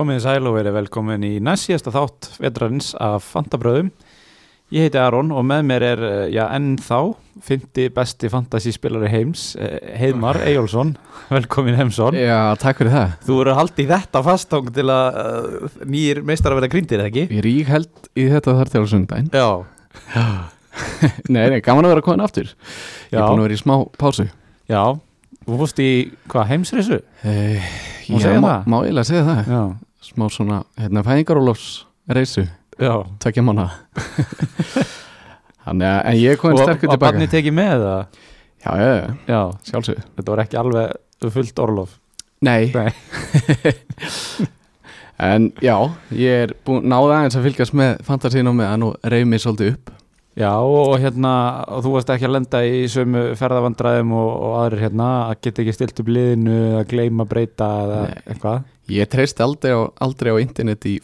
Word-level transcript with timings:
Komið 0.00 0.22
sæl 0.24 0.46
og 0.48 0.54
verið 0.56 0.72
velkomin 0.78 1.24
í 1.28 1.34
næst 1.44 1.66
síðasta 1.68 1.92
þátt 1.92 2.28
vetrarins 2.40 2.94
af 2.96 3.26
Fantabröðum. 3.34 3.90
Ég 4.72 4.86
heiti 4.86 4.96
Aron 5.02 5.32
og 5.34 5.42
með 5.44 5.64
mér 5.66 5.82
er, 5.84 6.00
eh, 6.06 6.20
já, 6.32 6.44
ennþá, 6.56 7.00
fymti 7.44 7.88
besti 7.92 8.30
fantasíspilari 8.32 9.10
heims, 9.12 9.56
eh, 9.60 9.98
Heiðmar 9.98 10.38
Eyjólfsson. 10.46 10.94
Velkomin 11.28 11.74
Heimsson. 11.76 12.14
Já, 12.16 12.54
takk 12.62 12.78
fyrir 12.80 12.94
það 12.94 13.12
Þú 13.26 13.40
eru 13.42 13.56
haldið 13.58 13.90
þetta 13.92 14.22
fastóng 14.24 14.70
til 14.72 14.86
að 14.94 15.18
uh, 15.20 15.68
nýjir 15.84 16.22
meistar 16.24 16.54
að 16.54 16.60
vera 16.62 16.70
grindir, 16.72 17.02
ekki? 17.04 17.26
Ég 17.28 17.44
rík 17.44 17.66
held 17.68 18.08
í 18.16 18.24
þetta 18.30 18.56
þar 18.56 18.72
til 18.72 18.86
sundaginn 18.94 19.28
Já. 19.34 19.48
Nei, 21.34 21.44
nei, 21.50 21.60
gaman 21.60 21.84
að 21.84 21.92
vera 21.96 22.06
komin 22.06 22.24
aftur 22.24 22.48
Ég 22.48 23.18
Já. 23.18 23.20
er 23.20 23.28
búin 23.28 23.42
að 23.42 23.46
vera 23.50 23.58
í 23.58 23.60
smá 23.60 23.76
pásu 24.00 24.26
Já. 24.70 24.82
Þú 25.44 25.60
fórst 25.60 25.82
í, 25.82 25.90
hvað, 26.30 26.48
heimsreisu? 26.54 27.00
eh, 27.26 27.70
Má 28.10 28.18
Já, 28.22 28.32
má, 28.42 28.52
má 28.66 28.80
eiginlega 28.84 29.06
segja 29.06 29.26
það 29.28 29.50
Já. 29.50 29.62
Smá 30.00 30.30
svona, 30.32 30.62
hérna, 30.80 31.02
fæðingarólofs 31.04 31.84
reysu 32.08 32.46
Já. 32.80 32.94
Tvekja 33.20 33.42
mánu 33.44 33.66
Þannig 35.66 35.86
að, 35.90 35.98
en 36.08 36.16
ég 36.16 36.44
Og 36.48 36.56
sterkur 36.56 36.88
tilbaka 36.88 37.02
barnið 37.04 37.32
tekið 37.34 37.56
með 37.58 37.84
það? 37.84 38.22
Já, 38.60 38.70
já, 38.80 38.88
já, 38.96 39.04
Já. 39.28 39.40
sjálfsög 39.68 40.00
Þetta 40.16 40.32
var 40.32 40.42
ekki 40.46 40.60
alveg 40.60 41.30
fullt 41.34 41.60
orlof. 41.60 41.98
Nei, 42.40 42.72
Nei. 42.72 42.88
en 45.30 45.50
já, 45.60 45.76
ég 46.16 46.46
er 46.46 46.54
búin, 46.64 46.86
náða 46.88 47.18
aðeins 47.18 47.36
að 47.36 47.50
fylgjast 47.50 47.76
með 47.76 47.98
fantasínu 48.06 48.54
með 48.56 48.70
hann 48.72 48.86
og 48.88 49.10
reyf 49.12 49.26
mig 49.28 49.42
svolítið 49.44 49.74
upp 49.74 49.92
Já 50.40 50.54
og 50.64 50.94
hérna 51.02 51.34
og 51.68 51.82
þú 51.84 51.92
varst 51.98 52.12
ekki 52.14 52.24
að 52.24 52.36
lenda 52.38 52.62
í 52.64 52.84
sömu 52.88 53.26
ferðavandræðum 53.36 54.16
og, 54.16 54.28
og 54.46 54.56
aðrir 54.62 54.86
hérna 54.86 55.08
að 55.26 55.40
geta 55.44 55.60
ekki 55.64 55.74
stilt 55.76 56.00
upp 56.00 56.12
liðinu 56.16 56.58
að 56.78 56.86
gleyma 56.94 57.26
breyta 57.28 57.68
eða 57.84 57.98
eitthvað 58.24 58.62
Ég 58.90 59.10
treyst 59.10 59.40
aldrei 59.42 59.70
á, 59.70 59.86
aldrei 60.02 60.34
á 60.34 60.36
internet 60.42 60.86
í 60.90 60.96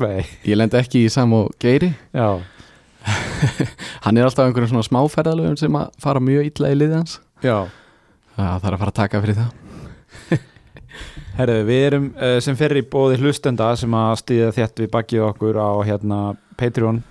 Nei, 0.00 0.24
ég 0.48 0.56
lend 0.56 0.74
ekki 0.78 1.04
í 1.04 1.12
sam 1.12 1.34
og 1.36 1.52
geiri. 1.60 1.92
Já, 2.16 2.40
hann 4.04 4.16
er 4.16 4.26
alltaf 4.26 4.46
einhverjum 4.46 4.72
svona 4.72 4.86
smáferðalöfum 4.86 5.58
sem 5.60 5.78
að 5.78 5.92
fara 6.00 6.22
mjög 6.24 6.50
illa 6.50 6.72
í 6.72 6.78
já. 7.44 7.56
Það 8.34 8.64
þarf 8.64 8.72
að 8.72 8.82
fara 8.82 8.92
að 8.92 8.98
taka 8.98 9.22
fyrir 9.24 9.38
það. 9.40 10.44
Herðu, 11.38 11.58
við 11.68 11.86
erum 11.88 12.06
uh, 12.14 12.36
sem 12.44 12.56
fer 12.58 12.76
í 12.78 12.84
bóði 12.94 13.18
hlustenda 13.20 13.72
sem 13.78 13.98
að 13.98 14.14
stýða 14.22 14.52
þétt 14.58 14.84
við 14.84 14.92
bakið 14.94 15.26
okkur 15.28 15.58
á 15.60 15.70
hérna 15.86 16.20
Patreon. 16.60 17.02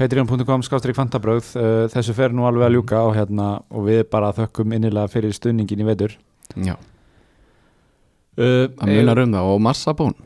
Patreon.com 0.00 0.64
skástrík 0.64 0.96
fantabröð 0.96 1.52
uh, 1.60 1.84
þessu 1.92 2.14
fer 2.16 2.32
nú 2.32 2.46
alveg 2.48 2.70
að 2.70 2.78
ljúka 2.78 3.02
og 3.10 3.16
hérna 3.18 3.50
og 3.68 3.90
við 3.90 4.06
bara 4.12 4.32
þökkum 4.36 4.78
innilega 4.78 5.10
fyrir 5.12 5.34
stuðningin 5.36 5.84
í 5.84 5.90
vetur. 5.90 6.16
Já, 6.56 6.74
uh, 8.40 8.68
það 8.80 8.92
munar 8.96 9.22
um 9.24 9.34
það 9.36 9.50
og 9.54 9.64
massabón 9.64 10.16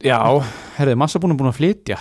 Já, 0.00 0.16
herðu, 0.78 0.96
massa 0.96 1.20
búin 1.20 1.36
að 1.36 1.58
flytja. 1.58 1.98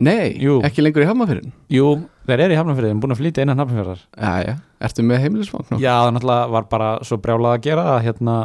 Nei, 0.00 0.36
Jú. 0.40 0.60
ekki 0.64 0.84
lengur 0.84 1.02
í 1.02 1.08
hafnafyrin 1.08 1.50
Jú, 1.68 1.88
þeir 2.24 2.44
eru 2.46 2.54
í 2.54 2.58
hafnafyrðin, 2.60 3.00
búin 3.02 3.12
að 3.12 3.20
flytja 3.20 3.44
innan 3.44 3.60
hafnafyrðar 3.60 4.00
já, 4.16 4.30
já, 4.46 4.52
ertu 4.86 5.04
með 5.04 5.24
heimilisvagn? 5.26 5.80
Já, 5.82 5.92
það 5.92 6.12
náttúrulega 6.16 6.52
var 6.54 6.68
bara 6.70 6.90
svo 7.04 7.18
brjálað 7.20 7.56
að 7.58 7.64
gera 7.66 7.84
að 7.96 8.04
hérna, 8.06 8.36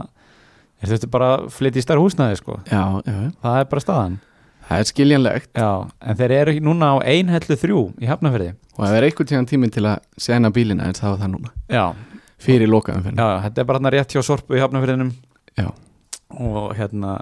er 0.82 0.92
þetta 0.92 1.12
bara 1.14 1.30
flytja 1.56 1.80
í 1.80 1.86
stærra 1.86 2.04
húsnæði 2.04 2.40
sko, 2.42 2.58
já, 2.68 2.82
já, 3.08 3.16
það 3.46 3.60
er 3.62 3.70
bara 3.72 3.86
staðan. 3.86 4.18
Það 4.66 4.82
er 4.82 4.90
skiljanlegt. 4.90 5.50
Já, 5.54 5.70
en 6.02 6.20
þeir 6.20 6.34
eru 6.42 6.58
núna 6.66 6.92
á 6.92 6.96
einhellu 7.06 7.58
þrjú 7.62 7.82
í 8.02 8.10
hafnafyrði 8.10 8.52
og 8.76 8.82
það 8.82 8.98
er 8.98 9.08
einhvern 9.08 9.30
tíðan 9.32 9.50
tíminn 9.54 9.72
til 9.72 9.86
að 9.88 10.04
sena 10.26 10.52
bílina 10.52 10.90
en 10.90 10.98
það 10.98 11.14
var 11.14 11.22
það 11.22 11.34
núna. 11.38 11.54
Já, 11.72 11.86
fyrir 12.42 12.72
lokaðum 12.72 13.06
fyrir 13.06 13.22
já, 13.22 13.28
þetta 13.46 13.62
er 13.62 13.70
bara 13.70 13.80
hérna 13.80 13.94
rétt 13.96 14.16
hjá 14.16 14.26
Sorpu 14.26 14.58
í 14.58 14.64
hafnafyrðinum 14.64 15.14
Já. 15.56 15.70
Og 16.42 16.76
hérna 16.78 17.18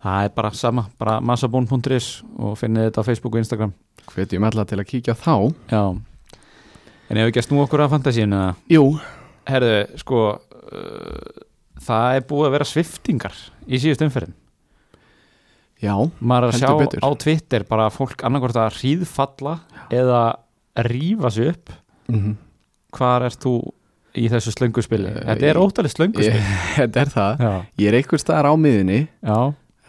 það 0.00 0.26
er 0.26 0.34
bara 0.36 0.50
sama, 0.56 0.86
bara 1.00 1.18
massabón.is 1.20 2.10
og 2.40 2.56
finnið 2.60 2.88
þetta 2.88 3.04
á 3.04 3.08
Facebook 3.08 3.36
og 3.36 3.42
Instagram. 3.42 3.72
Hvetjum 4.10 4.46
alla 4.48 4.64
til 4.68 4.80
að 4.80 4.88
kíkja 4.88 5.14
þá. 5.18 5.34
Já, 5.70 5.82
en 7.10 7.18
ef 7.20 7.26
við 7.26 7.32
ekki 7.32 7.42
að 7.42 7.48
snú 7.48 7.62
okkur 7.64 7.84
að 7.84 7.94
fantasíinu 7.96 8.42
jú, 8.70 8.84
Herðu, 9.50 9.78
sko 10.00 10.20
uh, 10.30 11.40
það 11.82 12.18
er 12.18 12.28
búið 12.28 12.48
að 12.48 12.54
vera 12.58 12.68
sviftingar 12.68 13.40
í 13.66 13.80
síðust 13.82 14.04
umferðin 14.04 14.36
já, 15.80 15.94
maður 16.20 16.44
er 16.44 16.50
að 16.50 16.54
Heldur 16.54 16.68
sjá 16.68 16.82
betur. 16.84 17.02
á 17.02 17.08
Twitter 17.24 17.64
bara 17.66 17.88
fólk 17.92 18.22
annarkvort 18.28 18.60
að 18.60 18.78
hríðfalla 18.78 19.56
eða 19.90 20.22
rífa 20.86 21.32
sig 21.34 21.52
upp. 21.54 21.74
Mm 22.12 22.38
hvar 22.90 23.22
ert 23.22 23.38
þú 23.38 23.54
í 24.18 24.28
þessu 24.32 24.52
slönguspili. 24.54 25.08
Eh, 25.10 25.24
þetta 25.30 25.48
er 25.50 25.60
ótalið 25.60 25.94
slönguspili 25.94 26.42
þetta 26.78 27.02
er 27.04 27.12
það. 27.14 27.44
Já, 27.46 27.52
ég 27.82 27.90
er 27.92 27.98
einhver 28.00 28.22
staðar 28.22 28.50
á 28.50 28.54
miðinni 28.60 29.00
já. 29.06 29.38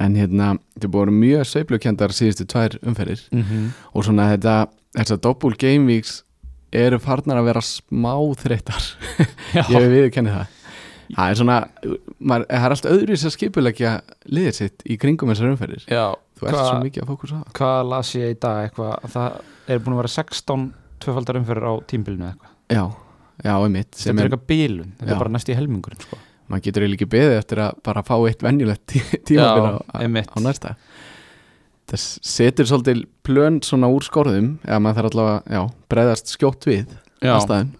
en 0.02 0.18
hérna, 0.20 0.50
þetta 0.76 0.92
búin 0.96 1.14
mjög 1.22 1.50
sveiflukendar 1.52 2.16
síðustu 2.18 2.48
tvær 2.50 2.78
umferðir. 2.82 3.26
Mm 3.32 3.70
og 3.94 4.06
svona 4.08 4.30
þetta 4.34 4.56
þessar 4.98 5.22
doppul 5.24 5.54
game 5.58 5.86
weeks 5.88 6.22
eru 6.72 7.00
farnar 7.04 7.42
að 7.42 7.50
vera 7.52 7.62
smá 7.62 8.14
þreytar 8.40 8.84
ég 9.72 9.78
við 9.78 9.94
viðkenni 9.98 10.32
það. 10.32 10.58
Það 11.12 11.30
er 11.30 11.36
svona, 11.36 11.56
maður, 12.24 12.46
það 12.48 12.66
er 12.66 12.74
allt 12.76 12.86
öðru 12.88 13.16
að 13.20 13.34
skipulegja 13.36 13.90
liðið 14.32 14.54
sitt 14.56 14.84
í 14.88 14.96
kringum 14.98 15.28
þessar 15.34 15.50
umferðir. 15.52 15.84
Já 15.92 16.06
þú 16.42 16.48
ert 16.48 16.56
Hva- 16.56 16.68
svo 16.70 16.78
mikið 16.86 17.04
að 17.04 17.10
fókus 17.12 17.32
á 17.32 17.38
það. 17.38 17.50
hvað 17.60 17.82
las 17.92 18.12
ég 18.16 18.32
í 18.32 18.38
dag? 18.42 18.60
Eitthvað 18.66 19.12
það 19.14 19.36
er 19.68 19.82
búin 19.84 19.94
að 19.96 20.00
vera 20.02 20.12
16 20.16 20.64
tvöfaldar 21.04 21.40
umferðir 21.42 21.68
á 21.70 21.74
tímbilinu 21.92 22.28
eitthvað? 22.32 22.54
Já, 22.72 22.84
já, 23.44 23.54
einmitt 23.56 23.96
sem 23.98 24.16
þetta 24.16 24.24
er 24.24 24.30
eitthvað 24.30 24.48
bílun, 24.52 24.92
þetta 25.00 25.16
er 25.16 25.22
bara 25.24 25.34
næst 25.36 25.52
í 25.52 25.58
helmingurinn 25.58 26.04
sko. 26.06 26.20
maður 26.52 26.66
getur 26.68 26.86
eiginlega 26.86 27.00
ekki 27.00 27.12
beðið 27.16 27.38
eftir 27.40 27.64
að 27.66 27.82
bara 27.88 28.06
fá 28.08 28.16
eitt 28.20 28.46
venjulegt 28.46 28.86
tí, 28.92 29.04
tímabil 29.28 29.68
á, 29.68 29.82
á, 29.92 30.38
næsta. 30.44 30.76
Það 31.92 32.04
setur 32.32 32.70
svolítið 32.70 33.06
plön 33.28 33.60
svona 33.66 33.90
úr 33.92 34.06
skorðum 34.08 34.54
eða 34.64 34.80
maður 34.84 35.02
þarf 35.02 35.12
allavega, 35.12 35.40
já, 35.58 35.62
breyðast 35.92 36.32
skjótt 36.32 36.68
við 36.70 36.94
aðstæðum 37.22 37.74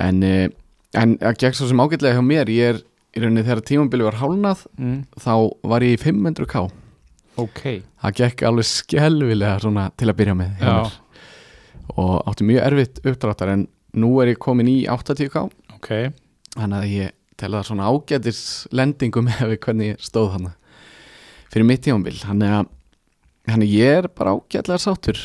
en, 0.00 0.22
eh, 0.22 0.46
en 0.98 1.16
að 1.18 1.40
gegn 1.42 1.58
svo 1.58 1.68
sem 1.70 1.82
ágætlega 1.82 2.18
hjá 2.18 2.24
mér 2.24 2.52
ég 2.52 2.74
er 2.74 2.80
í 3.16 3.22
rauninni 3.24 3.44
þegar 3.46 3.64
tímambili 3.66 4.06
var 4.06 4.20
hálnað 4.20 4.64
mm, 4.78 4.98
þá 5.18 5.34
var 5.72 5.84
ég 5.86 5.96
í 5.96 6.00
500k 6.02 6.62
ok. 7.40 7.62
Það 8.02 8.16
gekk 8.20 8.44
alveg 8.48 8.68
skelvilega 8.68 9.58
svona 9.62 9.88
til 9.98 10.10
að 10.10 10.18
byrja 10.20 10.36
með 10.38 10.64
og 11.98 12.12
átti 12.30 12.46
mjög 12.46 12.66
erfitt 12.68 13.00
uppdráttar 13.02 13.54
en 13.56 13.66
nú 13.94 14.12
er 14.22 14.34
ég 14.34 14.40
komin 14.42 14.70
í 14.70 14.78
80k 14.90 15.44
ok, 15.76 15.90
þannig 16.56 16.78
að 16.78 16.94
ég 16.94 17.16
tel 17.40 17.52
það 17.54 17.68
svona 17.70 17.90
ágætis 17.90 18.42
lendingu 18.72 19.24
með 19.24 19.44
við 19.52 19.62
hvernig 19.66 19.94
ég 19.94 20.02
stóð 20.04 20.34
hann 20.36 20.50
fyrir 21.50 21.66
mitt 21.66 21.84
tímambil 21.86 22.16
þannig 22.20 22.58
að 22.58 22.68
þannig 23.50 23.72
ég 23.74 24.02
er 24.02 24.10
bara 24.14 24.36
ágætlega 24.36 24.82
sáttur 24.82 25.18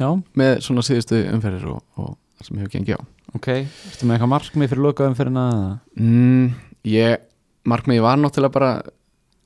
já, 0.00 0.08
með 0.36 0.60
svona 0.64 0.84
síðustu 0.84 1.20
umferðir 1.30 1.70
og, 1.74 1.82
og 2.00 2.16
það 2.40 2.48
sem 2.48 2.60
hefur 2.60 2.74
gengið 2.74 3.00
á. 3.00 3.02
Ok. 3.36 3.48
Ertu 3.52 4.06
með 4.08 4.16
eitthvað 4.16 4.32
markmið 4.32 4.72
fyrir 4.72 4.84
lokaðum 4.86 5.16
fyrir 5.18 5.34
naða 5.34 5.66
mm, 6.00 6.46
ég, 6.90 7.26
markmiði 7.68 8.04
var 8.04 8.20
náttúrulega 8.20 8.56
bara 8.56 8.70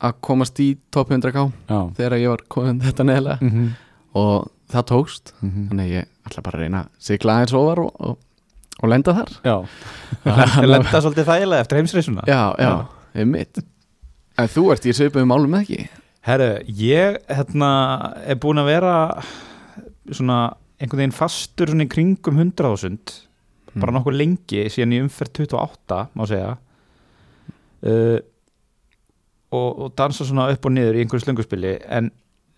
að 0.05 0.19
komast 0.25 0.59
í 0.63 0.71
top 0.93 1.13
100k 1.13 1.45
já. 1.69 1.79
þegar 1.97 2.17
ég 2.19 2.33
var 2.33 2.45
komin 2.51 2.81
þetta 2.83 3.07
neðlega 3.07 3.37
mm 3.41 3.51
-hmm. 3.51 3.73
og 4.21 4.49
það 4.73 4.87
tókst. 4.91 5.33
Þannig 5.41 5.83
að 5.85 5.93
ég 5.93 6.09
ætla 6.25 6.45
bara 6.45 6.57
að 6.57 6.63
reyna 6.65 6.83
að 6.83 7.05
sigla 7.07 7.35
aðeins 7.35 7.57
ofar 7.59 7.83
og, 7.85 7.91
og, 7.99 8.17
og 8.81 8.91
lenda 8.91 9.13
þar. 9.19 9.31
Það 10.25 10.67
lenda 10.73 11.01
svolítið 11.01 11.29
þægilega 11.29 11.65
eftir 11.65 11.79
heimsreisuna. 11.81 12.25
Já, 12.27 12.41
já, 12.59 12.69
Já. 12.69 12.73
ég 13.21 13.29
mitt 13.31 13.61
en 14.35 14.49
þú 14.51 14.65
ert 14.73 14.85
í 14.89 14.93
svipuðum 14.97 15.29
málum 15.31 15.53
með 15.55 15.61
ekki? 15.63 15.85
Herru, 16.25 16.49
ég 16.75 17.19
hérna 17.29 17.69
er 18.27 18.39
búin 18.41 18.59
að 18.59 18.67
vera 18.73 18.95
svona 20.11 20.39
einhvern 20.81 21.03
veginn 21.05 21.15
fastur 21.15 21.69
svona 21.71 21.85
í 21.85 21.91
kringum 21.93 22.41
100.000 22.41 23.21
bara 23.75 23.91
Mm. 23.91 23.95
nokkuð 23.97 24.15
lengi 24.15 24.61
síðan 24.71 24.93
í 24.95 24.99
umferð 25.03 25.41
28 25.45 25.95
má 26.15 26.21
segja. 26.29 26.53
Uh, 27.85 28.19
og, 29.51 29.69
og 29.85 29.89
dansa 29.99 30.25
svona 30.25 30.47
upp 30.53 30.65
og 30.67 30.71
niður 30.73 30.95
í 30.97 31.01
einhverju 31.03 31.25
slönguspili 31.25 31.73
en 31.91 32.07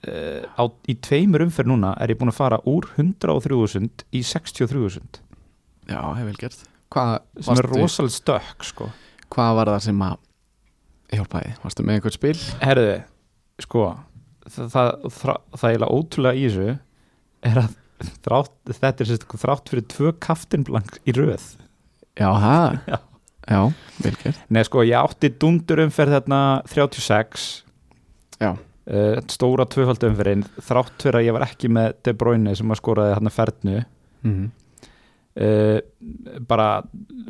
uh, 0.08 0.44
á, 0.56 0.64
í 0.88 0.96
tveimur 1.04 1.44
umferð 1.48 1.72
núna 1.74 1.94
er 2.02 2.14
ég 2.14 2.20
búin 2.22 2.32
að 2.32 2.38
fara 2.38 2.60
úr 2.70 2.86
103.000 2.96 4.06
í 4.14 4.22
63.000 4.24 5.20
já, 5.88 6.00
hef 6.18 6.26
vel 6.30 6.40
gert. 6.42 6.64
Hvað, 6.94 7.14
sem 7.42 7.58
er 7.58 7.68
varstu- 7.68 7.82
rosalega 7.82 8.16
stökk 8.18 8.64
sko. 8.70 8.90
Hvað 9.34 9.56
var 9.60 9.72
það 9.74 9.82
sem 9.88 10.04
að 10.08 10.18
hjálpaði, 11.18 11.56
varstu 11.64 11.84
með 11.88 11.98
einhvern 11.98 12.16
spil? 12.16 12.38
Herðu, 12.64 12.94
sko 13.64 13.84
það, 14.48 14.70
það, 14.76 14.92
það, 15.18 15.42
það 15.58 15.68
er 15.68 15.74
eiginlega 15.74 15.98
ótrúlega 15.98 16.40
í 16.40 16.46
þessu 16.48 16.70
er 17.52 17.60
að 17.64 17.76
þrátt, 18.28 18.54
þetta 18.78 19.04
er 19.04 19.10
sérst 19.12 19.28
þrátt 19.42 19.72
fyrir 19.74 19.86
tvö 19.92 20.12
kaftinblank 20.24 21.00
í 21.10 21.16
röð. 21.18 21.48
Já, 22.18 22.30
það, 22.40 22.78
Já. 22.92 23.00
já, 23.48 23.60
vel 24.06 24.16
gert. 24.24 24.40
Nei, 24.54 24.64
sko, 24.68 24.84
ég 24.88 25.00
átti 25.02 25.32
dundur 25.42 25.84
umferð 25.86 26.16
þarna 26.20 26.40
36 26.72 27.48
Já. 28.44 28.52
uh, 28.54 29.20
stóra 29.34 29.66
tvöfaldu 29.70 30.08
umferðin 30.12 30.46
þrátt 30.64 30.96
fyrir 31.04 31.20
að 31.22 31.28
ég 31.28 31.36
var 31.38 31.46
ekki 31.50 31.72
með 31.74 31.98
De 32.08 32.14
Bruyne 32.18 32.56
sem 32.60 32.72
að 32.76 32.80
skoraði 32.82 33.16
þarna 33.18 33.34
fernu. 33.42 33.84
Mm 34.24 34.48
uh, 35.38 35.80
bara 36.48 36.84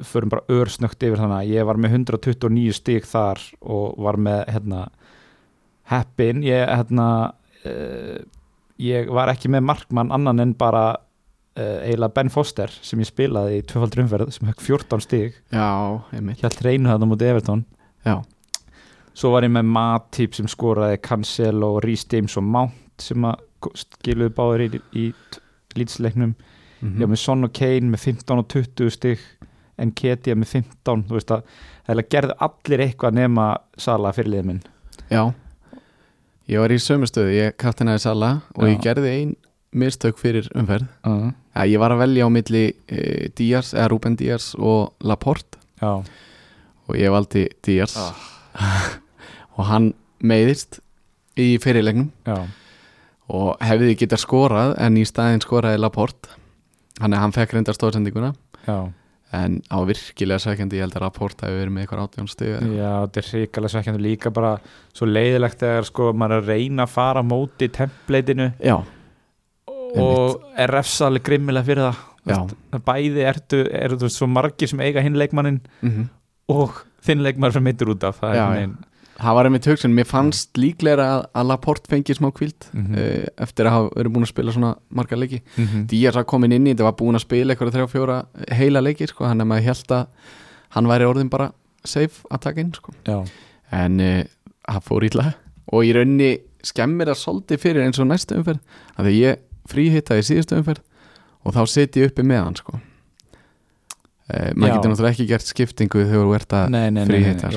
förum 0.04 0.32
bara 0.32 0.46
örsnögt 0.52 1.04
yfir 1.04 1.20
þannig 1.20 1.42
að 1.42 1.52
ég 1.56 1.68
var 1.68 1.80
með 1.82 1.98
129 2.00 2.78
stík 2.78 3.08
þar 3.08 3.42
og 3.62 3.98
var 4.04 4.20
með 4.22 4.44
hérna 4.54 4.86
heppin. 5.92 6.44
Ég, 6.46 6.64
hérna, 6.68 7.10
uh, 7.68 8.16
ég 8.82 9.12
var 9.14 9.32
ekki 9.34 9.52
með 9.52 9.68
markmann 9.72 10.14
annan 10.16 10.44
en 10.44 10.56
bara 10.58 10.86
uh, 11.58 11.80
eiginlega 11.84 12.16
Ben 12.16 12.32
Foster 12.34 12.74
sem 12.82 13.02
ég 13.02 13.10
spilaði 13.10 13.62
í 13.62 13.68
tvöfaldur 13.68 14.06
umferð 14.06 14.34
sem 14.36 14.50
höfk 14.50 14.64
14 14.66 15.06
stig. 15.06 15.38
Já, 15.54 15.70
einmitt. 16.16 16.42
Hjælt 16.44 16.64
reynu 16.66 16.92
þetta 16.92 17.10
mútið 17.10 17.34
Everton. 17.34 17.64
Já, 18.08 18.22
svo 19.18 19.34
var 19.34 19.48
ég 19.48 19.54
með 19.56 19.72
Matip 19.74 20.38
sem 20.38 20.48
skoraði 20.52 21.02
Cancelo, 21.04 21.78
Rhys 21.84 22.06
James 22.12 22.38
og 22.40 22.46
Mount 22.48 23.02
sem 23.02 23.26
að 23.28 23.44
skiluðu 23.78 24.34
báður 24.38 24.64
í, 24.68 24.80
í 24.94 25.08
lýtsleiknum 25.78 26.36
mm 26.82 26.94
ég 26.98 27.06
var 27.08 27.12
með 27.14 27.22
Son 27.24 27.44
og 27.48 27.54
Kane 27.58 27.90
með 27.94 28.04
15 28.06 28.38
og 28.42 28.48
20 28.54 28.90
stig 28.94 29.20
en 29.78 29.92
Ketia 29.92 30.36
með 30.36 30.48
15 30.62 31.04
þú 31.08 31.14
veist 31.18 31.32
að 31.32 31.44
það 31.88 32.02
gerði 32.14 32.36
allir 32.48 32.84
eitthvað 32.88 33.14
nema 33.18 33.46
Sala 33.78 34.12
fyrirlið 34.14 34.46
minn. 34.46 34.62
Já. 35.12 35.24
Ég 36.48 36.60
var 36.64 36.72
í 36.72 36.78
sömustöðu, 36.80 37.34
ég 37.36 37.58
kaftinaði 37.60 38.00
Sala 38.06 38.30
og 38.56 38.64
Já. 38.64 38.72
ég 38.72 38.82
gerði 38.86 39.10
ein 39.18 39.36
mistök 39.78 40.18
fyrir 40.18 40.48
umferð. 40.56 40.88
Uh, 41.06 41.32
ja, 41.56 41.66
Ég 41.68 41.80
var 41.80 41.92
að 41.92 42.00
velja 42.06 42.26
á 42.26 42.30
milli 42.32 42.64
e, 42.88 43.28
Díaz, 43.36 43.74
eða 43.76 43.90
Ruben 43.92 44.16
Díaz 44.18 44.54
og 44.58 44.94
Laporte. 45.04 45.60
Já, 45.82 46.00
og 46.88 46.96
ég 46.96 47.12
valdi 47.12 47.48
Díaz 47.66 47.98
Ah. 47.98 48.16
og 49.58 49.66
hann 49.70 49.92
meiðist 50.24 50.80
í 51.38 51.58
fyrirlegnum 51.62 52.08
já, 52.26 52.48
og 53.30 53.58
hefði 53.62 53.94
getað 54.00 54.24
skorað 54.24 54.72
en 54.82 54.98
í 54.98 55.04
staðinn 55.06 55.44
skoraði 55.44 55.78
Laporte 55.84 56.32
þannig 56.98 57.18
að 57.18 57.24
hann 57.26 57.36
fekk 57.38 57.54
reyndar 57.58 57.78
stóðsendinguna 57.78 58.34
já. 58.68 58.78
En 59.38 59.58
á 59.68 59.78
virkilega 59.84 60.40
sækjandi 60.40 60.78
ég 60.80 60.86
held 60.86 60.94
að 60.96 61.04
Laporte 61.04 61.44
hefði 61.50 61.58
verið 61.60 61.74
með 61.76 61.82
eitthvað 61.84 62.04
átjón 62.06 62.30
stig 62.32 62.48
eða 62.48 62.60
eitthvað. 62.62 62.78
Já, 62.80 62.92
þetta 63.04 63.20
er 63.20 63.26
hrikalega 63.32 63.72
svekkjandi 63.74 64.04
líka 64.06 64.32
bara 64.38 64.52
svo 64.96 65.08
leiðilegt 65.10 65.60
þegar 65.66 65.88
sko 65.90 66.06
maður 66.16 66.36
er 66.38 66.46
að 66.46 66.52
reyna 66.54 66.86
að 66.86 66.94
fara 66.94 67.24
móti 67.28 67.68
templeitinu 67.76 68.48
Já, 68.64 68.78
og 70.00 70.46
er 70.56 70.72
refsalega 70.78 71.28
grimmilega 71.28 71.68
fyrir 71.68 71.90
það. 71.90 72.00
Já. 72.28 72.40
Bæði 72.88 73.26
ertu, 73.28 73.60
veist 74.04 74.20
svo 74.20 74.28
margir 74.32 74.72
sem 74.72 74.82
eiga 74.84 75.04
hinn 75.04 75.20
leikmannin 75.20 75.60
mm 75.82 76.08
og 76.48 76.78
þinn 77.04 77.26
leikmann 77.26 77.52
sem 77.52 77.64
meitur 77.64 77.90
út 77.92 78.06
af. 78.08 78.22
Það 78.22 78.36
Já, 78.38 78.44
er 78.56 78.62
já. 78.62 78.68
Það 79.18 79.34
var 79.34 79.48
einmitt 79.50 79.66
hugsun, 79.66 79.94
mér 79.98 80.06
fannst 80.06 80.58
líklega 80.62 81.06
að, 81.10 81.24
að 81.34 81.48
Laporte 81.50 81.90
fengi 81.90 82.14
smá 82.14 82.28
kvíld 82.38 82.68
Mhm. 82.74 82.94
uh, 82.94 83.26
eftir 83.48 83.66
að 83.66 83.72
hafa 83.74 83.90
verið 83.96 84.14
búin 84.14 84.26
að 84.28 84.30
spila 84.34 84.52
svona 84.54 84.76
marga 84.94 85.18
leiki. 85.18 85.40
Mm 85.58 85.66
-hmm. 85.66 85.86
Díaz 85.90 86.16
var 86.16 86.24
komin 86.26 86.52
inn 86.54 86.68
í 86.68 86.74
þetta 86.76 86.84
var 86.86 86.94
búin 87.00 87.16
að 87.18 87.26
spila 87.26 87.54
eitthvað 87.56 87.74
þrjá 87.74 87.88
fjóra 87.90 88.26
heila 88.52 88.82
leiki 88.82 89.08
sko, 89.08 89.26
hann 89.26 89.42
er 89.42 89.46
maður 89.46 89.64
held 89.64 89.92
að 89.92 90.06
hann 90.70 90.86
væri 90.88 91.06
orðin 91.10 91.30
bara 91.30 91.52
safe 91.84 92.24
að 92.32 92.40
taka 92.42 92.60
inn 92.62 92.74
sko. 92.74 92.92
En 93.72 94.00
uh, 94.00 94.24
það 94.70 94.84
fór 94.84 95.04
ítla 95.04 95.34
og 95.74 95.84
í 95.84 95.94
rauninni 95.94 96.38
skemmir 96.64 97.08
það 97.08 97.18
svolítið 97.24 97.58
fyrir 97.60 97.84
eins 97.86 98.00
og 98.00 98.08
næstu 98.08 98.36
umferð 98.36 98.60
að 99.00 99.06
því 99.06 99.14
ég 99.24 99.38
fríhittaði 99.68 100.20
í 100.20 100.28
síðustu 100.30 100.56
umferð 100.58 100.82
og 101.46 101.54
þá 101.54 101.66
seti 101.68 102.00
ég 102.02 102.12
uppi 102.12 102.24
með 102.24 102.44
hann 102.44 102.56
sko. 102.56 102.74
uh, 104.34 104.52
maður 104.56 104.74
getur 104.78 104.92
náttúrulega 104.92 105.14
ekki 105.16 105.28
gert 105.28 105.48
skiptingu 105.48 106.06
þegar 106.06 106.24
þú 106.26 106.36
ert 106.36 106.54
að 106.54 106.70
fríhitta, 107.08 107.50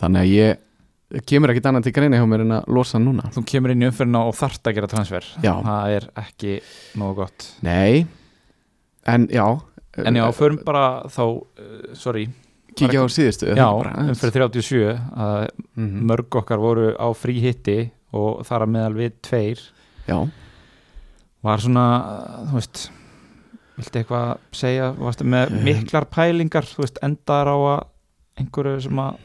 þannig 0.00 0.24
að 0.24 0.32
ég 0.32 1.22
kemur 1.28 1.52
ekkit 1.52 1.68
annað 1.70 1.86
til 1.86 1.94
greina 1.96 2.18
hjá 2.20 2.26
mér 2.28 2.44
en 2.44 2.56
að 2.58 2.72
losa 2.76 3.00
núna. 3.00 3.30
Þú 3.32 3.44
kemur 3.48 3.72
inn 3.72 3.84
í 3.84 3.88
umferðina 3.88 4.24
og 4.28 4.36
þarft 4.36 4.68
að 4.68 4.76
gera 4.78 4.90
transfer. 4.92 5.28
Já. 5.44 5.54
Það 5.64 5.94
er 5.94 6.08
ekki 6.22 6.58
nógu 7.00 7.22
gott. 7.22 7.48
Nei, 7.64 8.04
en 9.08 9.24
já. 9.32 9.46
En 9.98 10.18
já, 10.18 10.26
förum 10.36 10.60
bara 10.66 10.84
þá, 11.10 11.22
uh, 11.24 11.94
sorry. 11.98 12.28
Kíkja 12.78 13.02
á 13.02 13.06
síðustu. 13.10 13.48
Já, 13.56 13.66
umferð 14.04 14.36
37 14.36 14.92
að 14.94 15.48
mm 15.74 16.04
mörg 16.06 16.36
okkar 16.38 16.60
voru 16.62 16.92
á 16.94 17.08
frí 17.16 17.40
hitti 17.42 17.88
og 18.14 18.44
þar 18.46 18.66
að 18.66 18.74
meðal 18.76 18.94
við 19.00 19.16
tveir. 19.26 19.64
Já, 20.06 20.18
var 21.44 21.62
svona, 21.62 21.86
þú 22.50 22.60
veist 22.60 22.84
viltu 23.78 24.00
eitthvað 24.00 24.30
segja? 24.58 24.90
Varstu 24.98 25.26
með 25.28 25.54
miklar 25.66 26.06
pælingar? 26.10 26.66
Þú 26.66 26.84
veist, 26.84 27.00
endar 27.04 27.50
á 27.50 27.56
að 27.56 27.80
einhverju 28.42 28.84
sem 28.86 29.02
að 29.02 29.18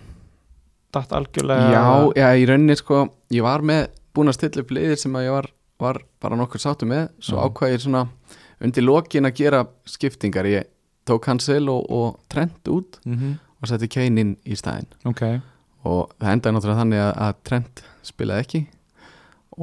datt 0.93 1.13
algjörlega 1.17 1.69
já, 1.73 1.83
já, 2.19 2.27
í 2.37 2.47
rauninni 2.49 2.75
sko 2.79 3.05
Ég 3.33 3.45
var 3.45 3.63
með 3.65 3.87
búin 4.13 4.29
að 4.29 4.37
stilla 4.37 4.61
upp 4.63 4.73
liðir 4.75 4.99
sem 5.01 5.15
að 5.17 5.23
ég 5.25 5.33
var, 5.33 5.47
var 5.81 5.99
bara 6.21 6.37
nokkur 6.37 6.61
sáttu 6.61 6.85
með. 6.85 7.07
Svo 7.23 7.39
ákvað 7.41 7.71
ég 7.73 7.81
svona 7.81 8.03
undir 8.63 8.85
lokin 8.85 9.25
að 9.25 9.39
gera 9.39 9.63
skiptingar. 9.89 10.45
Ég 10.51 10.67
tók 11.09 11.25
Hansel 11.27 11.65
og, 11.73 11.87
og 11.89 12.19
Trent 12.31 12.69
út 12.71 12.99
mm 13.07 13.39
og 13.63 13.69
setti 13.71 13.87
Kane 13.87 14.19
inn 14.19 14.31
í 14.43 14.57
staðinn. 14.59 14.89
Ok, 15.07 15.21
Og 15.87 16.09
það 16.19 16.33
endaði 16.33 16.55
náttúrulega 16.57 16.79
þannig 16.81 16.99
að, 16.99 17.11
að 17.23 17.37
Trent 17.47 17.81
spilaði 18.03 18.43
ekki 18.43 18.59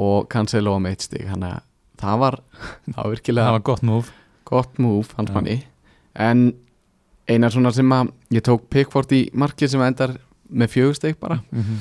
Og 0.00 0.28
Cancelo 0.32 0.72
á 0.72 0.78
meitt 0.80 1.04
stig. 1.04 1.26
Þannig 1.28 1.52
að 1.58 1.60
það 2.00 2.22
var, 2.22 2.36
það 2.94 2.96
var 3.02 3.10
virkilega 3.12 3.44
það 3.50 3.56
var 3.58 3.64
gott 3.68 3.84
move. 3.90 4.14
gott 4.48 4.80
move, 4.80 5.12
hans 5.18 5.28
Já. 5.28 5.34
manni. 5.36 5.56
En 6.16 6.42
eina 7.28 7.50
svona 7.52 7.74
sem 7.76 7.92
að 7.92 8.14
ég 8.32 8.46
tók 8.48 8.64
Pickford 8.72 9.12
í 9.12 9.20
markið 9.36 9.74
sem 9.74 9.84
endar 9.84 10.16
með 10.52 10.69
fjögusteg 10.75 11.19
bara 11.20 11.41
mm 11.52 11.62
-hmm. 11.62 11.79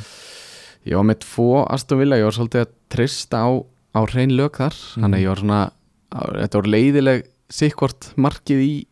ég 0.86 0.95
var 0.95 1.04
með 1.06 1.19
tvo 1.19 1.66
Aston 1.69 2.00
Villa, 2.00 2.16
ég 2.18 2.24
var 2.24 2.31
svolítið 2.38 2.62
að 2.66 2.71
trista 2.89 3.38
á, 3.44 3.50
á 3.95 4.00
hrein 4.06 4.31
lög 4.38 4.51
þar 4.57 4.74
Mhm. 4.74 5.04
þannig 5.04 5.18
að 5.18 5.24
ég 5.24 5.27
var 5.27 5.38
svona, 5.38 5.71
þetta 6.12 6.54
var 6.62 6.68
leiðileg 6.68 7.24
sikkvort 7.50 8.13
markið 8.18 8.60
í 8.62 8.86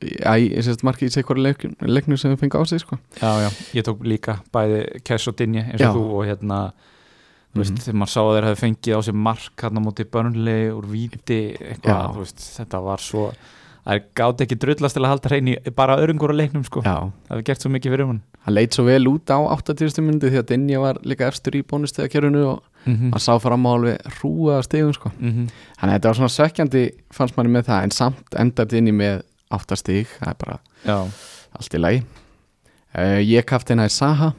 Já, 0.00 0.38
ég 0.38 0.62
sést 0.62 0.84
markið 0.86 1.08
í 1.08 1.10
sikkvort 1.10 1.38
leiknum, 1.82 2.16
sem 2.16 2.30
við 2.30 2.38
fengið 2.38 2.60
á 2.62 2.64
sig 2.68 2.80
sko. 2.80 2.98
já, 3.20 3.40
já, 3.42 3.50
ég 3.74 3.82
tók 3.82 3.98
líka 4.06 4.40
bæði 4.54 5.02
Cash 5.04 5.26
og 5.28 5.34
Dinje 5.36 5.64
eins 5.72 5.80
Já. 5.80 5.90
og 5.90 5.96
þú 5.96 6.04
og 6.14 6.26
hérna 6.26 6.72
þú 7.52 7.58
veist, 7.58 7.72
Mhm. 7.72 7.80
þegar 7.82 7.98
maður 7.98 8.12
sá 8.14 8.20
að 8.22 8.34
þeir 8.38 8.44
hefði 8.46 8.62
fengið 8.62 8.96
á 8.96 9.00
sig 9.02 9.14
mark 9.14 9.60
hann 9.60 9.76
á 9.76 9.80
móti 9.82 10.04
börnli 10.04 10.70
úr 10.70 10.84
víti 10.86 11.56
eitthvað, 11.58 11.82
Já. 11.82 12.12
þú 12.14 12.18
veist, 12.18 12.38
þetta 12.60 12.82
var 12.84 12.98
svo 12.98 13.32
það 13.88 14.08
gátt 14.20 14.42
ekki 14.44 14.58
drullast 14.60 14.96
til 14.96 15.02
að 15.04 15.12
halda 15.14 15.30
hrein 15.32 15.50
í 15.52 15.54
bara 15.76 15.96
öðrungur 16.00 16.34
á 16.34 16.36
leiknum 16.36 16.64
sko, 16.66 16.82
Já, 16.84 17.08
það 17.28 17.32
hefði 17.34 17.46
gert 17.48 17.64
svo 17.64 17.72
mikið 17.72 17.94
fyrir 17.94 18.08
hún 18.10 18.20
hann 18.44 18.56
leit 18.56 18.76
svo 18.76 18.84
vel 18.86 19.00
út 19.10 19.32
á 19.32 19.38
80. 19.56 20.02
myndi 20.04 20.32
því 20.32 20.40
að 20.42 20.48
Dinja 20.50 20.82
var 20.82 21.00
líka 21.08 21.28
efstur 21.28 21.56
í 21.56 21.62
bónustegakerfinu 21.68 22.44
og 22.48 22.62
mm 22.84 22.94
-hmm. 22.94 23.10
hann 23.14 23.24
sá 23.24 23.38
fram 23.40 23.66
á 23.66 23.70
alveg 23.72 23.98
hrúa 24.18 24.62
stegum 24.62 24.92
sko. 24.92 25.10
Mm 25.18 25.48
Þannig 25.80 25.92
að 25.92 25.94
þetta 25.94 26.08
var 26.08 26.16
svona 26.16 26.36
sökkjandi 26.36 26.90
fannst 27.10 27.36
manni 27.36 27.52
með 27.52 27.64
það 27.68 27.82
en 27.82 27.90
samt 27.90 28.34
endaði 28.36 28.78
í 28.78 28.92
með 28.92 29.22
áttastík, 29.50 30.08
það 30.20 30.28
er 30.28 30.36
bara 30.38 30.58
já, 30.84 31.10
allt 31.58 31.74
í 31.74 31.78
lagi 31.78 32.02
uh, 32.98 33.20
Ég 33.20 33.44
kafti 33.44 33.72
hennar 33.72 33.88
Saha 33.88 34.32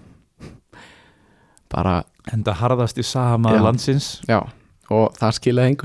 bara, 1.69 2.03
enda 2.33 2.53
harðast 2.53 2.97
í 2.97 3.03
Sahamaður 3.03 3.57
Já. 3.57 3.63
landsins 3.63 4.21
já 4.27 4.41
og 4.89 5.13
það 5.19 5.35
skilaði 5.37 5.77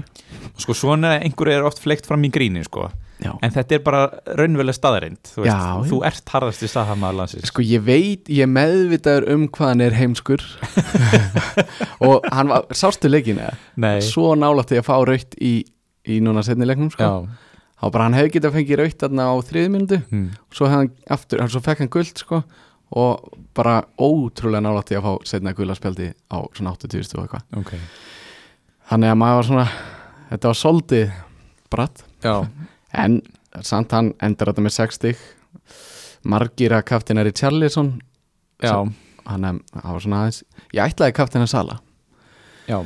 og 0.54 0.60
sko 0.62 0.76
svona 0.76 1.18
einhverju 1.20 1.58
er 1.58 1.66
oft 1.68 1.82
fleikt 1.82 2.06
fram 2.08 2.24
í 2.24 2.30
gríni 2.32 2.64
sko. 2.64 2.88
Já. 3.22 3.30
en 3.46 3.52
þetta 3.54 3.76
er 3.76 3.82
bara 3.84 4.00
raunveruleg 4.38 4.74
staðarind 4.74 5.28
þú, 5.30 5.44
þú 5.86 5.98
ert 6.08 6.32
harðast 6.34 6.64
í 6.66 6.70
Sahamaður 6.70 7.20
landsins. 7.20 7.46
Sko 7.52 7.62
ég 7.62 7.84
veit, 7.86 8.28
ég 8.32 8.50
meðvitaður 8.50 9.28
um 9.36 9.46
hvað 9.54 9.70
hann 9.70 9.84
er 9.84 9.96
heimskur. 9.96 10.42
Og 12.08 12.26
hann 12.34 12.50
var, 12.50 12.66
sástu 12.74 13.10
leikin 13.10 13.38
eða? 13.38 13.94
Svo 14.04 14.34
nálætti 14.38 14.80
að 14.80 14.88
fá 14.88 14.96
raukt 15.06 15.38
í, 15.38 15.54
í 16.10 16.18
núna 16.24 16.42
setni 16.46 16.66
leiknum 16.66 16.90
sko. 16.92 17.12
þá 17.78 17.86
bara 17.86 18.08
hann 18.08 18.18
hefði 18.18 18.34
getað 18.36 18.58
fengið 18.58 18.80
raukt 18.82 19.00
þarna 19.06 19.30
á 19.30 19.34
þriði 19.46 19.72
myndu 19.72 20.00
hmm. 20.02 20.28
svo, 20.50 20.68
hefði 20.72 20.82
hann 20.82 20.92
aftur, 21.16 21.46
svo 21.52 21.62
fekk 21.64 21.84
hann 21.84 21.92
guld 21.94 22.22
sko, 22.22 22.42
og 22.98 23.40
bara 23.56 23.80
ótrúlega 24.00 24.64
nálætti 24.64 24.98
að 24.98 25.06
fá 25.06 25.30
setna 25.30 25.54
gulaspjaldi 25.56 26.10
á 26.34 26.38
svona 26.56 26.74
80 26.74 27.18
og 27.18 27.24
eitthvað. 27.24 27.48
Ok. 27.62 27.74
Þannig 28.90 29.14
að 29.14 29.18
maður 29.22 29.40
var 29.40 29.50
svona 29.50 29.66
þetta 30.30 30.50
var 30.50 30.60
soldið 30.60 31.18
bratt. 31.72 32.06
Já, 32.24 32.34
en 32.94 33.20
samt 33.62 33.92
hann 33.92 34.12
endur 34.22 34.50
þetta 34.50 34.64
með 34.64 34.76
60 34.78 35.24
margir 36.24 36.72
að 36.72 36.86
kaftinari 36.88 37.32
Charlison. 37.36 37.98
Já, 38.62 38.86
hann 39.28 39.44
að 39.44 39.60
var 39.82 40.02
svona 40.04 40.20
aðeins 40.22 40.44
ég 40.72 40.84
ætlaði 40.84 41.16
kaftina 41.16 41.46
Sala 41.50 41.80
já. 42.68 42.78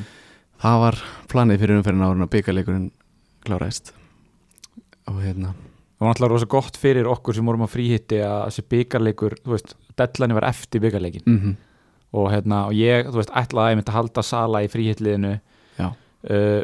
Það 0.58 0.80
var 0.82 0.98
planið 1.30 1.60
fyrir 1.62 1.78
umferðin 1.78 2.04
árun 2.06 2.24
að 2.24 2.32
byggarleikurinn 2.32 2.86
kláraðist. 3.46 3.92
Og 5.08 5.20
hérna. 5.22 5.52
Það 5.98 6.04
var 6.04 6.10
náttúrulega 6.12 6.32
rosa 6.34 6.48
gott 6.50 6.78
fyrir 6.78 7.08
okkur 7.10 7.36
sem 7.36 7.46
vorum 7.48 7.66
á 7.66 7.68
fríhitti 7.70 8.18
að 8.22 8.40
þessi 8.48 8.64
byggarleikur, 8.74 9.36
þú 9.44 9.54
veist, 9.54 9.74
deadline 9.98 10.36
var 10.36 10.46
eftir 10.46 10.82
byggarleikin 10.82 11.24
mm 11.26 11.38
-hmm. 11.38 11.54
og, 12.12 12.26
hérna, 12.32 12.66
og 12.66 12.72
ég, 12.74 13.06
þú 13.06 13.18
veist, 13.18 13.34
ætlaði 13.34 13.70
einmitt 13.70 13.88
að 13.88 13.98
halda 13.98 14.22
Sala 14.22 14.62
í 14.62 14.68
fríhittliðinu 14.68 15.40
Já. 15.78 15.88
uh, 15.88 15.94
uh, 16.30 16.62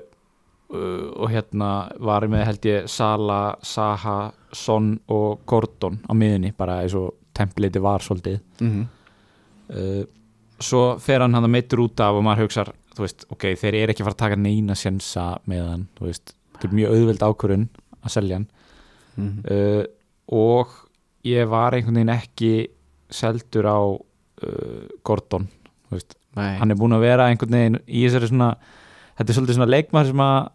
og 0.74 1.30
hérna 1.30 1.70
var 2.00 2.26
með 2.30 2.46
held 2.48 2.66
ég 2.68 2.88
Sala, 2.90 3.54
Saha, 3.62 4.32
Son 4.52 4.94
og 5.12 5.44
Gordon 5.46 6.00
á 6.06 6.12
miðunni, 6.16 6.52
bara 6.56 6.80
eins 6.82 6.94
og 6.98 7.14
templiti 7.34 7.82
var 7.82 8.04
svolítið. 8.04 8.40
Mm 8.60 8.86
uh, 9.68 10.04
svo 10.62 10.82
fer 11.02 11.24
hann 11.24 11.34
hann 11.34 11.46
að 11.46 11.54
meittur 11.56 11.84
út 11.84 12.00
af 12.00 12.14
og 12.18 12.24
maður 12.24 12.72
veist, 12.98 13.26
ok, 13.32 13.54
þeir 13.58 13.74
eru 13.74 13.94
ekki 13.94 14.04
að 14.04 14.08
fara 14.08 14.14
að 14.14 14.22
taka 14.22 14.38
neina 14.38 14.76
sjensa 14.78 15.24
með 15.50 15.66
hann, 15.66 15.86
þú 15.98 16.08
veist 16.08 16.34
þetta 16.54 16.68
er 16.68 16.76
mjög 16.78 16.94
auðveld 16.94 17.24
ákvörun 17.26 17.64
að 18.04 18.14
selja 18.14 18.38
hann. 18.38 18.46
-hmm. 19.16 19.40
uh, 19.50 19.84
og 20.30 20.68
ég 21.24 21.48
var 21.48 21.74
einhvern 21.74 21.98
veginn 21.98 22.14
ekki 22.14 22.52
seldur 23.10 23.66
á 23.66 23.80
uh, 23.82 24.84
Gordon 25.02 25.48
þú 25.88 25.98
veist, 25.98 26.16
Nei, 26.34 26.56
hann 26.58 26.70
er 26.70 26.78
búin 26.78 26.94
að 26.94 27.06
vera 27.06 27.28
einhvern 27.28 27.50
veginn 27.58 27.80
í 27.86 28.06
þessari 28.06 28.30
svona 28.30 28.56
þetta 29.18 29.30
er 29.30 29.34
svolítið 29.34 29.54
svona 29.58 29.70
leikmaður 29.70 30.06
sem 30.06 30.20
að 30.20 30.48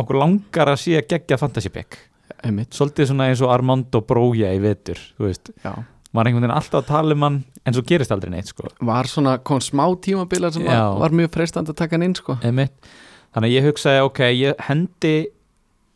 okkur 0.00 0.18
langar 0.20 0.72
að 0.72 0.80
sé 0.84 0.96
að 1.00 1.08
gegja 1.12 1.38
fantasy 1.40 1.72
pick. 1.72 1.98
Einmitt. 2.42 2.72
Svolítið 2.74 3.10
svona 3.10 3.28
eins 3.30 3.42
og 3.44 3.50
Armando 3.52 4.00
Brója 4.06 4.52
í 4.54 4.60
vetur 4.62 4.98
þú 5.18 5.26
veist, 5.28 5.50
maður 5.62 6.30
einhvern 6.30 6.46
veginn 6.46 6.54
alltaf 6.56 6.80
að 6.80 6.88
tala 6.88 7.16
um 7.16 7.26
hann 7.26 7.36
en 7.68 7.76
svo 7.76 7.84
gerist 7.86 8.14
aldrei 8.14 8.32
neitt 8.32 8.48
sko. 8.50 8.70
Var 8.80 9.10
svona, 9.10 9.36
kom 9.44 9.60
smá 9.62 9.84
tímabila 10.02 10.50
sem 10.54 10.64
var, 10.66 10.96
var 11.02 11.14
mjög 11.14 11.30
freistandi 11.36 11.74
að 11.74 11.80
taka 11.82 11.98
hann 11.98 12.06
inn 12.08 12.16
sko. 12.18 12.38
Þannig 12.42 13.48
að 13.48 13.52
ég 13.54 13.68
hugsaði 13.68 14.00
ok, 14.08 14.22
ég 14.34 14.64
hendi 14.68 15.14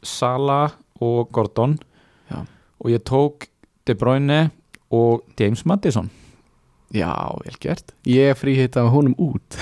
Sala 0.06 0.60
og 1.02 1.32
Gordon 1.34 1.78
Já. 2.30 2.44
og 2.80 2.92
ég 2.92 3.02
tók 3.04 3.48
De 3.86 3.94
Bruyne 3.98 4.50
og 4.94 5.24
James 5.40 5.64
Madison 5.68 6.08
Já, 6.94 7.10
vel 7.42 7.56
gert. 7.60 7.90
Ég 8.06 8.36
fríhitt 8.38 8.76
af 8.78 8.92
honum 8.94 9.14
út. 9.18 9.56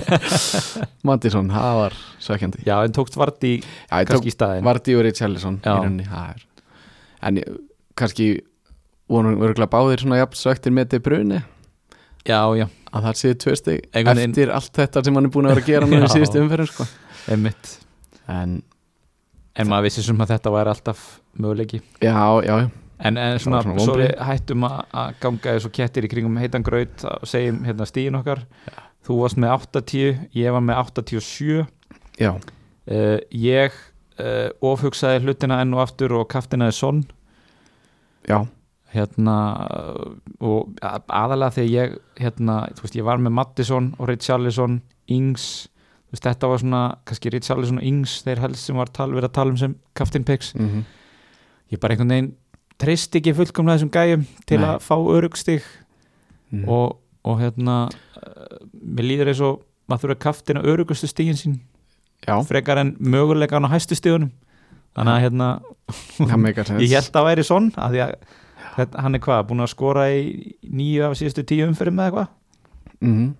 Mattisson, 1.06 1.50
það 1.52 1.74
var 1.82 1.96
sökjandi 2.22 2.62
já, 2.66 2.76
en 2.86 2.94
tókst 2.96 3.18
Vardí 3.20 3.58
kannski 3.90 4.32
í 4.32 4.34
staðinn? 4.34 4.64
Vardí 4.66 4.96
og 4.96 5.04
Richarlison 5.04 5.58
í 5.60 5.66
rauninni 5.68 6.06
það 6.08 6.32
er. 6.34 6.46
En 7.28 7.40
kannski 8.00 8.30
voru 9.10 9.34
örgulega 9.36 9.70
báðir 9.72 10.04
svona 10.04 10.20
jafn 10.22 10.40
söktir 10.40 10.74
með 10.74 10.94
De 10.94 11.02
Bruyne. 11.04 11.42
Já, 12.28 12.40
já, 12.56 12.66
að 12.92 13.06
það 13.08 13.20
séu 13.20 13.36
tvö 13.44 13.54
veginn- 13.66 14.24
eftir 14.24 14.50
allt 14.56 14.74
þetta 14.76 15.04
sem 15.04 15.14
hann 15.16 15.28
er 15.28 15.32
búin 15.36 15.48
að 15.48 15.54
vera 15.54 15.64
að 15.64 15.70
gera 15.72 15.86
núna 15.88 16.04
í 16.04 16.08
Já. 16.08 16.14
síðustu 16.16 16.42
umferðum 16.44 16.68
sko. 16.72 16.88
einmitt. 17.28 17.78
En 18.28 18.62
en 19.56 19.68
maður 19.68 19.88
vissi 19.88 20.02
sem 20.06 20.16
að 20.20 20.36
þetta 20.36 20.52
væri 20.54 20.72
alltaf 20.72 21.00
möguleiki. 21.36 21.80
Já, 22.00 22.16
já, 22.44 22.54
já 22.64 22.70
en, 23.00 23.16
en 23.16 23.40
svona, 23.40 23.62
svona 23.64 23.84
svo 23.84 23.96
við 24.00 24.12
hættum 24.28 24.66
að, 24.68 25.14
ganga 25.22 25.54
eins 25.54 25.66
og 25.68 25.74
kettir 25.76 26.06
í 26.06 26.10
kringum 26.12 26.38
heitan 26.40 26.64
graut 26.66 27.04
og 27.08 27.26
segjum 27.28 27.62
hérna 27.66 27.88
stíðin 27.88 28.18
okkar. 28.20 28.44
Þú 29.06 29.20
varst 29.22 29.40
með 29.40 29.54
80, 29.56 30.20
ég 30.36 30.54
var 30.54 30.64
með 30.64 30.82
87 30.84 31.64
Já, 32.20 32.34
uh, 32.36 33.18
ég 33.32 33.76
uh, 34.20 34.48
ofhugsaði 34.70 35.24
hlutina 35.24 35.62
enn 35.64 35.74
og 35.76 35.84
aftur 35.86 36.18
og 36.18 36.28
kaftinaði 36.32 36.76
sonn. 36.76 37.02
Já, 38.28 38.44
hérna 38.92 39.36
og 40.44 40.76
aðalega 40.82 41.56
þegar 41.56 41.72
ég 41.72 41.98
hérna, 42.20 42.62
þú 42.76 42.84
veist, 42.86 43.00
ég 43.00 43.08
var 43.08 43.22
með 43.22 43.36
Mattisson 43.38 43.92
og 43.96 44.10
Richarlison, 44.10 44.80
Ings. 45.10 45.50
Þú 46.10 46.16
veist, 46.16 46.26
þetta 46.26 46.50
var 46.50 46.60
svona, 46.60 46.84
kannski 47.08 47.32
Richarlison 47.32 47.80
og 47.80 47.86
Ings 47.86 48.20
þeir 48.26 48.44
helst 48.44 48.68
sem 48.68 48.76
var 48.76 48.90
tal, 48.92 49.12
verið 49.14 49.30
að 49.30 49.36
tala 49.38 49.54
um 49.54 49.60
sem 49.60 49.76
Captain 49.96 50.26
Picks, 50.26 50.52
mm 50.58 50.82
ég 51.70 51.78
bara 51.78 51.94
einhvern 51.94 52.10
veginn 52.10 52.30
treyst 52.80 53.16
ekki 53.18 53.34
fullkomlega 53.36 53.78
þessum 53.78 53.92
gæjum 53.94 54.26
til 54.48 54.60
Nei. 54.60 54.68
að 54.70 54.84
fá 54.84 54.96
örugstig 54.96 55.64
mm. 56.50 56.64
og, 56.68 56.96
og 57.26 57.40
hérna 57.42 57.82
uh, 57.90 58.60
mér 58.72 59.10
líður 59.10 59.32
eins 59.32 59.42
og 59.44 59.60
maður 59.90 60.06
þurfa 60.06 60.16
að 60.16 60.24
kaftina 60.24 60.64
örugustu 60.64 61.10
stigin 61.10 61.38
sín 61.38 61.60
Já, 62.26 62.36
frekar 62.44 62.78
en 62.78 62.96
mögulegan 63.00 63.64
á 63.64 63.72
hæstu 63.72 63.96
stigunum. 63.96 64.30
Þannig 64.96 65.14
að 65.14 65.22
hérna 65.24 65.48
það 66.68 66.82
ég 66.82 66.96
held 66.98 67.16
að 67.16 67.28
væri 67.28 67.44
sonn 67.46 67.70
að 67.78 67.96
að 68.04 68.14
þetta, 68.76 69.04
hann 69.04 69.16
er 69.16 69.22
hvað, 69.24 69.46
búin 69.48 69.64
að 69.64 69.72
skora 69.72 70.08
í 70.12 70.52
nýju 70.66 71.06
af 71.06 71.16
síðustu 71.18 71.46
tíu 71.46 71.68
umferðum 71.68 72.02
eða 72.02 72.10
eitthvað? 72.10 72.36
Mm 73.00 73.30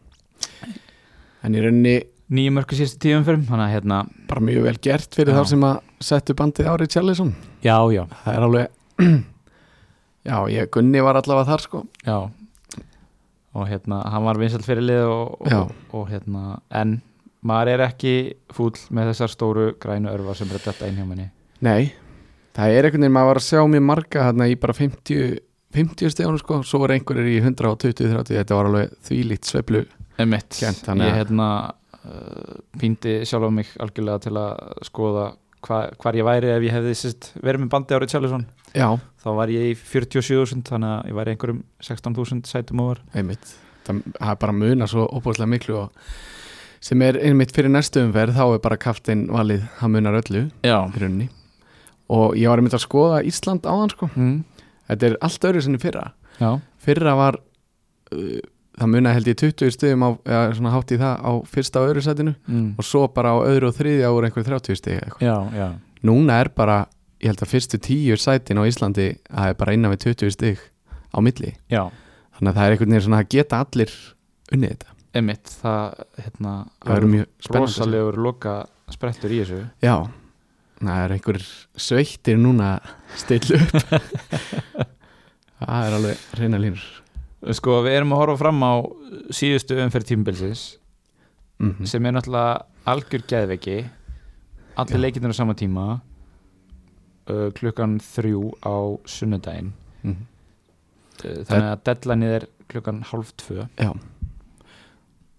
En 1.40 1.54
í 1.56 1.60
rauninni 1.64 1.94
nýju 2.30 2.52
mörku 2.52 2.76
síðustu 2.78 3.00
tíu 3.04 3.18
umferðum 3.18 3.46
þannig 3.48 3.66
að 3.66 3.74
hérna, 3.74 4.00
bara 4.28 4.44
mjög 4.44 4.66
vel 4.68 4.76
gert 4.84 5.16
fyrir 5.16 5.36
þá 5.36 5.44
sem 5.48 5.64
að 5.66 5.78
settu 6.04 6.36
bandið 6.36 6.68
á 6.68 6.74
Richarlison. 6.80 7.32
Já, 7.64 7.76
já, 7.92 8.04
Það 8.22 8.34
er 8.34 8.46
alveg 8.46 8.79
Já, 10.28 10.36
ég, 10.52 10.68
Gunni 10.74 11.00
var 11.02 11.16
allavega 11.16 11.48
þar 11.48 11.62
sko. 11.64 11.80
Já. 12.04 12.18
Og 13.56 13.64
hérna, 13.66 14.02
hann 14.12 14.26
var 14.28 14.38
vinsalt 14.38 14.66
fyrir 14.66 14.84
lið 14.86 15.06
og, 15.10 15.40
og, 15.50 15.70
og 15.96 16.04
hérna 16.12 16.58
en 16.76 16.98
maður 17.42 17.70
er 17.72 17.82
ekki 17.88 18.12
fúll 18.54 18.76
með 18.94 19.08
þessar 19.10 19.32
stóru 19.32 19.64
grænu 19.80 20.10
örvar 20.12 20.36
sem 20.38 20.50
er 20.54 20.60
þetta 20.62 20.86
inn 20.90 21.00
hjá 21.00 21.06
minni 21.08 21.24
Nei, 21.64 21.88
það 22.54 22.74
er 22.76 22.86
einhvern 22.86 23.02
veginn 23.06 23.16
maður 23.16 23.30
var 23.32 23.40
að 23.40 23.46
sjá 23.48 23.62
mér 23.72 23.82
marga 23.88 24.26
hérna 24.28 24.46
í 24.52 24.54
bara 24.60 24.76
50 24.76 25.40
50 25.74 26.12
stegunum 26.14 26.38
sko, 26.42 26.60
svo 26.66 26.80
var 26.84 26.92
einhverjir 26.94 27.26
í 27.32 27.40
120-30, 27.46 28.30
þetta 28.36 28.56
var 28.58 28.68
alveg 28.70 28.94
þvílíkt 29.08 29.50
sveiflu 29.50 29.82
Emitt, 30.20 30.56
Kennt, 30.60 30.84
þannig 30.86 31.08
ég 31.08 31.14
að- 31.16 31.20
hérna 31.24 31.48
uh, 32.04 32.56
píndi 32.78 33.16
sjálf 33.26 33.48
á 33.48 33.52
mig 33.56 33.70
algjörlega 33.82 34.24
til 34.28 34.34
að 34.36 34.80
skoða 34.90 35.26
hva, 35.66 35.80
hvar 36.00 36.18
ég 36.20 36.26
væri 36.28 36.50
ef 36.54 36.66
ég 36.68 36.74
hefði 36.76 36.94
sist, 37.02 37.32
verið 37.40 37.64
með 37.64 37.72
bandi 37.74 37.96
árið 37.98 38.14
Charlison 38.14 38.46
Já, 38.76 38.88
þá 39.22 39.30
var 39.38 39.52
ég 39.52 39.72
í 39.72 39.74
47.000 39.78 40.66
þannig 40.68 40.92
að 40.92 41.08
ég 41.10 41.18
væri 41.18 41.32
í 41.32 41.36
einhverjum 41.36 41.64
16.000 41.86 42.50
sætum 42.50 42.84
over 42.84 43.00
einmitt. 43.14 43.56
Það, 43.86 44.02
er 44.20 44.38
bara 44.44 44.54
muna 44.54 44.88
svo 44.90 45.06
óbúslega 45.10 45.50
miklu 45.50 45.78
og 45.80 46.04
sem 46.84 47.02
er 47.04 47.18
einmitt 47.20 47.52
fyrir 47.56 47.72
næstu 47.72 48.04
umferð 48.04 48.38
þá 48.38 48.44
er 48.46 48.62
bara 48.64 48.80
kaftin 48.80 49.26
valið 49.32 49.66
hann 49.80 49.94
munar 49.94 50.20
öllu 50.20 50.46
og 52.10 52.38
ég 52.38 52.50
var 52.50 52.62
einmitt 52.62 52.76
að 52.78 52.86
skoða 52.86 53.20
Ísland 53.26 53.66
áðan 53.68 53.92
sko. 53.92 54.08
Mm. 54.14 54.38
þetta 54.88 55.10
er 55.10 55.20
allt 55.26 55.50
öðru 55.50 55.66
sinni 55.66 55.82
fyrra. 55.82 56.06
Já, 56.40 56.56
fyrra 56.80 57.14
var 57.18 57.38
uh, 58.14 58.40
það 58.80 58.92
munaði 58.94 59.18
held 59.18 59.30
ég 59.30 59.38
20 59.42 59.74
stigum 59.74 60.06
á, 60.06 60.10
eða 60.24 60.72
hátt 60.74 60.94
í 60.94 60.98
það 61.00 61.20
á 61.20 61.32
fyrsta 61.52 61.82
og 61.82 61.90
öðru 61.90 62.04
sætinu 62.04 62.34
mm. 62.46 62.68
og 62.80 62.86
svo 62.86 63.04
bara 63.12 63.34
á 63.36 63.38
öðru 63.44 63.70
og 63.70 63.76
þriðja 63.76 64.12
úr 64.14 64.28
einhver 64.28 64.46
30 64.46 64.78
stig 64.80 64.96
eða 64.96 65.08
eitthvað. 65.10 65.26
já, 65.28 65.36
já. 65.60 65.68
Núna 66.08 66.38
er 66.40 66.48
bara, 66.56 66.78
ég 67.20 67.28
held 67.28 67.42
að 67.44 67.52
fyrstu 67.52 67.80
tíu 67.82 68.16
sætin 68.20 68.60
á 68.60 68.64
Íslandi 68.68 69.08
að 69.28 69.42
það 69.42 69.50
er 69.52 69.58
bara 69.60 69.74
innan 69.76 69.92
við 69.94 70.04
20 70.06 70.34
stig 70.36 70.62
á 71.12 71.18
milli. 71.24 71.52
Já, 71.72 71.82
þannig 72.38 72.52
að 72.52 72.56
það 72.56 72.64
er 72.64 72.76
einhvern 72.76 72.94
veginn 72.94 73.06
svona 73.06 73.20
að 73.20 73.32
geta 73.34 73.60
allir 73.64 73.96
unnið 74.50 74.72
þetta, 74.74 74.96
emitt 75.20 75.52
það 75.60 76.00
hérna, 76.24 76.54
það 76.84 76.96
eru 76.96 77.10
mjög 77.14 77.50
rosalegur 77.56 78.20
loka 78.28 78.54
sprettur 78.90 79.34
í 79.34 79.42
þessu. 79.42 79.60
Já, 79.84 79.96
það 80.80 81.04
er 81.04 81.14
einhver 81.16 81.42
sveittir 81.76 82.40
núna 82.40 82.72
að 82.78 82.96
stilla 83.20 83.60
upp. 83.60 84.88
Það 85.60 85.86
er 85.86 85.92
alveg 85.92 86.20
reyna 86.38 86.56
línur. 86.56 86.84
Sko, 87.52 87.82
við 87.84 87.98
erum 87.98 88.14
að 88.16 88.20
horfa 88.22 88.36
fram 88.40 88.62
á 88.64 88.72
síðustu 89.36 89.76
umferð 89.82 90.06
tímabilsins 90.08 90.62
mm 91.60 91.70
-hmm. 91.70 91.86
sem 91.86 92.06
er 92.06 92.14
náttúrulega 92.16 92.64
algjör 92.88 93.22
geðveiki. 93.28 93.90
Allir 94.76 94.96
Já. 94.96 95.02
leikirnir 95.04 95.32
á 95.32 95.36
sama 95.36 95.54
tíma 95.54 96.00
uh, 97.28 97.50
klukkan 97.56 97.98
þrjú 98.00 98.54
á 98.64 98.76
sunnudaginn. 99.04 99.72
Mm 100.02 100.16
uh, 101.24 101.42
þannig 101.44 101.68
að 101.68 101.84
deadlineið 101.88 102.34
er 102.38 102.48
klukkan 102.70 103.02
hálf 103.10 103.32
tvö. 103.40 103.66
Já. 103.76 103.92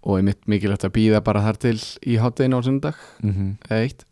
Og 0.02 0.18
er 0.18 0.26
mitt 0.26 0.48
mikilvægt 0.50 0.86
að 0.88 0.96
býða 0.98 1.22
bara 1.26 1.44
þar 1.46 1.60
til 1.62 1.78
í 2.10 2.18
háttegin 2.22 2.58
á 2.58 2.60
sundag 2.66 2.98
mm 3.22 3.34
-hmm. 3.34 3.52
eitt. 3.70 4.06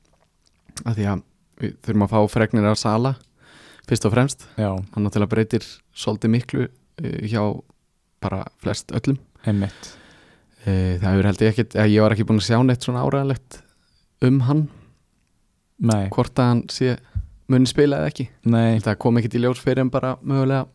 Af 0.86 0.96
því 0.96 1.06
að 1.06 1.24
við 1.60 1.76
þurfum 1.84 2.06
að 2.06 2.14
fá 2.14 2.20
fregnir 2.30 2.70
af 2.70 2.78
Sala 2.78 3.16
fyrst 3.90 4.06
og 4.06 4.14
fremst. 4.14 4.48
Já, 4.58 4.72
hann 4.94 5.04
náttúrulega 5.04 5.34
breytir 5.34 5.66
svolítið 5.94 6.30
miklu 6.30 6.68
uh, 6.68 7.22
hjá 7.26 7.62
bara 8.22 8.46
flest 8.62 8.92
öllum. 8.92 9.18
Einmitt. 9.46 9.96
Uh, 10.68 11.00
það 11.00 11.10
hefur 11.10 11.26
held 11.26 11.42
ég 11.42 11.60
að 11.76 11.90
ég 11.90 12.02
var 12.02 12.12
ekki 12.14 12.28
búin 12.28 12.42
að 12.42 12.50
sjá 12.50 12.60
neitt 12.64 12.84
svona 12.84 13.04
áræðanlegt 13.04 13.62
um 14.22 14.40
hann. 14.42 14.70
Nei, 15.80 16.10
hvort 16.12 16.40
að 16.40 16.50
hann 16.52 16.64
sé 16.70 16.98
muni 17.50 17.70
spila 17.70 18.00
eða 18.02 18.12
ekki? 18.14 18.28
Nei, 18.54 18.80
það 18.86 18.98
kom 19.04 19.20
ekkit 19.22 19.36
í 19.40 19.44
ljós 19.44 19.62
fyrir 19.64 19.84
en 19.86 19.92
bara 19.94 20.16
mögulega 20.22 20.66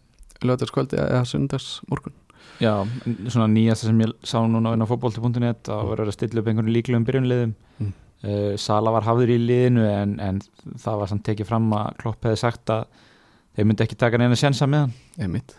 lögðarskvöldi 0.44 0.98
eða 1.00 1.24
sundagsmorgun 1.30 2.14
já 2.62 2.72
svona 3.32 3.48
nýjasta 3.50 3.88
sem 3.88 4.00
ég 4.04 4.12
sá 4.22 4.36
núna 4.46 4.74
á 4.78 4.86
fótbolti.net 4.86 5.70
að 5.74 5.88
vera 5.90 6.04
að 6.06 6.12
stilla 6.14 6.42
upp 6.42 6.50
einhvern 6.52 6.70
líklegum 6.74 7.06
byrjunliðum 7.08 7.54
Mm. 7.80 7.90
uh, 8.22 8.52
Sala 8.60 8.92
var 8.94 9.02
hafður 9.02 9.32
í 9.34 9.38
liðinu 9.42 9.82
en, 9.90 10.12
en 10.22 10.36
það 10.78 11.00
var 11.00 11.08
samt 11.10 11.24
tekið 11.26 11.48
fram 11.48 11.66
að 11.74 11.88
Klopp 11.98 12.22
hefði 12.28 12.38
sagt 12.44 12.70
að 12.70 12.84
þeir 13.56 13.66
myndi 13.66 13.82
ekki 13.88 13.96
taka 13.98 14.20
neina 14.22 14.36
sjensa 14.38 14.68
með 14.70 14.84
hann 14.84 14.92
einmitt. 15.26 15.56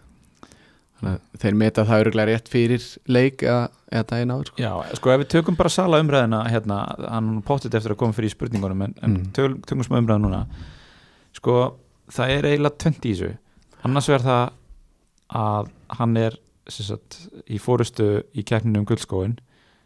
Þannig 0.96 1.18
að 1.18 1.42
þeir 1.44 1.58
meta 1.60 1.84
það 1.90 2.06
öruglega 2.06 2.30
rétt 2.32 2.48
fyrir 2.54 2.86
leik 3.12 3.44
eða, 3.44 3.66
daginn 4.08 4.32
áður 4.32 4.48
sko. 4.54 4.62
Já, 4.64 4.72
sko 4.96 5.12
ef 5.12 5.20
við 5.26 5.30
tökum 5.36 5.58
bara 5.60 5.74
Sala 5.76 6.00
umræðina 6.00 6.40
hérna, 6.48 6.78
hann 7.12 7.34
pottit 7.46 7.76
eftir 7.76 7.92
að 7.98 8.00
koma 8.00 8.16
fyrir 8.16 8.32
í 8.32 8.36
spurningunum 8.38 8.86
en, 8.88 8.96
en 9.04 9.18
Mm. 9.20 9.28
tökum, 9.36 9.60
tökum 9.68 9.84
smá 9.90 10.00
umræðina 10.00 10.24
núna 10.24 10.42
sko, 11.36 11.56
það 12.12 12.36
er 12.36 12.50
eiginlega 12.52 12.82
20 12.86 13.10
í 13.10 13.14
þessu 13.14 13.32
annars 13.86 14.10
verð 14.12 14.30
það 14.30 14.46
að 15.36 15.72
hann 16.00 16.20
er 16.20 16.38
sagt, 16.72 17.20
í 17.46 17.60
fórustu 17.62 18.10
í 18.34 18.46
keppninu 18.48 18.82
um 18.82 18.88
guldskóin 18.90 19.36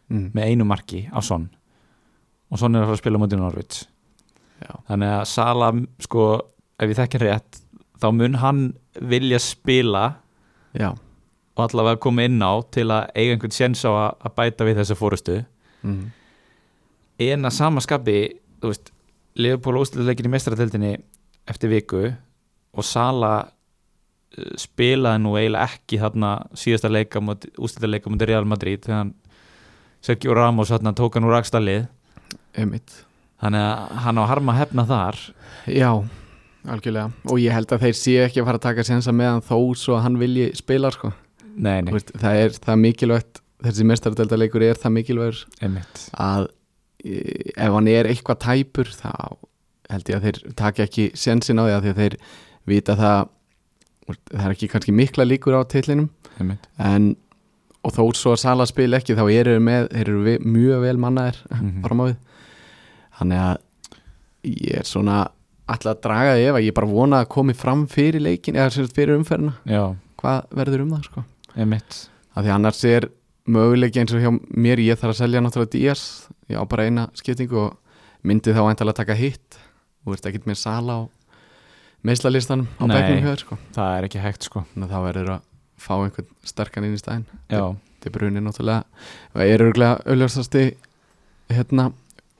mm. 0.08 0.30
með 0.36 0.52
einu 0.52 0.68
marki 0.68 1.06
á 1.12 1.20
Son 1.24 1.48
og 2.50 2.60
Son 2.60 2.74
er 2.74 2.84
að 2.84 2.90
fara 2.90 2.98
að 2.98 3.02
spila 3.04 3.20
mútið 3.22 3.42
Norvits 3.42 3.84
Já. 4.60 4.72
þannig 4.88 5.14
að 5.16 5.26
Sala 5.32 5.70
sko, 6.04 6.24
ef 6.80 6.92
ég 6.92 6.98
þekkir 7.00 7.26
rétt 7.26 7.60
þá 8.00 8.08
mun 8.16 8.40
hann 8.40 8.64
vilja 9.00 9.40
spila 9.42 10.04
já 10.76 10.92
og 11.60 11.66
allavega 11.66 12.00
koma 12.00 12.24
inn 12.28 12.40
á 12.40 12.52
til 12.72 12.86
að 12.88 13.10
eiga 13.14 13.34
einhvern 13.34 13.54
séns 13.54 13.82
á 13.84 13.90
að, 13.90 14.32
bæta 14.36 14.66
við 14.66 14.80
þessa 14.80 14.96
fórustu 14.98 15.40
mm. 15.82 16.04
en 17.26 17.48
að 17.48 17.56
sama 17.56 17.84
skapi 17.84 18.20
Leopold 19.40 19.80
úsliðleikin 19.80 20.26
í 20.26 20.32
mestrardeldinni 20.32 20.94
eftir 21.50 21.72
viku 21.72 22.04
og 22.10 22.86
Sala 22.86 23.32
uh, 23.44 24.52
spilaði 24.60 25.24
nú 25.24 25.34
eiginlega 25.38 25.66
ekki 25.66 26.00
þarna 26.00 26.34
síðasta 26.54 26.90
leika 26.92 27.22
úsliðleika 27.22 28.12
mútið 28.12 28.32
Real 28.32 28.48
Madrid 28.48 28.86
þegar 28.86 29.02
hann 29.02 29.14
Sergio 30.00 30.34
Ramos 30.34 30.72
hann 30.72 30.94
tók 30.96 31.18
hann 31.18 31.28
úr 31.28 31.36
Einmitt. 32.56 33.04
þannig 33.40 33.64
að 33.64 33.98
hann 34.04 34.20
á 34.20 34.24
harma 34.26 34.54
hefna 34.56 34.84
þar. 34.88 35.18
Já, 35.70 35.90
algjörlega. 36.68 37.10
Og 37.28 37.40
ég 37.40 37.54
held 37.54 37.72
að 37.72 37.84
þeir 37.84 37.98
sé 37.98 38.14
ekki 38.24 38.40
að 38.42 38.48
fara 38.48 38.60
að 38.60 38.66
taka 38.68 38.86
sensa 38.86 39.12
með 39.12 39.30
hann 39.34 39.44
þó 39.44 39.58
svo 39.78 39.96
að 39.96 40.02
hann 40.06 40.18
vilji 40.20 40.48
spila 40.58 40.90
sko. 40.94 41.12
nei, 41.54 41.80
nei, 41.82 41.92
veist, 41.92 42.12
það 42.16 42.40
er 42.44 42.56
það 42.64 42.82
mikilvægt 42.84 43.40
þessi 43.64 43.86
mestardeldaleikur 43.90 44.64
er 44.64 44.78
það 44.80 44.94
mikilvægur 44.96 45.40
einmitt. 45.60 46.02
að 46.16 46.46
e, 47.04 47.16
ef 47.56 47.74
hann 47.76 47.90
er 47.90 48.08
eitthvað 48.10 48.40
tæpur 48.46 48.92
þá 48.94 49.14
held 49.90 50.08
ég 50.12 50.16
að 50.20 50.26
þeir 50.28 50.38
taka 50.56 50.86
ekki 50.86 51.08
sensin 51.18 51.58
á 51.60 51.64
því 51.66 51.74
að 51.76 51.82
því 51.86 51.90
að 51.94 52.00
þeir 52.04 52.16
vita 52.70 52.96
það 53.00 53.28
það 54.10 54.44
er 54.46 54.54
ekki 54.56 54.68
kannski 54.72 54.92
mikla 54.96 55.26
líkur 55.28 55.54
á 55.54 55.62
einmitt, 56.40 56.64
en 56.78 57.10
og 57.84 57.92
þó 57.96 58.02
svo 58.16 58.32
að 58.34 58.40
Sala 58.42 58.66
spil 58.68 58.90
ekki 58.98 59.14
þá 59.16 59.22
eru 59.32 59.54
þeir 59.56 59.62
með, 59.64 59.86
þeir 59.92 60.08
eru 60.08 60.22
vi- 60.26 60.40
mjög 60.44 60.80
vel 60.84 60.96
mannaðir 61.00 61.38
Mhm. 61.54 61.82
fram 61.84 62.00
á 62.00 62.04
við 62.10 62.16
þannig 63.20 63.42
að 63.44 63.56
ég 64.50 64.78
er 64.80 64.88
svona 64.88 65.18
alltaf 65.70 65.92
að 65.94 66.00
draga 66.02 66.34
því 66.36 66.46
ef 66.50 66.58
að 66.58 66.64
ég 66.66 66.74
bara 66.74 66.90
vona 66.90 67.20
að 67.22 67.28
komi 67.36 67.54
fram 67.54 67.84
fyrir 67.86 68.20
leikin 68.24 68.56
eða 68.58 68.72
fyrir 68.96 69.18
umferðina. 69.20 69.52
Já, 69.68 69.84
hvað 70.18 70.48
verður 70.58 70.82
um 70.86 70.94
það 70.96 71.04
sko? 71.06 71.24
Af 72.34 72.44
því 72.46 72.52
annars 72.56 72.80
er 72.90 73.06
möguleiki 73.50 74.00
eins 74.02 74.14
og 74.16 74.22
hjá 74.24 74.32
mér 74.56 74.82
ég 74.82 74.98
þarf 74.98 75.14
að 75.14 75.20
selja 75.20 75.42
náttúrulega 75.44 75.70
Díaz. 75.76 76.02
Ég 76.50 76.58
á 76.58 76.64
bara 76.66 76.88
eina 76.88 77.04
skiptingu 77.14 77.60
og 77.68 77.76
myndi 78.26 78.50
þá 78.56 78.64
eintalega 78.66 78.98
taka 79.04 79.14
hitt 79.18 79.59
og 80.04 80.14
veist 80.14 80.28
ekkert 80.28 80.48
með 80.48 80.60
Sala 80.60 80.96
á 80.96 81.02
meðslalistanum 82.06 82.68
á 82.80 82.84
hjá 82.88 83.26
þér 83.26 83.42
sko. 83.44 83.58
það 83.76 83.96
er 83.96 84.08
ekki 84.08 84.22
hægt 84.24 84.46
sko. 84.48 84.64
Að 84.80 84.92
þá 84.92 84.98
verður 85.04 85.32
að 85.34 85.48
fá 85.80 85.92
einhvern 85.98 86.30
sterkan 86.44 86.86
inn 86.86 86.96
í 86.96 87.00
stæðin 87.00 87.26
já, 87.50 87.64
til 88.00 88.12
brunni 88.14 88.42
náttúrulega. 88.44 88.84
Og 89.34 89.44
er 89.44 89.64
örgulega 89.66 90.00
auðljósasti 90.06 90.64
hérna 91.50 91.90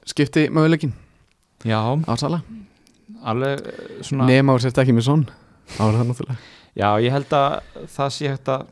skipti 0.09 0.47
möguleikin 0.53 0.93
já, 1.65 1.77
á 1.77 2.13
Sala. 2.17 2.41
Alveg 3.21 3.61
eh, 3.69 4.01
svona 4.05 4.29
nema 4.29 4.55
og 4.55 4.63
sérst 4.63 4.81
ekki 4.81 4.95
með 4.97 5.09
svon 5.09 5.27
þá 5.75 5.83
er 5.87 5.97
það 5.99 6.07
náttúrulega. 6.11 6.39
Já, 6.71 6.87
ég 7.03 7.11
held 7.13 7.33
að 7.35 7.49
það 7.91 8.13
sé 8.15 8.31
hægt 8.31 8.53
að 8.53 8.69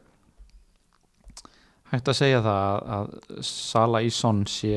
hægt 1.89 2.09
að 2.11 2.19
segja 2.19 2.41
það 2.45 2.89
að, 2.95 3.13
Sala 3.45 4.01
í 4.05 4.09
Son 4.13 4.43
sé 4.49 4.73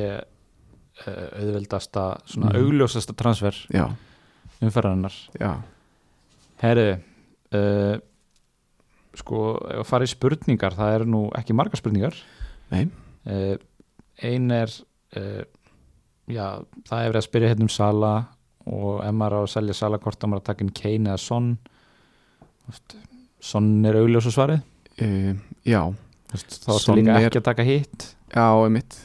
auðveldasta, 1.03 2.03
svona 2.29 2.51
Mm. 2.53 2.59
augljósasta 2.61 3.13
transfer 3.17 3.55
já, 3.73 3.87
umferðarinnar. 4.61 5.15
Já, 5.39 5.53
Herri 6.61 6.87
uh, 7.53 7.97
sko, 9.17 9.39
ef 9.69 9.81
að 9.83 9.89
fara 9.89 10.05
í 10.07 10.11
spurningar 10.13 10.73
það 10.77 10.93
eru 10.99 11.05
nú 11.09 11.23
ekki 11.37 11.53
margar 11.57 11.77
spurningar. 11.81 12.15
Nei. 12.71 12.87
uh, 13.27 13.57
ein 14.23 14.51
er 14.51 14.69
uh, 15.17 15.43
já, 16.29 16.47
það 16.87 16.99
er 17.01 17.09
verið 17.11 17.19
að 17.21 17.27
spyrja 17.27 17.49
hérna 17.51 17.67
um 17.67 17.73
Sala 17.73 18.13
og 18.65 19.01
ef 19.03 19.11
maður 19.17 19.35
á 19.37 19.41
að 19.43 19.51
selja 19.57 19.73
Sala 19.75 19.97
hvort 19.99 20.23
á 20.23 20.27
maður 20.29 20.41
að 20.43 20.49
taka 20.51 20.63
inn 20.63 20.71
Kane 20.77 21.09
eða 21.11 21.19
Son. 21.19 21.49
Son 23.43 23.85
er 23.85 23.97
augljósa 23.99 24.31
svarið. 24.31 24.61
Já. 25.67 25.81
Þá 26.31 26.37
ertu 26.39 26.79
Son 26.79 26.95
líka 26.97 27.17
er- 27.19 27.27
ekki 27.27 27.41
að 27.41 27.47
taka 27.49 27.65
hitt. 27.67 28.05
Já, 28.33 28.45
einmitt 28.63 28.95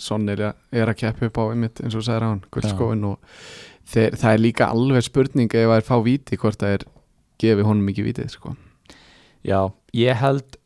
Son 0.00 0.28
er, 0.32 0.40
að- 0.50 0.94
keppa 0.96 1.28
upp 1.28 1.38
á 1.38 1.44
einmitt 1.50 1.82
eins 1.84 1.96
og 1.98 2.06
sagði 2.06 2.28
hann, 2.30 2.44
guldskóin 2.54 3.04
og 3.04 3.18
þeir, 3.90 4.16
það 4.16 4.32
er 4.32 4.40
líka 4.40 4.70
alveg 4.72 5.04
spurning 5.06 5.52
ef 5.52 5.68
það 5.68 5.76
er 5.76 5.86
fá 5.86 5.96
víti 6.04 6.38
hvort 6.40 6.60
það 6.60 6.76
er 6.78 6.86
gefi 7.40 7.66
honum 7.66 7.90
ekki 7.92 8.06
vítið 8.06 8.32
sko. 8.32 8.54
já, 9.44 9.60
ég 9.96 10.20
held 10.20 10.58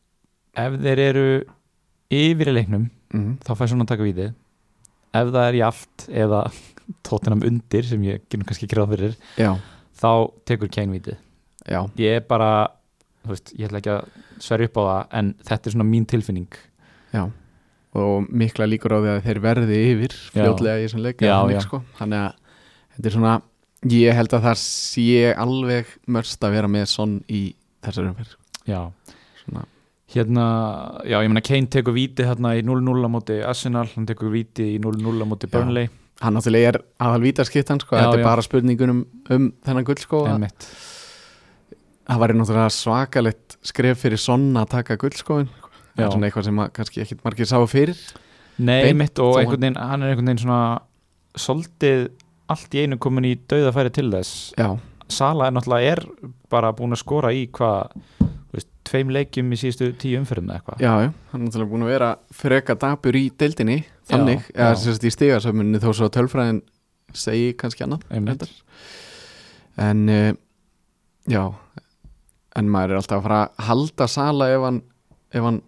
ef 0.54 0.78
þeir 0.84 1.02
eru 1.08 1.26
yfir 2.14 2.50
í 2.50 2.54
leiknum 2.54 2.88
mm. 3.14 3.36
þá 3.42 3.52
fær 3.54 3.72
svona 3.72 3.86
að 3.86 3.92
taka 3.94 4.06
vítið 4.06 4.30
ef 5.14 5.30
það 5.30 5.44
er 5.48 5.60
jaft 5.60 6.06
eða 6.10 6.40
tóttinam 7.06 7.44
undir 7.46 7.86
sem 7.88 8.02
ég 8.06 8.26
genum 8.28 8.46
kannski 8.48 8.68
ekki 8.68 8.78
ráð 8.78 8.94
fyrir 8.96 9.16
já, 9.40 9.54
þá 9.98 10.10
tekur 10.46 10.70
Kane 10.70 10.94
vítið. 10.94 11.20
Já, 11.64 11.80
ég 11.96 12.18
er 12.18 12.24
bara, 12.28 12.68
veist, 13.24 13.54
ég 13.56 13.70
ætla 13.70 13.80
ekki 13.80 13.92
að 13.94 14.42
sverja 14.44 14.68
upp 14.68 14.76
á 14.76 14.82
það 14.84 15.14
en 15.20 15.30
þetta 15.48 15.70
er 15.70 15.74
svona 15.74 15.86
mín 15.88 16.04
tilfinning. 16.10 16.58
Já 17.14 17.22
og 17.94 18.28
mikla 18.30 18.66
líkur 18.66 18.94
á 18.94 18.98
því 18.98 19.10
að 19.14 19.20
þeir 19.28 19.40
verði 19.44 19.80
yfir 19.92 20.14
Já. 20.14 20.30
fljótlega 20.34 20.78
í 20.80 20.86
þessum 20.88 21.04
Já, 21.22 21.36
já. 21.54 21.60
sko. 21.62 21.82
þannig 21.98 22.22
að 22.24 22.32
þetta 22.96 23.10
er 23.10 23.14
svona 23.18 23.34
ég 23.94 24.16
held 24.16 24.32
að 24.34 24.46
það 24.48 24.58
sé 24.64 25.34
alveg 25.44 25.92
mörst 26.08 26.44
að 26.46 26.54
vera 26.56 26.68
með 26.72 26.86
Son 26.90 27.18
í 27.28 27.42
þessar 27.84 28.08
umferð 28.10 28.36
já, 28.66 28.80
svona, 29.44 29.64
hérna 30.14 30.46
já, 31.04 31.18
ég 31.20 31.28
meina 31.28 31.42
Kane 31.44 31.68
tekur 31.68 31.92
vítið 31.96 32.30
hérna 32.30 32.54
í 32.56 32.62
0-0 32.64 33.04
á 33.04 33.10
móti 33.12 33.36
Arsenal, 33.44 33.86
hann 33.94 34.06
tekur 34.08 34.32
vítið 34.32 34.72
í 34.74 34.80
0-0 34.80 35.20
á 35.20 35.26
móti 35.28 35.50
Já. 35.50 35.52
Burnley, 35.58 35.90
hann 36.24 36.34
náttúrulega 36.38 36.72
er 36.72 36.78
aðal 37.04 37.22
vítaskiptan 37.26 37.82
sko, 37.84 37.94
Já, 37.98 38.06
þetta 38.08 38.16
já. 38.18 38.22
er 38.22 38.28
bara 38.30 38.46
spurningunum 38.46 39.04
um 39.36 39.50
þennan 39.66 39.84
guldskó 39.90 40.24
að- 40.24 40.32
einmitt 40.38 40.68
það 42.08 42.20
væri 42.24 42.36
náttúrulega 42.38 42.72
svakalegt 42.74 43.56
skref 43.64 44.02
fyrir 44.04 44.20
Son 44.20 44.48
að 44.60 44.68
taka 44.78 44.96
guldskóin 45.00 45.48
það 45.94 46.04
er 46.06 46.12
svona 46.14 46.28
eitthvað 46.28 46.48
sem 46.48 46.62
kannski 46.78 47.04
ekkit 47.04 47.22
margir 47.26 47.50
sá 47.50 47.56
fyrir. 47.70 48.00
Nei, 48.58 48.90
einmitt 48.90 49.18
og 49.22 49.38
einhvern 49.40 49.64
veginn, 49.66 49.78
hann 49.80 50.04
er 50.04 50.12
einhvern 50.12 50.30
veginn 50.30 50.42
svona 50.44 50.60
soldið 51.38 52.04
allt 52.54 52.76
í 52.76 52.84
einu 52.84 52.98
komin 53.02 53.26
í 53.26 53.34
dauðafæri 53.50 53.94
til 53.94 54.10
þess. 54.12 54.52
Já, 54.60 54.74
Sala 55.14 55.48
er 55.48 55.56
náttúrulega 55.56 55.96
er 55.96 56.00
bara 56.52 56.70
búin 56.76 56.94
að 56.94 57.02
skora 57.02 57.32
í 57.34 57.44
hvað, 57.52 57.92
tveim 58.84 59.10
leikjum 59.12 59.50
í 59.52 59.58
síðustu 59.58 59.90
tíu 60.00 60.20
umferðum 60.20 60.50
eða 60.52 60.60
eitthvað. 60.60 60.84
Já, 60.84 60.92
hann 61.32 61.40
er 61.40 61.48
náttúrulega 61.48 61.72
búin 61.72 61.86
að 61.86 61.92
vera 61.92 62.10
freka 62.36 62.76
dapur 62.80 63.18
í 63.18 63.24
deildinni 63.40 63.80
þannig, 64.10 64.46
Já, 64.50 64.54
eða 64.60 64.78
sérst 64.82 65.04
í 65.08 65.12
stigasöfmunni 65.12 65.80
þó 65.82 65.90
svo 65.96 66.10
tölfræðin 66.12 66.62
segi 67.14 67.52
kannski 67.58 67.86
annað 67.86 68.04
en 69.80 70.08
uh, 70.08 70.32
já 71.30 71.42
en 72.54 72.70
maður 72.70 72.94
er 72.94 73.00
alltaf 73.00 73.18
að 73.18 73.26
fara 73.26 73.40
að 73.44 73.68
halda 73.68 74.08
Sala 74.10 74.50
ef 74.54 74.64
hann, 74.64 74.80
ef 75.34 75.46
hann 75.46 75.60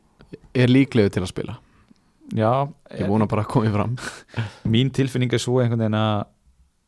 er 0.57 0.73
líklegu 0.73 1.13
til 1.15 1.23
að 1.25 1.31
spila. 1.33 1.57
Já, 2.35 2.67
ég 2.99 3.07
vona 3.11 3.29
bara 3.31 3.45
að 3.47 3.53
komi 3.53 3.71
fram. 3.75 3.95
Mín 4.73 4.91
tilfinning 4.95 5.33
er 5.33 5.43
svo 5.43 5.61
einhvern 5.63 5.85
veginn 5.85 5.99
að 6.01 6.27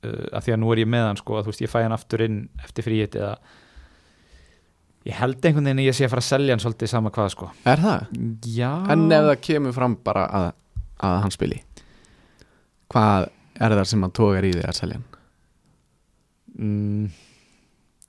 uh, 0.08 0.26
að 0.34 0.44
því 0.46 0.56
að 0.56 0.60
nú 0.64 0.74
er 0.74 0.82
ég 0.82 0.90
með 0.90 1.06
hann 1.06 1.20
sko 1.20 1.38
að 1.38 1.46
þú 1.46 1.54
veist 1.54 1.64
ég 1.64 1.72
fæ 1.72 1.78
hann 1.84 1.96
aftur 1.96 2.24
inn 2.26 2.40
eftir 2.64 2.86
fríhet 2.86 3.18
eða 3.18 3.36
ég 5.08 5.20
held 5.20 5.38
einhvern 5.38 5.70
veginn 5.70 5.84
að 5.84 5.90
ég 5.90 5.98
sé 5.98 6.08
að 6.08 6.14
fara 6.16 6.24
að 6.24 6.30
selja 6.32 6.56
hann 6.56 6.64
svolítið 6.64 6.92
sama 6.94 7.14
hvað 7.14 7.30
sko. 7.36 7.52
Er 7.68 7.84
það? 7.84 8.10
Já, 8.50 8.72
en 8.94 9.06
ef 9.06 9.30
það 9.30 9.44
kemur 9.46 9.78
fram 9.78 9.98
bara 10.08 10.26
að, 10.40 10.50
að 11.06 11.20
hann 11.26 11.36
spili 11.38 11.62
hvað 12.88 13.28
er 13.60 13.74
það 13.76 13.88
sem 13.90 14.04
hann 14.04 14.16
tógar 14.16 14.46
í 14.48 14.52
því 14.54 14.64
að 14.64 14.76
selja 14.78 14.98
hann? 14.98 15.08
mm, 16.58 17.08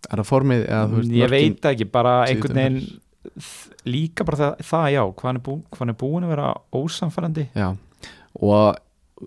er 0.09 0.21
það 0.21 0.29
formið 0.29 0.65
veist 0.93 1.15
ég 1.19 1.33
veit 1.33 1.69
ekki, 1.71 1.87
bara 1.91 2.15
einhvern 2.27 2.61
veginn 2.61 2.79
líka 3.91 4.25
bara 4.27 4.39
það, 4.39 4.63
það 4.69 4.87
já 4.95 5.01
hvað 5.09 5.27
hann, 5.29 5.39
er 5.41 5.45
bú, 5.49 5.55
hann 5.79 5.93
er 5.93 5.97
búin 5.99 6.25
að 6.27 6.33
vera 6.35 6.49
ósamfærandi 6.79 7.45
Já, 7.57 7.69
og 8.39 8.79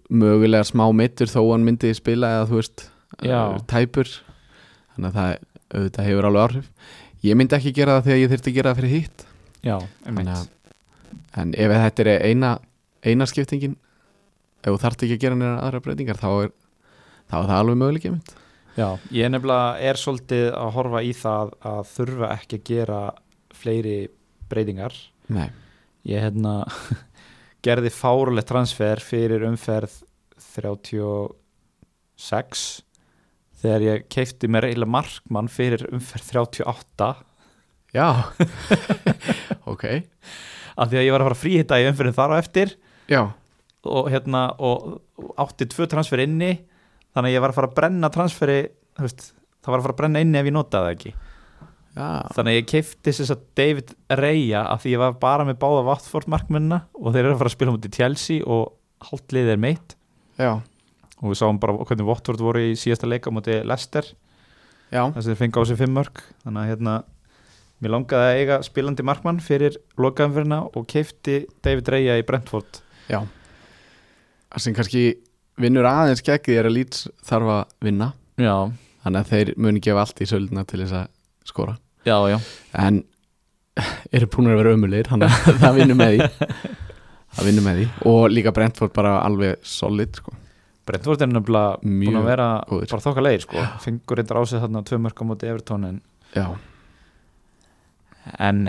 mögulega 0.09 0.65
smá 0.69 0.87
mittur 0.97 1.29
þó 1.31 1.41
hann 1.53 1.67
myndi 1.67 1.93
spila 1.97 2.31
eða 2.39 2.49
þú 2.51 2.59
veist 2.61 2.85
uh, 3.23 3.59
tæpur. 3.69 4.09
Þannig 4.95 5.09
að 5.11 5.17
það 5.19 5.33
auðvitað 5.73 6.09
hefur 6.09 6.29
alveg 6.29 6.43
áhrif. 6.47 6.67
Ég 7.25 7.39
myndi 7.39 7.57
ekki 7.57 7.73
gera 7.77 7.99
það 7.99 8.07
þegar 8.09 8.21
ég 8.23 8.33
þurfti 8.33 8.51
að 8.53 8.57
gera 8.59 8.73
það 8.73 8.81
fyrir 8.83 8.95
hitt 8.97 9.25
já, 9.63 9.77
að- 9.79 10.49
en 11.39 11.53
ef 11.55 11.73
þetta 11.77 12.03
er 12.07 12.27
eina 12.29 12.51
eina 13.07 13.27
skiptingin 13.31 13.77
ef 14.63 14.69
þú 14.73 14.79
þarft 14.83 15.05
ekki 15.07 15.17
að 15.19 15.23
gera 15.27 15.39
neina 15.39 15.59
aðra 15.65 15.81
breytingar 15.85 16.19
þá 16.21 16.29
er, 16.47 16.51
þá 17.31 17.37
er 17.41 17.47
það 17.51 17.59
alveg 17.61 17.79
möguleik 17.83 18.09
mynd 18.11 18.33
Já, 18.73 18.87
ég 19.13 19.29
nefnilega 19.29 19.79
er 19.91 19.99
svolítið 20.01 20.47
að 20.57 20.71
horfa 20.77 21.01
í 21.05 21.13
það 21.17 21.51
að 21.69 21.81
þurfa 21.93 22.29
ekki 22.39 22.59
að 22.59 22.67
gera 22.73 23.01
fleiri 23.63 23.97
breytingar. 24.53 24.95
Nei, 25.33 25.49
ég 26.09 26.19
hérna 26.27 26.53
gerði 27.67 27.91
fárulegt 27.95 28.51
transfer 28.51 28.99
fyrir 29.03 29.45
umferð 29.49 29.95
36 30.43 32.65
þegar 33.63 33.81
ég 33.87 34.07
keifti 34.11 34.47
mér 34.51 34.67
eiginlega 34.69 34.95
markmann 34.97 35.49
fyrir 35.53 35.83
umferð 35.93 36.27
38 36.35 37.11
já. 37.95 38.09
Ok, 39.73 39.85
af 40.75 40.87
því 40.91 40.97
að 40.99 41.05
ég 41.07 41.13
var 41.15 41.23
að 41.23 41.27
fara 41.29 41.37
að 41.37 41.43
fríhitta 41.45 41.79
í 41.81 41.87
umferðin 41.87 42.17
þar 42.17 42.33
á 42.35 42.37
eftir 42.43 42.69
já, 43.09 43.23
og 43.87 44.09
hérna 44.11 44.41
og 44.59 44.99
og 45.23 45.31
átti 45.39 45.65
tvö 45.71 45.87
transfer 45.91 46.19
inni 46.25 46.53
þannig 47.15 47.29
að 47.31 47.35
ég 47.37 47.43
var 47.45 47.51
að 47.53 47.59
fara 47.61 47.69
að 47.71 47.77
brenna 47.77 48.09
transferi 48.13 48.59
veist, 48.99 49.21
það 49.63 49.71
var 49.71 49.79
að 49.79 49.85
fara 49.87 49.95
að 49.95 50.01
brenna 50.01 50.23
inni 50.25 50.39
ef 50.41 50.47
ég 50.49 50.57
notaði 50.57 50.89
ekki 50.97 51.11
já. 51.97 52.09
Þannig 52.33 52.53
að 52.53 52.59
ég 52.59 52.69
keifti 52.71 53.13
þess 53.13 53.35
að 53.35 53.47
David 53.59 53.95
Raya 54.21 54.65
af 54.73 54.83
því 54.83 54.95
ég 54.95 55.03
var 55.03 55.17
bara 55.23 55.47
með 55.49 55.59
báða 55.63 55.87
Watford 55.89 56.29
markmennina 56.33 56.83
og 56.97 57.13
þeir 57.13 57.25
eru 57.27 57.35
að 57.35 57.41
fara 57.43 57.53
að 57.53 57.57
spila 57.57 57.75
mútið 57.75 57.97
Chelsea 57.99 58.45
og 58.47 58.77
hálft 59.09 59.35
liðið 59.35 59.55
er 59.55 59.63
meitt 59.63 59.97
já, 60.39 60.53
og 61.21 61.27
við 61.27 61.41
sáum 61.43 61.61
bara 61.63 61.77
hvernig 61.83 62.09
Watford 62.09 62.45
voru 62.45 62.63
í 62.71 62.77
síðasta 62.79 63.11
leika 63.11 63.33
mútið 63.35 63.67
Leicester. 63.69 64.09
Þess 64.93 65.25
að 65.25 65.31
þeir 65.31 65.41
fengi 65.41 65.61
á 65.61 65.69
sig 65.69 65.81
fimm 65.81 65.95
mörg 65.97 66.23
þannig 66.45 66.63
að 66.63 66.73
hérna 66.73 66.97
mér 67.83 67.95
langaði 67.97 68.31
að 68.31 68.41
eiga 68.41 68.59
spilandi 68.67 69.05
markmann 69.07 69.41
fyrir 69.43 69.79
lokaðumferðina 70.01 70.63
og 70.71 70.87
keifti 70.91 71.43
David 71.65 71.91
Raya 71.93 72.19
í 72.21 72.27
Brentford. 72.27 72.83
Já. 73.11 73.23
Það 74.53 74.65
sem 74.67 74.77
kannski 74.77 75.05
vinnur 75.61 75.89
aðeins 75.89 76.23
því 76.23 76.59
er 76.59 76.69
að 76.69 76.77
Leeds 76.77 77.07
þarf 77.27 77.55
að 77.57 77.63
vinna. 77.89 78.13
Já, 78.41 78.71
þannig 79.05 79.25
að 79.25 79.33
þeir 79.33 79.55
muni 79.57 79.83
gefa 79.85 80.05
allt 80.05 80.23
í 80.23 80.29
söldina 80.29 80.65
til 80.69 80.85
þess 80.85 81.01
að 81.03 81.09
skora 81.49 81.82
já, 82.09 82.17
já. 82.33 82.39
En 82.83 83.03
eru 84.13 84.29
búin 84.33 84.51
að 84.53 84.59
vera 84.61 84.73
ömulegir 84.77 85.09
þannig 85.13 85.33
að 85.33 85.59
það 85.65 85.77
vinnur 85.81 85.99
með 86.01 86.15
því. 86.15 86.31
Það 87.33 87.47
vinnur 87.49 87.65
með 87.67 87.79
því. 87.81 87.87
Og 88.13 88.23
líka 88.33 88.53
Brentford 88.53 88.93
bara 88.97 89.15
alveg 89.25 89.61
solid 89.65 90.19
sko. 90.21 90.35
Brentford 90.89 91.23
er 91.23 91.31
nefnilega 91.31 91.79
búin 91.81 91.99
Mjög 92.03 92.19
að 92.19 92.27
vera 92.27 92.49
góðir. 92.69 92.89
bara 92.91 93.05
þokka 93.05 93.23
leir 93.23 93.45
sko 93.45 93.65
fengur 93.85 94.19
reyndar 94.19 94.41
á 94.41 94.43
sig 94.51 94.59
þarna 94.65 94.81
tvö 94.89 94.99
mörg 95.05 95.21
á 95.23 95.25
móti 95.31 95.47
Evertón 95.47 95.85
en, 95.87 96.01
já, 96.35 96.47
en 98.43 98.65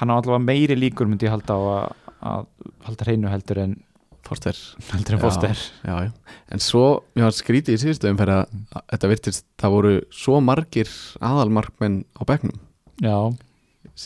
hann 0.00 0.10
á 0.10 0.14
allavega 0.18 0.42
meiri 0.42 0.76
líkur 0.78 1.06
myndi 1.06 1.28
ég 1.28 1.34
halda 1.34 1.54
á 1.54 1.60
að, 1.62 1.94
að 2.32 2.48
halda 2.88 3.06
hreinu 3.06 3.30
heldur 3.30 3.60
en 3.64 3.76
Forster 4.24 4.56
heldur 4.92 5.16
en 5.16 5.20
Já. 5.20 5.22
Foster. 5.24 5.62
já, 5.84 5.94
já. 6.06 6.36
en 6.54 6.62
svo, 6.64 6.84
mér 7.16 7.26
var 7.28 7.34
skrítið 7.36 7.76
í 7.76 7.80
síðustu 7.82 8.08
umferð 8.10 8.38
að 8.40 8.84
þetta 8.94 9.10
virtist, 9.10 9.46
það 9.60 9.74
voru 9.76 9.92
svo 10.14 10.38
margir 10.44 10.88
aðalmarkmenn 11.20 11.98
á 12.16 12.22
bekknum. 12.28 12.56
Já, 13.04 13.16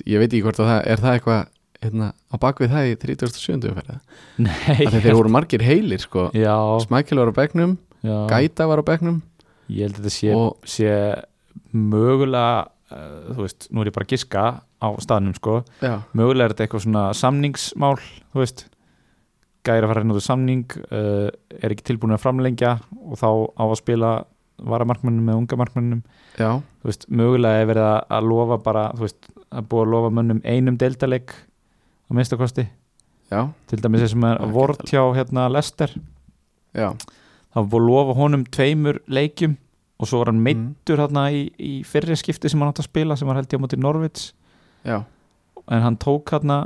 ég 0.04 0.18
veit 0.22 0.32
ekki 0.32 0.42
hvort 0.46 0.60
að 0.64 0.70
það 0.72 0.80
er 0.94 1.02
það 1.04 1.16
eitthvað 1.18 1.40
hérna, 1.78 2.08
á 2.28 2.36
bakvið 2.42 2.72
það 2.74 2.88
í 2.90 2.96
37. 3.04 3.70
umferð 3.70 3.98
því 4.90 5.02
þeir 5.04 5.18
voru 5.20 5.30
margir 5.34 5.62
heilir 5.66 6.02
sko. 6.02 6.28
Smækil 6.84 7.20
var 7.22 7.30
á 7.30 7.38
bekknum, 7.38 7.76
já. 8.02 8.16
Gæta 8.32 8.66
var 8.70 8.82
á 8.82 8.84
bekknum. 8.90 9.20
Ég 9.68 9.86
held 9.86 9.98
að 9.98 10.08
þetta 10.08 10.14
sé, 10.16 10.32
og 10.34 10.68
sé 10.68 10.92
mögulega 11.76 12.66
uh, 12.94 13.34
þú 13.36 13.44
veist, 13.44 13.68
nú 13.70 13.82
er 13.82 13.90
ég 13.90 13.96
bara 13.96 14.06
að 14.08 14.12
giska 14.14 14.44
á 14.78 14.88
staðnum 15.02 15.34
sko, 15.36 15.58
já, 15.84 15.98
mögulega 16.16 16.48
er 16.48 16.54
þetta 16.54 16.66
eitthvað 16.66 16.84
svona 16.86 17.04
samningsmál, 17.18 17.96
þú 18.32 18.42
veist 18.44 18.64
gæri 19.68 19.84
að 19.84 19.90
fara 19.92 20.00
að 20.00 20.06
reyna 20.06 20.16
út 20.18 20.24
samning 20.26 20.64
uh, 20.88 21.28
er 21.60 21.74
ekki 21.74 21.86
tilbúin 21.92 22.16
að 22.16 22.22
framlengja 22.24 22.72
og 23.04 23.20
þá 23.20 23.28
á 23.54 23.64
að 23.68 23.76
spila 23.82 24.10
varamarkmannum 24.58 25.28
með 25.28 25.36
unga 25.42 25.58
markmannum 25.60 26.00
já, 26.34 26.48
þú 26.82 26.88
veist, 26.90 27.04
mögulega 27.14 27.60
er 27.62 27.68
verið 27.70 27.84
að, 27.86 28.00
að 28.18 28.26
lofa 28.32 28.56
bara, 28.64 28.86
þú 28.98 29.04
veist, 29.06 29.28
að 29.54 29.68
búa 29.70 29.84
að 29.84 29.92
lofa 29.94 30.10
mönnum 30.18 30.40
einum 30.42 30.78
deildaleg 30.80 31.30
á 31.30 32.10
minnstakosti, 32.18 32.64
til 33.70 33.78
dæmis 33.84 34.02
þessum 34.06 34.24
er 34.26 34.38
Það 34.40 34.48
er 34.48 34.52
vort 34.56 34.82
hjá 34.90 35.02
hérna 35.14 35.46
Lester 35.52 35.92
já. 36.74 36.88
Var 37.54 37.66
búið 37.70 37.82
að 37.84 37.88
lofa 37.92 38.16
honum 38.18 38.44
tveimur 38.54 38.98
leikjum 39.10 39.54
og 39.98 40.06
svo 40.10 40.20
var 40.22 40.30
hann 40.32 40.40
Mm. 40.40 40.46
meittur 40.48 41.00
hérna 41.02 41.24
í, 41.34 41.44
í 41.58 41.72
fyrri 41.86 42.16
skipti 42.18 42.48
sem 42.50 42.60
hann 42.62 42.70
átt 42.72 42.82
að 42.82 42.88
spila 42.90 43.16
sem 43.18 43.28
var 43.28 43.38
held 43.40 43.50
ég 43.52 43.58
á 43.58 43.62
móti 43.64 43.78
Norvits 43.78 44.32
já, 44.86 44.98
en 45.68 45.82
hann 45.82 45.96
tók 45.98 46.30
hérna 46.34 46.58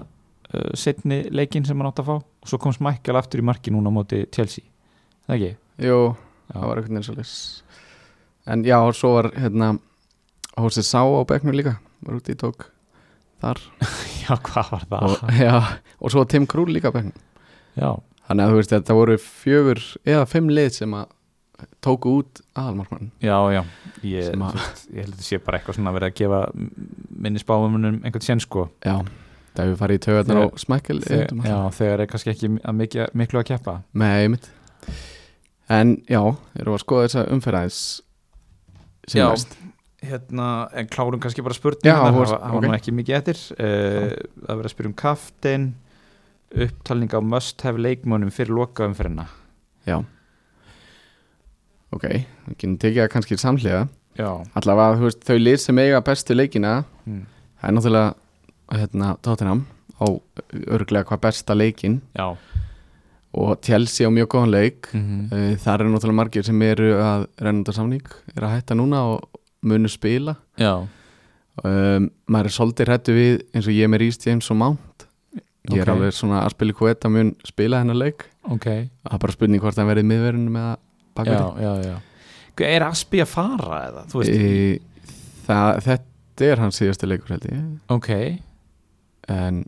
setni 0.78 1.22
leikin 1.30 1.64
sem 1.64 1.78
hann 1.78 1.88
átt 1.90 2.02
að 2.02 2.08
fá. 2.10 2.16
Og 2.42 2.48
svo 2.50 2.58
kom 2.60 2.74
Smækjal 2.74 3.16
aftur 3.20 3.40
í 3.42 3.46
marki 3.46 3.70
núna 3.74 3.88
á 3.90 3.96
móti 3.96 4.22
Chelsea. 4.34 4.64
Það 5.26 5.36
ekki? 5.38 5.50
jú, 5.86 5.98
Já. 6.52 6.52
það 6.56 6.66
var 6.68 6.76
einhvern 6.80 6.92
veginn 6.98 7.06
svo 7.06 7.14
leys 7.16 7.34
en 8.52 8.64
já, 8.66 8.76
og 8.82 8.94
svo 8.98 9.12
var 9.14 9.28
hérna 9.38 9.68
Hósið 10.58 10.84
Sá 10.84 11.00
á 11.06 11.22
bekknum 11.24 11.54
líka. 11.56 11.76
Var 12.02 12.16
út 12.18 12.28
í 12.28 12.34
tók 12.36 12.66
þar. 13.40 13.60
Já, 14.26 14.34
hvað 14.36 14.72
var 14.74 14.84
það? 14.90 15.06
og, 15.08 15.30
já, 15.38 15.54
og 16.02 16.12
svo 16.12 16.24
Tim 16.28 16.44
Krúl 16.50 16.68
líka 16.74 16.90
á 16.90 16.94
bekknum. 16.94 17.14
Já, 17.78 17.88
þannig 18.28 18.44
að 18.44 18.50
þú 18.52 18.58
veist, 18.60 18.74
þetta 18.74 18.96
voru 18.98 19.16
fjögur 19.22 19.80
eða 20.04 20.26
fimm 20.30 20.50
lið 20.52 20.68
sem 20.76 20.92
að 20.98 21.06
tóku 21.82 22.12
út 22.20 22.42
aðalmarkmann. 22.58 23.08
Já, 23.22 23.36
já. 23.54 23.62
Ég, 24.02 24.34
að- 24.34 24.86
ég 24.92 25.06
held 25.06 25.14
að 25.14 25.16
þetta 25.16 25.26
sé 25.30 25.38
bara 25.46 25.58
eitthvað 25.60 25.78
svona 25.78 25.90
að 25.94 25.98
vera 26.00 26.10
að 26.10 26.16
gefa 26.20 26.40
minni 27.22 27.42
spáumunum 27.42 28.00
einhvern 28.02 28.26
sén 28.26 28.42
sko. 28.42 28.66
Já, 28.84 28.98
það 29.52 29.66
hefur 29.66 29.80
farið 29.82 29.98
í 29.98 30.02
tögarnar 30.06 30.40
á 30.42 30.46
smækkel 30.60 31.00
Já, 31.02 31.58
þegar 31.76 32.04
er 32.04 32.10
kannski 32.10 32.32
ekki 32.32 32.50
að 32.58 32.78
miklu, 32.78 33.08
miklu 33.18 33.42
að 33.42 33.48
keppa. 33.52 33.76
Með 33.98 34.14
einmitt. 34.22 34.48
En 35.72 35.92
já, 36.10 36.22
erum 36.58 36.72
við 36.72 36.78
að 36.78 36.82
skoða 36.84 37.04
þessa 37.08 37.26
umferðaðis 37.36 37.82
sem 39.08 39.20
Já. 39.20 39.28
næst? 39.30 39.58
Hérna, 40.02 40.48
en 40.74 40.88
klárum 40.90 41.20
kannski 41.22 41.44
bara 41.46 41.54
spurning 41.54 41.86
Já, 41.86 41.94
það 42.00 42.16
var, 42.16 42.24
veist, 42.24 42.34
það 42.34 42.56
var 42.56 42.58
ok. 42.58 42.66
nú 42.66 42.76
ekki 42.76 42.94
mikið 42.98 43.18
eftir. 43.20 43.42
Uh, 43.54 44.08
að 44.48 44.58
vera 44.58 44.70
að 44.70 44.74
spyrja 44.74 44.90
um 44.90 44.96
kaftin 44.98 45.68
upptalning 46.52 47.14
á 47.16 47.20
must 47.24 47.62
have 47.64 47.80
leikmönum 47.80 48.32
fyrir 48.34 48.52
lokaumferðina. 48.56 49.28
Já. 49.88 50.00
Ok, 51.92 52.04
við 52.08 52.56
getum 52.56 52.78
tekið 52.82 53.04
það 53.04 53.12
kannski 53.14 53.38
samhliða. 53.40 53.86
Já, 54.18 54.28
allavega, 54.58 54.98
þú 54.98 55.06
veist, 55.06 55.22
þau 55.24 55.38
lið 55.40 55.60
sem 55.62 55.78
eiga 55.80 56.02
bestu 56.04 56.34
leikina 56.36 56.72
mm. 57.08 57.20
það 57.60 57.68
er 57.68 57.76
náttúrulega 57.78 58.10
hérna, 58.72 59.16
Tottenham 59.22 59.64
á 60.00 60.06
örglega 60.66 61.04
hvað 61.08 61.20
besta 61.26 61.54
leikin 61.54 62.00
já. 62.16 62.36
og 63.34 63.60
Chelsea 63.64 64.08
á 64.08 64.10
mjög 64.10 64.28
góðan 64.34 64.50
leik 64.50 64.88
Mm 64.92 65.28
-hmm. 65.30 65.56
Það 65.58 65.80
eru 65.80 65.88
náttúrulega 65.92 66.20
margir 66.20 66.44
sem 66.44 66.62
eru 66.62 66.92
að 67.00 67.26
rennunda 67.40 67.72
samning, 67.72 68.06
eru 68.36 68.46
að 68.46 68.54
hætta 68.56 68.74
núna 68.74 69.02
og 69.14 69.28
munu 69.62 69.88
spila 69.88 70.36
um, 71.64 72.10
maður 72.28 72.44
er 72.44 72.54
svolítið 72.56 72.86
hrættu 72.88 73.12
við 73.12 73.42
eins 73.54 73.66
og 73.66 73.72
ég 73.72 73.88
með 73.88 73.98
Rhys 73.98 74.26
James 74.26 74.50
og 74.50 74.56
Mount 74.56 75.06
ég 75.70 75.78
er 75.78 75.88
Ok. 75.90 75.94
alveg 75.96 76.12
svona 76.12 76.40
að 76.44 76.50
spila 76.50 76.72
hvað 76.72 76.94
þetta 76.94 77.08
mun 77.10 77.34
spila 77.46 77.78
hennar 77.78 77.94
leik 77.96 78.24
ok 78.44 78.64
það 78.66 79.12
er 79.12 79.18
bara 79.18 79.32
spurning 79.32 79.62
hvort 79.62 79.76
hann 79.76 79.86
verið 79.88 80.04
já, 81.60 81.84
já. 81.84 81.96
Hvað, 82.56 82.66
Er 82.68 82.82
Aspi 82.82 83.20
að 83.22 83.26
fara 83.32 83.78
eða? 83.88 84.02
E, 84.28 84.78
það, 85.46 85.78
þetta 85.86 86.44
er 86.44 86.58
hans 86.58 86.80
síðastu 86.80 87.06
leikur 87.08 87.28
held 87.28 87.46
ég 87.48 87.78
ok 87.88 88.10
en 89.28 89.62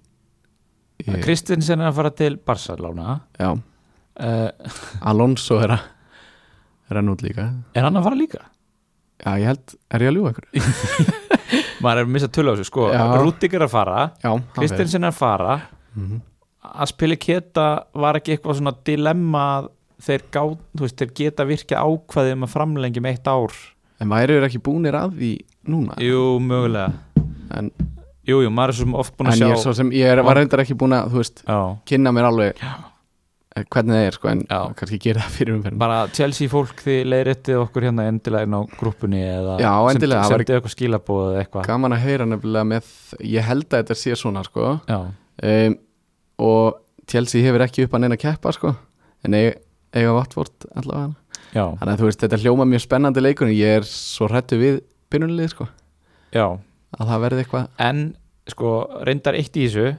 ég, 1.05 1.21
Kristinsen 1.25 1.81
er 1.83 1.91
að 1.93 1.99
fara 2.01 2.11
til 2.17 2.37
Barcelona 2.39 3.21
já, 3.39 3.51
uh, 3.55 4.51
Alonso 5.11 5.61
er 5.63 5.77
að 5.77 6.95
renna 6.95 7.15
út 7.15 7.23
líka 7.25 7.49
Er 7.75 7.87
hann 7.87 7.97
að 7.99 8.07
fara 8.09 8.19
líka? 8.19 8.43
já, 9.25 9.31
ég 9.41 9.47
held, 9.53 9.75
er 9.95 10.05
ég 10.05 10.11
að 10.13 10.17
ljúga 10.19 10.35
ykkur? 10.35 10.49
Maður 11.85 12.01
er 12.01 12.07
að 12.07 12.13
missa 12.15 12.29
tölu 12.33 12.51
á 12.51 12.55
þessu, 12.57 12.67
sko. 12.71 12.85
Rútik 13.21 13.53
er 13.59 13.63
að 13.67 13.73
fara. 13.75 13.99
Kristinsen 14.57 15.05
er 15.05 15.13
að 15.13 15.19
fara 15.21 15.57
Mhm. 15.95 16.17
að 16.65 16.89
spila 16.91 17.15
keta 17.21 17.65
var 17.95 18.17
ekki 18.19 18.33
eitthvað 18.35 18.57
svona 18.59 18.73
dilemma 18.89 19.43
þeir, 20.03 20.23
gá, 20.35 20.41
veist, 20.81 20.97
þeir 20.99 21.13
geta 21.15 21.45
virkið 21.47 21.79
ákvaðið 21.79 22.33
um 22.35 22.47
að 22.49 22.51
framlengja 22.51 22.99
um 23.03 23.07
eitt 23.13 23.29
ár 23.31 23.53
en 24.03 24.11
væri 24.11 24.35
eru 24.41 24.49
ekki 24.49 24.59
búnir 24.67 24.97
að 24.99 25.13
því 25.21 25.29
núna 25.71 25.95
Jú, 26.03 26.25
mögulega 26.43 26.97
en, 27.55 27.69
Jú, 28.25 28.41
jú, 28.45 28.51
maður 28.51 28.73
er 28.73 28.77
svo 28.79 28.85
sem 28.87 28.95
oft 29.03 29.17
búin 29.19 29.29
en 29.29 29.33
að 29.35 29.39
sjá 29.41 29.47
ég, 29.47 29.53
er 29.55 29.63
svo 29.63 29.73
sem, 29.77 29.91
ég 29.93 30.11
er, 30.15 30.23
var 30.25 30.39
reyndar 30.41 30.63
ekki 30.65 30.77
búin 30.81 30.95
að 30.97 31.11
þú 31.13 31.21
veist, 31.21 31.43
Já, 31.47 31.59
kynna 31.91 32.13
mér 32.17 32.29
alveg 32.31 32.63
Já. 32.63 32.71
eh, 33.57 33.65
hvernig 33.71 33.95
það 33.95 34.07
er 34.09 34.17
sko, 34.19 34.29
en 34.33 34.41
Já. 34.49 34.61
kannski 34.81 34.99
gera 35.05 35.21
það 35.25 35.35
fyrir 35.39 35.55
umferðin 35.59 35.79
bara 35.83 35.99
Chelsea 36.17 36.49
fólk 36.49 36.81
þið 36.87 37.01
leiðréttið 37.13 37.59
okkur 37.63 37.83
hérna 37.89 38.07
endilega 38.11 38.49
inn 38.49 38.57
á 38.57 38.61
grúppunni 38.81 39.21
eða 39.23 39.59
Já, 39.61 39.73
endilega, 39.93 40.23
það 40.25 40.33
sendið 40.35 40.57
eitthvað 40.57 40.75
skilabóð 40.77 41.27
eða 41.35 41.43
eitthvað. 41.45 41.67
gaman 41.69 41.93
að 41.93 42.05
heyra 42.07 42.25
nefnilega 42.33 42.65
með 42.73 42.85
ég 43.35 43.43
held 43.51 43.69
að 43.69 43.83
þetta 43.83 43.95
sé 43.95 44.17
svona 44.17 44.45
sko. 44.49 44.81
Um, 45.45 45.79
og 46.39 46.81
Chelsea 47.07 47.43
hefur 47.45 47.61
ekki 47.67 47.85
upp 47.85 47.95
að 47.95 48.01
neina 48.01 48.17
að 48.17 48.25
keppa 48.25 48.53
sko 48.57 48.75
en 49.25 49.35
eiga, 49.35 49.55
eiga 49.95 50.13
Watford 50.17 50.67
allavega. 50.75 51.15
Já, 51.55 51.69
þannig 51.79 51.93
að 51.93 52.01
þú 52.01 52.09
veist 52.09 52.23
þetta 52.25 52.39
hljóma 52.43 52.65
mjög 52.67 52.83
spennandi 52.83 53.21
leikur 53.23 53.51
að 56.99 57.11
það 57.11 57.25
verði 57.27 57.45
eitthvað. 57.45 57.71
En 57.85 58.05
sko, 58.51 58.75
reyndar 59.07 59.39
eitt 59.39 59.57
í 59.57 59.67
þessu 59.67 59.95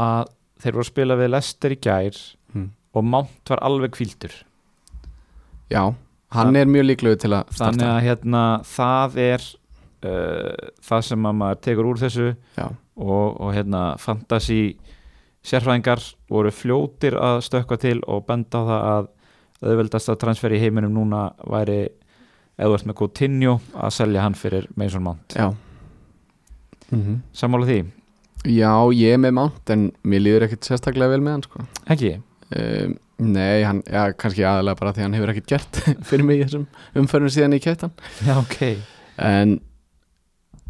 að 0.00 0.30
þeir 0.62 0.76
voru 0.76 0.84
að 0.84 0.90
spila 0.90 1.18
við 1.18 1.30
Lester 1.34 1.74
í 1.74 1.78
gær 1.82 2.20
hmm. 2.54 2.70
og 2.96 3.06
Mount 3.06 3.52
var 3.52 3.62
alveg 3.66 3.94
kvíldur 3.96 4.34
já, 5.70 5.82
hann 6.34 6.54
Það- 6.54 6.60
er 6.60 6.72
mjög 6.72 6.88
líklegur 6.88 7.20
til 7.20 7.32
að 7.32 7.52
þannig 7.58 7.58
starta 7.58 7.90
að 7.90 8.06
hérna 8.08 8.44
það 8.70 9.18
er 9.24 9.48
uh, 10.08 10.70
það 10.88 11.04
sem 11.10 11.28
að 11.28 11.36
maður 11.42 11.62
tekur 11.68 11.90
úr 11.90 12.00
þessu 12.02 12.28
já, 12.30 12.66
og, 12.96 13.26
og 13.40 13.50
hérna 13.56 13.82
fantasy 14.00 14.62
sérfræðingar 15.44 16.00
voru 16.32 16.54
fljótir 16.54 17.18
að 17.20 17.42
stökkva 17.44 17.76
til 17.80 17.98
og 18.08 18.24
benda 18.28 18.64
á 18.64 18.68
það 18.70 18.88
að 18.94 19.10
auðveldasta 19.64 20.16
transfer 20.20 20.52
í 20.52 20.60
heiminum 20.60 20.92
núna 20.92 21.26
væri 21.48 21.86
eða 22.60 22.76
ert 22.76 22.88
með 22.88 22.96
Coutinho 23.00 23.58
að 23.74 23.94
selja 23.96 24.24
hann 24.24 24.36
fyrir 24.38 24.66
Mason 24.78 25.02
Mount. 25.04 25.34
Já 25.36 25.52
mm 26.94 27.20
sammála 27.34 27.66
því, 27.68 27.78
já, 28.54 28.70
ég 28.94 29.14
er 29.16 29.20
með 29.22 29.34
Mount 29.40 29.70
en 29.74 29.88
mér 30.04 30.22
líður 30.24 30.46
ekkit 30.48 30.68
sérstaklega 30.68 31.10
vel 31.14 31.20
með 31.24 31.36
hann 31.36 31.44
sko. 31.48 31.66
Ekki? 31.94 32.14
um, 32.54 32.96
nei, 33.18 33.62
hann, 33.66 33.82
já, 33.86 34.12
kannski 34.18 34.42
aðalega 34.46 34.78
bara 34.80 34.92
því 34.96 35.04
hann 35.06 35.14
hefur 35.18 35.32
ekkit 35.34 35.46
gert 35.54 35.78
fyrir 36.08 36.26
mig 36.26 36.40
í 36.40 36.44
þessum 36.46 36.66
umferðum 37.02 37.32
síðan 37.34 37.56
ég 37.56 37.62
kætt 37.64 37.86
hann. 37.86 37.94
Já, 38.26 38.34
ok. 38.40 38.58
En 39.22 39.56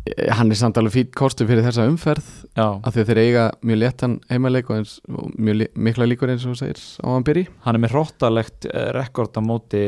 eh, 0.04 0.28
hann 0.37 0.52
er 0.52 0.60
samt 0.60 0.76
alveg 0.80 0.92
fýtt 0.98 1.14
kostu 1.16 1.46
fyrir 1.48 1.64
þessa 1.64 1.87
umferð 1.88 2.26
Já, 2.54 2.66
af 2.76 2.92
því 2.92 3.00
að 3.04 3.10
þeir 3.10 3.22
eiga 3.24 3.44
mjög 3.64 3.80
léttan 3.80 4.16
heimaleik 4.30 4.70
og, 4.70 4.82
eins, 4.82 4.98
og 5.08 5.32
mjög 5.40 5.64
mikla 5.88 6.08
líkur 6.10 6.32
eins 6.34 6.44
og 6.48 6.58
segir 6.60 6.80
á 7.00 7.08
hann 7.08 7.24
byrji. 7.26 7.46
Hann 7.64 7.78
er 7.78 7.84
með 7.87 7.96
hróttalegt 7.96 8.68
eh, 8.70 8.90
rekord 8.96 9.37
á 9.37 9.42
móti 9.44 9.84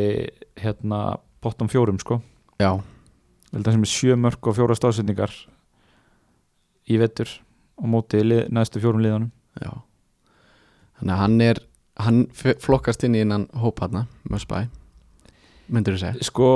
hérna 0.61 1.03
bottom 1.45 1.69
fjórum 1.69 2.01
sko. 2.01 2.21
Já, 2.61 2.73
Ég 3.53 3.61
held 3.61 3.69
að 3.71 3.77
sem 3.77 3.85
er 3.87 3.91
sjö 3.93 4.17
mörg 4.19 4.49
og 4.51 4.57
fjóra 4.57 4.75
stafsendingar 4.77 5.33
í 6.87 6.99
vettur 7.01 7.31
á 7.77 7.85
móti 7.89 8.23
lið, 8.25 8.47
næstu 8.55 8.83
fjórum 8.83 9.03
liðanum 9.05 9.31
já. 9.61 9.73
Þannig 10.97 11.15
að 11.15 11.23
hann 11.23 11.41
er 11.45 11.63
hann 11.97 12.21
flokkast 12.63 13.05
inn 13.07 13.17
í 13.17 13.23
innan 13.25 13.47
hóparna 13.57 14.07
Mösbæ 14.31 14.67
myndur 15.73 15.97
þú 15.97 16.03
segja? 16.03 16.27
Sko 16.29 16.51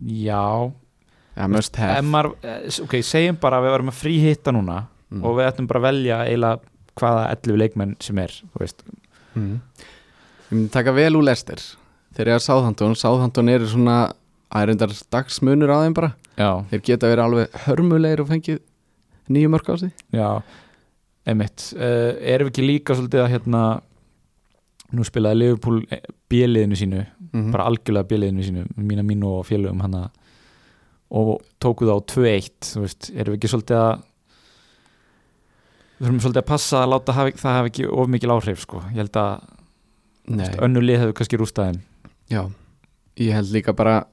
já. 0.00 0.72
Ja, 1.36 1.46
Must 1.48 1.76
have. 1.78 2.02
Maður, 2.04 2.34
eh, 2.42 2.66
ok, 2.82 2.96
segjum 3.06 3.38
bara 3.40 3.60
að 3.60 3.66
við 3.66 3.74
varum 3.76 3.92
að 3.92 4.00
fríhitta 4.00 4.52
núna 4.52 4.80
mm. 5.10 5.22
og 5.24 5.36
við 5.38 5.46
ættum 5.46 5.68
bara 5.70 5.80
að 5.80 5.86
velja 5.88 6.18
eiginlega 6.26 6.60
hvaða 7.00 7.26
11 7.36 7.60
leikmenn 7.62 7.92
sem 8.02 8.18
er 8.20 8.34
þú 8.34 8.62
veist, 8.62 8.82
mm. 9.38 9.52
ég 10.50 10.56
myndi 10.56 10.72
taka 10.74 10.94
vel 10.96 11.12
úr 11.16 11.28
lestir 11.30 11.62
þegar 12.16 12.32
ég 12.32 12.40
er 12.40 12.44
Sáðhandun 12.44 12.98
Sáðhandun 12.98 13.52
eru 13.54 13.70
svona 13.70 13.98
að 14.50 14.74
endar 14.74 14.96
dagsmunur 15.14 15.70
á 15.70 15.78
þeim 15.84 15.96
bara 15.96 16.10
já, 16.40 16.50
þeir 16.72 16.82
geta 16.88 17.12
verið 17.12 17.24
alveg 17.26 17.62
hörmulegir 17.66 18.24
og 18.24 18.32
fengið 18.32 18.60
nýju 19.30 19.52
mörg 19.52 19.70
á 19.70 19.74
sig. 19.84 19.94
Já 20.16 20.28
einmitt, 21.28 21.70
uh, 21.76 22.16
erum 22.20 22.48
við 22.48 22.54
ekki 22.54 22.66
líka 22.66 22.96
svolítið 22.96 23.24
að 23.24 23.32
hérna 23.34 23.62
nú 24.96 25.06
spilaði 25.06 25.38
Liverpool 25.38 25.82
bjöliðinu 26.30 26.78
sínu 26.78 27.02
mm 27.04 27.50
bara 27.54 27.68
algjörlega 27.70 28.08
bjöliðinu 28.10 28.42
sínu 28.42 28.62
mína 28.74 29.04
mínu 29.06 29.28
og 29.38 29.44
félögum 29.46 29.82
hana 29.84 30.08
og 31.14 31.44
tóku 31.62 31.86
þá 31.86 31.94
2-1 32.10 32.70
þú 32.72 32.82
veist, 32.82 33.10
erum 33.14 33.34
við 33.34 33.38
ekki 33.38 33.50
svolítið 33.52 33.76
að 33.78 33.92
við 35.98 36.06
þurfum 36.06 36.20
svolítið 36.24 36.42
að 36.42 36.48
passa 36.48 36.80
að 36.80 36.90
láta 36.90 37.14
hafi, 37.14 37.36
það 37.38 37.56
hafi 37.58 37.70
ekki 37.70 37.86
of 37.86 38.10
mikil 38.10 38.34
áhrif 38.34 38.64
sko, 38.64 38.82
ég 38.90 38.98
held 39.04 39.20
að 39.20 39.46
Nei, 40.30 40.46
önnu 40.62 40.82
lið 40.82 41.00
hefur 41.04 41.16
kannski 41.20 41.38
rústaðin 41.38 41.80
já. 42.30 42.42
Ég 43.20 43.34
held 43.34 43.54
líka 43.54 43.74
bara 43.76 44.04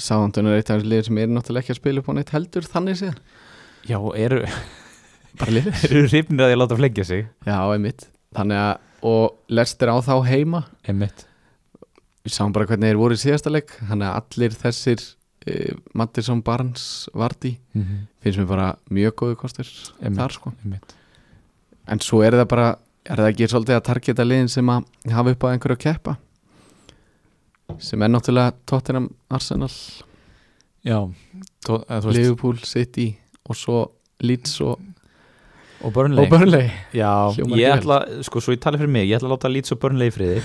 Sáðhandun 0.00 0.48
er 0.50 0.58
eitt 0.58 0.70
af 0.70 0.80
þessu 0.80 0.90
liður 0.90 1.06
sem 1.08 1.20
er 1.22 1.30
náttúrulega 1.30 1.64
ekki 1.64 1.74
að 1.74 1.80
spila 1.80 2.02
upp 2.02 2.08
á 2.10 2.12
neitt 2.16 2.32
heldur 2.34 2.66
þannig 2.70 2.98
séð. 3.00 3.18
Já, 3.84 3.98
eru, 4.16 4.40
eru 5.90 6.04
hrifnir 6.08 6.46
að 6.46 6.54
að 6.54 6.60
láta 6.62 6.78
fleggja 6.78 7.06
sig? 7.08 7.28
Já, 7.46 7.58
einmitt. 7.68 8.08
Þannig 8.34 8.62
að, 8.62 8.72
og 9.06 9.54
lestir 9.60 9.92
á 9.92 9.96
þá 10.04 10.14
heima. 10.30 10.64
Einmitt, 10.88 11.26
Við 12.24 12.32
sáum 12.32 12.54
bara 12.56 12.64
hvernig 12.64 12.88
þeir 12.88 12.98
voru 13.02 13.16
í 13.18 13.20
síðasta 13.20 13.52
leik. 13.52 13.74
Þannig 13.84 14.08
að 14.08 14.18
allir 14.22 14.54
þessir 14.56 15.02
uh, 15.04 15.74
Mattisson, 15.92 16.40
Barnes, 16.44 16.86
Vardy 17.12 17.58
mm 17.74 17.82
-hmm. 17.82 18.04
finnst 18.24 18.40
mér 18.40 18.48
bara 18.48 18.68
mjög 18.88 19.14
góðu 19.20 19.36
kostur 19.42 19.68
Einmitt. 20.00 20.20
þar 20.22 20.32
sko. 20.32 20.52
einmitt. 20.64 20.94
En 21.86 22.00
svo 22.00 22.22
er 22.24 22.32
það 22.32 22.48
bara, 22.48 22.68
er 23.04 23.20
það 23.20 23.28
ekki 23.28 23.48
svolítið 23.52 23.76
að 23.76 23.86
targeta 23.90 24.24
liðin 24.24 24.48
sem 24.48 24.68
að 24.72 24.84
hafa 25.12 25.30
upp 25.30 25.44
á 25.44 25.52
einhverju 25.52 25.76
að 25.76 25.84
keppa 25.84 26.16
sem 27.82 28.02
er 28.02 28.10
náttúrulega 28.12 28.54
Tottenham, 28.68 29.08
Arsenal, 29.32 29.72
já, 30.84 30.98
Liverpool, 32.10 32.58
City 32.64 33.12
og 33.48 33.58
svo 33.58 33.78
Leeds 34.24 34.60
og, 34.64 34.80
og 35.84 35.92
Burnley. 35.92 36.24
Og 36.24 36.30
Burnley. 36.32 36.70
Já, 36.94 37.12
ég 37.56 37.74
ætla, 37.74 38.00
sko, 38.26 38.42
svo 38.44 38.54
ég 38.54 38.62
tali 38.62 38.80
fyrir 38.80 38.92
mig 38.92 39.08
ég 39.08 39.18
ætla 39.18 39.30
að 39.30 39.36
láta 39.36 39.52
Leeds 39.52 39.74
og 39.74 39.82
Burnley 39.82 40.12
í 40.12 40.14
friði. 40.14 40.40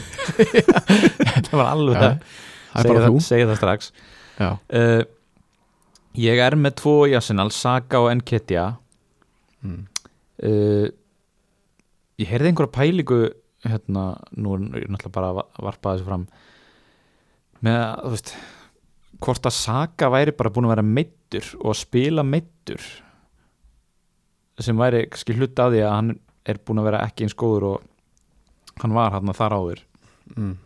Þetta 1.35 1.59
var 1.59 1.73
alveg 1.73 1.99
Já, 1.99 2.03
Það. 2.05 2.35
Er 2.69 2.85
segja 2.85 2.93
bara 2.93 3.01
það, 3.01 3.13
þú 3.15 3.21
segja 3.25 3.45
það 3.49 3.57
strax. 3.57 3.91
Já, 4.39 4.49
uh, 4.77 5.01
ég 6.19 6.41
er 6.43 6.55
með 6.59 6.77
tvo 6.81 6.95
í 7.09 7.15
Arsenal 7.17 7.49
Saka 7.53 8.01
og 8.03 8.11
Nketiah 8.19 8.75
mm. 9.65 9.81
uh, 10.47 10.87
ég 12.19 12.29
heyrði 12.29 12.51
einhverja 12.51 12.75
pælingu 12.75 13.19
hérna, 13.65 14.05
nú 14.39 14.55
er 14.55 14.87
náttúrulega 14.87 15.15
bara 15.15 15.31
að 15.33 15.65
varpa 15.65 15.95
þessu 15.95 16.07
fram 16.07 16.27
með 17.65 17.77
að, 17.81 17.99
þú 18.03 18.13
veist 18.15 18.33
hvort 19.19 19.49
að 19.49 19.55
Saka 19.57 20.09
væri 20.13 20.33
bara 20.35 20.51
búin 20.53 20.69
að 20.69 20.75
vera 20.77 20.87
meittur 20.87 21.51
og 21.59 21.73
að 21.73 21.81
spila 21.81 22.23
meittur 22.23 22.87
sem 24.59 24.79
væri 24.79 25.05
kannski 25.07 25.35
hluta 25.37 25.67
af 25.67 25.73
því 25.73 25.83
að 25.85 25.93
hann 25.95 26.15
er 26.49 26.59
búin 26.65 26.81
að 26.81 26.89
vera 26.89 27.03
ekki 27.07 27.27
eins 27.27 27.37
góður 27.39 27.67
og 27.73 27.85
hann 28.79 28.95
var 28.95 29.15
hann 29.15 29.35
þar 29.35 29.55
áður. 29.59 29.85
Mm. 30.35 30.57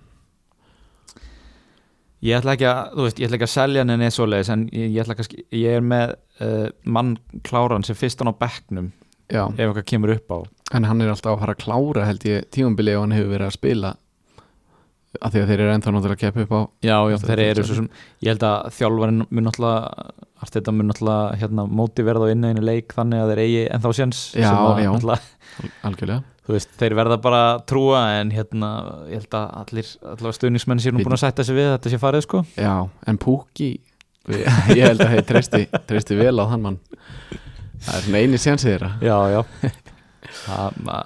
ég 2.24 2.38
ætla 2.38 2.56
ekki 2.56 2.68
að, 2.68 2.82
þú 2.94 3.06
veist, 3.08 3.20
ég 3.22 3.30
ætla 3.30 3.38
ekki 3.38 3.48
að 3.48 3.54
selja 3.54 3.84
henni 3.84 4.08
eða 4.08 4.16
svoleiðis 4.18 4.52
en 4.54 4.66
ég, 4.70 4.90
ég 4.92 5.04
ætla 5.04 5.16
kannski, 5.20 5.46
ég 5.56 5.78
er 5.78 5.86
með 5.88 6.16
uh, 6.44 6.68
mann 6.84 7.16
kláran 7.48 7.86
sem 7.88 7.98
fyrst 7.98 8.22
hann 8.22 8.32
á 8.32 8.42
bekknum 8.42 8.92
Já, 9.32 9.48
ef 9.48 9.64
eitthvað 9.64 9.88
kemur 9.88 10.14
upp 10.14 10.34
á. 10.36 10.38
En 10.78 10.86
hann 10.86 11.02
er 11.02 11.14
alltaf 11.14 11.38
að 11.38 11.44
fara 11.46 11.56
að 11.56 11.64
klára 11.64 12.08
held 12.10 12.26
ég 12.28 12.50
tímambili 12.54 12.94
og 12.98 13.06
hann 13.06 13.16
hefur 13.16 13.32
verið 13.34 13.48
að 13.48 13.56
spila 13.56 13.94
af 15.22 15.34
því 15.34 15.42
að 15.44 15.50
þeir 15.52 15.62
eru 15.62 15.74
ennþá 15.76 15.94
náttúrulega 15.94 16.18
að 16.18 16.22
keppa 16.24 16.44
upp 16.48 16.54
á 16.54 16.62
Já, 16.84 16.98
já, 17.12 17.18
þeir 17.22 17.40
er 17.40 17.50
eru 17.54 17.66
svo 17.68 17.78
sem 17.78 17.88
ég 18.24 18.34
held 18.34 18.46
að 18.48 18.70
þjálfarinn 18.80 19.24
mun 19.30 19.48
náttúrulega 19.48 20.12
Arteta 20.44 20.74
mun 20.74 20.90
náttúrulega 20.90 21.38
hérna, 21.40 21.66
móti 21.70 22.06
verða 22.08 22.28
á 22.28 22.34
inn 22.34 22.48
einu 22.50 22.64
leik 22.66 22.96
þannig 22.98 23.22
að 23.24 23.32
þeir 23.34 23.42
eigi 23.46 23.64
ennþá 23.78 23.94
séns 24.00 24.24
Já, 24.36 24.50
að, 24.52 24.82
já. 24.84 24.90
algjörlega. 25.88 26.24
Þú 26.44 26.52
veist, 26.58 26.74
þeir 26.76 26.96
verða 27.00 27.18
bara 27.24 27.42
að 27.54 27.62
trúa 27.72 28.02
en 28.18 28.34
hérna, 28.36 28.70
ég 29.08 29.22
held 29.22 29.38
að 29.40 29.54
allir 29.62 29.92
allavega 30.02 30.38
stuðningsmenn 30.40 30.82
sér 30.84 30.96
nú 30.96 31.06
búin 31.06 31.16
að 31.16 31.22
sætta 31.22 31.46
sig 31.48 31.56
við 31.56 31.70
að 31.70 31.76
þetta 31.78 31.94
sé 31.94 32.00
farið 32.02 32.26
sko. 32.26 32.42
Já, 32.60 32.74
en 33.08 33.20
Pukki 33.22 33.70
ég 34.34 34.84
held 34.84 35.06
að 35.06 35.14
þeir 35.14 35.26
treysti, 35.30 35.62
treysti 35.88 36.20
vel 36.20 36.36
á 36.36 36.46
þann 36.52 36.66
mann. 36.66 36.80
Það 37.84 37.96
er 37.96 38.06
svona 38.10 38.24
eini 38.26 38.42
sénsið 38.44 38.74
þeirra. 38.74 38.92
Já, 39.04 39.18
já. 39.38 39.72
Það, 40.44 40.82
ma 40.84 41.00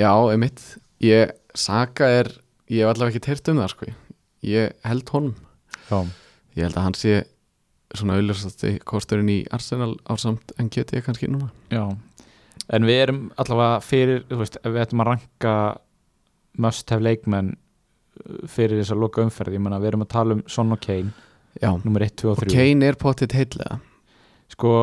Já, 0.00 0.12
einmitt. 0.32 0.62
Ég, 1.04 1.34
Saka 1.56 2.08
er 2.08 2.30
ég 2.70 2.84
hef 2.84 2.94
allavega 2.94 3.12
ekki 3.12 3.24
teirt 3.26 3.50
um 3.52 3.60
það 3.60 3.72
sko. 3.74 3.90
Ég 4.46 4.74
held 4.86 5.12
honum, 5.12 5.34
Já, 5.90 5.98
ég 6.56 6.64
held 6.64 6.78
að 6.78 6.86
hann 6.86 6.96
sé 6.96 7.16
svona 7.98 8.16
auðljósasti 8.16 8.76
kosturinn 8.86 9.32
í 9.32 9.40
Arsenal 9.52 9.96
ásamt 10.08 10.54
en 10.60 10.70
geti 10.72 10.96
ég 11.00 11.04
kannski 11.04 11.28
núna. 11.28 11.50
Já. 11.74 11.84
En 12.70 12.86
við 12.86 13.00
erum 13.02 13.24
allavega 13.40 13.80
fyrir, 13.82 14.22
þú 14.30 14.38
veist, 14.40 14.60
við 14.62 14.78
ættum 14.84 15.02
að 15.02 15.10
ranka 15.10 15.54
must 16.62 16.92
have 16.94 17.02
leikmenn 17.02 17.52
uh, 17.56 18.46
fyrir 18.48 18.78
þess 18.80 18.94
að 18.94 19.02
loka 19.02 19.24
umferð, 19.26 19.58
ég 19.58 19.64
menna 19.64 19.82
við 19.82 19.92
erum 19.92 20.06
að 20.06 20.12
tala 20.14 20.38
um 20.38 20.44
Son 20.50 20.72
og 20.76 20.80
Kane, 20.84 21.12
Já, 21.58 21.72
nummer 21.82 22.06
1, 22.06 22.14
2 22.22 22.30
og 22.30 22.38
og 22.38 22.46
3 22.46 22.54
Kane 22.54 22.86
er 22.86 22.96
pottitt 22.98 23.34
heitlega 23.34 23.80
Sko, 24.54 24.74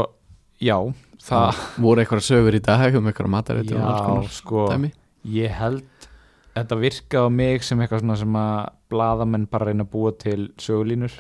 já, 0.60 0.76
það 1.24 1.46
það 1.56 1.84
voru 1.86 2.04
eitthvað 2.04 2.26
sögur 2.28 2.58
í 2.58 2.64
dag 2.64 2.98
um 3.00 3.08
eitthvað 3.08 3.32
matarætti 3.32 3.78
og 3.78 3.86
alls 3.88 4.02
Já, 4.02 4.08
konar 4.10 4.34
sko, 4.36 4.66
dæmi 4.74 4.92
ég 5.28 5.52
held 5.58 6.08
þetta 6.58 6.78
virkaði 6.82 7.30
á 7.30 7.32
mig 7.34 7.66
sem 7.66 7.82
eitthvað 7.82 8.04
svona 8.04 8.20
sem 8.20 8.38
að 8.40 8.70
blaðamenn 8.92 9.50
bara 9.52 9.68
reyna 9.70 9.86
að 9.86 9.92
búa 9.94 10.14
til 10.20 10.40
sögulínur. 10.62 11.18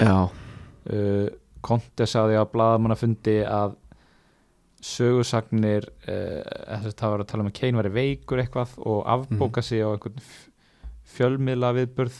Uh, 0.87 1.27
Konte 1.67 2.05
saði 2.07 2.37
að 2.39 2.51
blaðamann 2.53 2.93
að 2.93 3.01
fundi 3.01 3.37
að 3.43 3.75
sögursagnir 4.87 5.87
uh, 6.07 6.91
það 6.93 7.13
var 7.13 7.23
að 7.23 7.29
tala 7.31 7.43
um 7.43 7.49
að 7.49 7.57
Kane 7.59 7.81
væri 7.81 7.93
veikur 7.95 8.41
eitthvað 8.43 8.75
og 8.87 8.99
afbóka 9.09 9.63
sig 9.65 9.81
á 9.83 9.89
einhvern 9.89 10.21
fjölmiðla 11.17 11.73
viðburð 11.79 12.19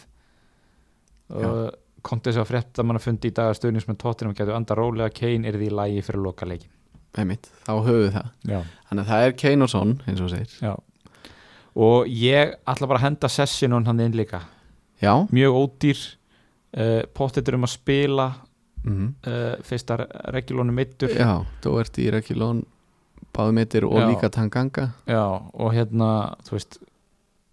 og 1.37 1.61
Konte 2.07 2.33
saði 2.33 2.43
að 2.43 2.49
fréttamann 2.49 2.99
að 2.99 3.05
fundi 3.07 3.31
í 3.31 3.35
dag 3.35 3.51
að 3.51 3.59
stöðnins 3.61 3.87
með 3.87 4.01
tóttinum 4.03 4.35
getur 4.35 4.57
anda 4.57 4.75
rólega 4.77 5.13
Kane 5.15 5.47
er 5.47 5.59
því 5.59 5.69
lægi 5.79 6.03
fyrir 6.09 6.23
loka 6.25 6.49
leikin 6.49 6.73
einmitt, 7.17 7.47
þá 7.65 7.71
höfum 7.81 8.01
við 8.03 8.11
það. 8.13 8.27
Já. 8.45 8.57
Þannig 8.89 9.01
að 9.01 9.07
það 9.09 9.23
er 9.25 9.31
Kane 9.41 9.65
og 9.65 9.69
Son, 9.71 9.93
eins 10.05 10.19
og 10.21 10.27
segir. 10.29 10.51
Já 10.61 10.73
og 11.77 12.07
ég 12.09 12.55
ætla 12.67 12.87
bara 12.89 12.99
að 13.01 13.05
henda 13.07 13.29
sessinun 13.29 13.85
hann 13.85 13.99
inn 14.01 14.15
líka. 14.17 14.41
Já, 15.01 15.13
mjög 15.29 15.53
ódýr 15.61 15.99
uh, 16.77 17.03
pottetur 17.13 17.57
um 17.59 17.67
að 17.67 17.75
spila 17.75 18.27
mm 18.87 19.07
uh, 19.27 19.55
fyrsta 19.67 19.97
regulónu 20.33 20.73
mittur 20.73 21.11
já 21.13 21.43
þú 21.61 21.75
ert 21.81 21.97
í 22.01 22.07
Rekilón 22.13 22.63
Báðumittir 23.37 23.85
og 23.85 23.97
Já. 23.99 24.07
líka 24.09 24.29
Tanganga. 24.33 24.87
Já, 25.05 25.21
og 25.53 25.73
hérna 25.75 26.07
þú 26.47 26.55
veist, 26.55 26.77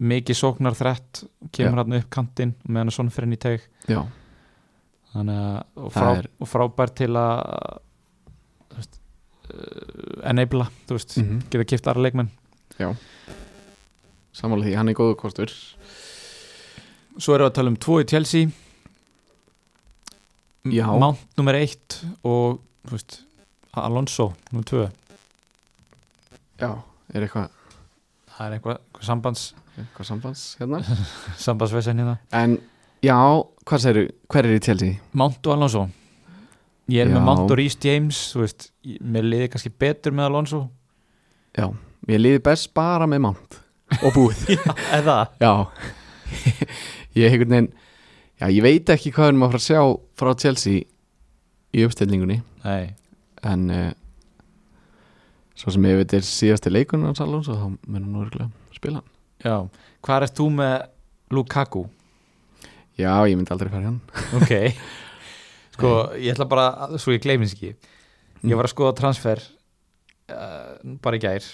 mikið 0.01 0.37
sóknar 0.39 0.73
þrett 0.77 1.23
kemur 1.53 1.83
hann 1.83 1.93
upp 1.99 2.07
kantinn 2.09 2.55
meðan 2.65 2.89
að 2.89 2.95
svona 2.97 3.13
fyrir 3.13 3.27
henni 3.27 3.37
í 3.37 3.43
teg. 3.43 3.67
Já, 3.91 4.01
þannig 5.13 5.41
að 5.43 5.83
og, 5.85 5.91
frá, 5.93 6.07
er- 6.17 6.29
og 6.41 6.49
frábær 6.49 6.93
til 6.97 7.11
að 7.21 7.43
veist, 8.79 8.97
uh, 9.53 10.29
enabla, 10.31 10.69
þú 10.89 10.97
veist 10.97 11.17
mm 11.21 11.43
geta 11.51 11.67
kipt 11.69 11.87
aðra 11.91 12.07
leikmenn 12.07 12.31
samála 14.35 14.67
því, 14.67 14.75
hann 14.79 14.91
er 14.91 14.97
góðu 14.97 15.17
kostur. 15.19 15.51
Svo 17.15 17.35
erum 17.35 17.47
við 17.47 17.51
að 17.51 17.57
tala 17.59 17.71
um 17.71 17.79
tvo 17.79 18.01
í 18.03 18.45
Já. 20.65 20.87
Mount 20.97 21.21
nummer 21.37 21.53
eitt 21.53 21.99
og 22.25 22.57
þú 22.87 22.95
veist, 22.95 23.19
Alonso 23.77 24.31
nummer 24.49 24.65
tvö. 24.65 24.85
Já, 26.57 26.71
er 27.13 27.25
eitthvað, 27.27 27.51
það 28.33 28.47
er 28.47 28.55
eitthvað, 28.55 28.79
eitthvað 28.79 29.09
sambands 29.09 29.43
eitthvað 29.75 30.07
sambands 30.09 30.45
hérna? 30.59 30.79
sambandsvesen 31.45 32.01
hérna. 32.01 32.15
En 32.33 32.57
já, 33.05 33.17
hvað 33.67 33.83
segir 33.83 34.09
hver 34.31 34.49
er 34.49 34.55
í 34.57 34.63
Chelsea? 34.63 34.97
Mount 35.13 35.45
og 35.45 35.57
Alonso. 35.57 35.85
Ég 36.89 37.01
er 37.03 37.09
Já. 37.11 37.15
með 37.17 37.27
Mount 37.27 37.49
og 37.49 37.57
Rhys 37.59 37.77
James 37.81 38.23
þú 38.33 38.43
veist, 38.43 38.67
mér 39.01 39.25
liði 39.25 39.51
kannski 39.53 39.73
betur 39.73 40.13
með 40.17 40.31
Alonso. 40.31 40.63
Já, 41.57 41.69
ég 42.09 42.21
liði 42.21 42.41
best 42.45 42.73
bara 42.77 43.05
með 43.09 43.27
Mount 43.27 43.59
og 44.01 44.15
búið. 44.15 44.43
Eða 44.95 45.17
Já. 45.43 45.53
Ég 47.15 47.37
veginn 47.39 47.69
Já, 48.35 48.49
ég 48.51 48.59
veit 48.65 48.89
ekki 48.91 49.13
hvað 49.15 49.29
við 49.29 49.31
erum 49.31 49.43
að 49.45 49.53
fara 49.53 49.61
að 49.61 49.67
sjá 49.69 49.81
frá 50.19 50.31
Chelsea 50.41 50.81
í 51.75 51.83
uppstillingunni. 51.85 52.41
Nei, 52.65 52.89
en 53.47 53.61
uh, 53.71 53.91
svo 55.55 55.71
sem 55.71 55.87
ég 55.87 56.01
veit 56.01 56.15
er 56.17 56.25
síðasti 56.27 56.73
leikunum 56.73 57.07
hans 57.07 57.23
Alonso 57.23 57.55
þá 57.55 57.69
munum 57.87 58.09
nú 58.11 58.25
örgulega 58.25 58.75
spila. 58.75 58.99
Hann 58.99 59.15
Já, 59.45 59.55
hvað 60.03 60.25
er 60.27 60.33
þú 60.35 60.49
með 60.57 60.75
Lukaku? 61.35 61.85
já, 62.99 63.11
ég 63.27 63.35
myndi 63.35 63.51
aldrei 63.55 63.71
fara 63.71 63.89
hann. 63.89 64.01
Ok. 64.41 64.53
Sko, 65.75 65.89
ég 66.19 66.31
ætla 66.35 66.47
bara, 66.47 66.67
svo 66.99 67.11
ég 67.15 67.23
gleymis 67.23 67.55
ekki. 67.55 67.73
Mm. 68.41 68.51
Ég 68.51 68.59
var 68.59 68.67
að 68.67 68.71
skoða 68.75 68.93
transfer 68.99 69.41
uh, 70.31 70.75
bara 71.03 71.19
í 71.19 71.23
gær 71.23 71.47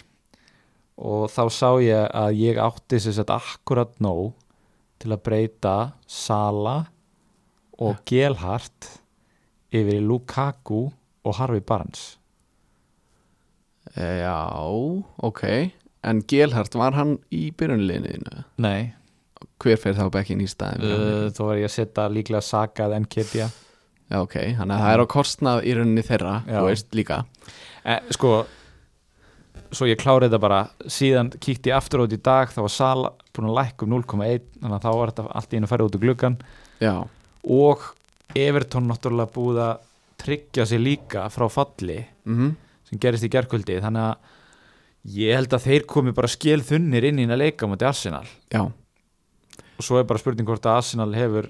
og 1.02 1.28
þá 1.34 1.44
sá 1.50 1.70
ég 1.82 2.08
að 2.14 2.38
ég 2.38 2.62
átti 2.62 3.00
sér 3.02 3.18
sett 3.18 3.34
akkurat 3.34 3.94
nóg 4.04 4.36
til 5.02 5.12
að 5.16 5.24
breyta 5.26 5.76
Sala 6.06 6.78
og 7.82 8.04
Gelhart 8.06 8.90
yfir 9.74 9.98
í 9.98 10.04
Lukaku 10.06 10.84
og 11.26 11.38
Harvey 11.40 11.64
Barnes. 11.66 12.20
E, 13.96 14.06
já, 14.22 14.38
ok. 15.26 15.44
En 16.06 16.22
Gelhart, 16.30 16.78
var 16.78 16.96
hann 16.98 17.18
í 17.34 17.50
byrjunliðinu 17.58 18.44
Nei, 18.62 18.94
hver 19.62 19.78
fer 19.82 19.98
þá 19.98 20.08
bekkin 20.14 20.42
í 20.42 20.48
staðin 20.50 20.86
uh, 20.86 21.28
þá 21.34 21.42
var 21.44 21.60
ég 21.60 21.68
að 21.68 21.76
setja 21.76 22.08
líklega 22.10 22.46
Saka 22.46 22.88
eða 22.88 23.02
Nketiah. 23.04 23.52
Já, 24.12 24.18
ok, 24.20 24.38
þannig 24.58 24.76
að 24.76 24.82
það 24.86 24.94
er 24.94 25.02
á 25.02 25.08
kostnað 25.14 25.62
í 25.64 25.76
rauninni 25.78 26.04
þeirra, 26.04 26.34
Já. 26.44 26.58
þú 26.58 26.64
veist, 26.68 26.90
líka. 26.98 27.22
Eh, 27.88 28.02
sko 28.12 28.32
svo 29.72 29.88
ég 29.88 30.00
klárið 30.02 30.30
þetta 30.30 30.42
bara. 30.44 30.62
Síðan 30.92 31.32
kíkti 31.34 31.72
ég 31.72 31.78
aftur 31.78 32.06
út 32.06 32.16
í 32.16 32.20
dag 32.22 32.52
þá 32.52 32.62
var 32.66 32.74
Sala 32.76 33.12
búin 33.36 33.50
að 33.52 33.58
lækka 33.60 33.88
um 33.88 33.96
0,1 33.96 34.44
þannig 34.60 34.76
að 34.76 34.84
þá 34.84 34.92
var 34.98 35.14
þetta 35.14 35.28
allt 35.40 35.54
í 35.54 35.60
einu 35.60 35.68
að 35.68 35.72
fara 35.72 35.88
út 35.88 35.96
úr 35.98 36.04
gluggan 36.04 36.38
já, 36.82 36.94
og 37.48 37.88
Everton 38.38 38.90
náttúrulega 38.90 39.36
búið 39.36 39.62
að 39.66 39.88
tryggja 40.22 40.68
sig 40.70 40.82
líka 40.82 41.26
frá 41.34 41.48
falli 41.52 42.02
mhm. 42.28 42.52
sem 42.90 43.02
gerist 43.02 43.26
í 43.26 43.32
gerkvöldi 43.32 43.80
þannig 43.84 44.10
að 44.12 45.16
ég 45.18 45.40
held 45.40 45.56
að 45.56 45.66
þeir 45.66 45.88
komi 45.90 46.14
bara 46.14 46.30
skil 46.30 46.60
þunnir 46.66 47.08
inn 47.10 47.24
í 47.24 47.26
að 47.26 47.42
leika 47.42 47.70
mútið 47.70 47.90
Arsenal. 47.90 48.28
Já, 48.54 48.68
og 48.70 49.86
svo 49.86 49.98
er 49.98 50.06
bara 50.10 50.22
spurning 50.22 50.46
hvort 50.46 50.68
að 50.68 50.82
Arsenal 50.84 51.10
hefur 51.16 51.50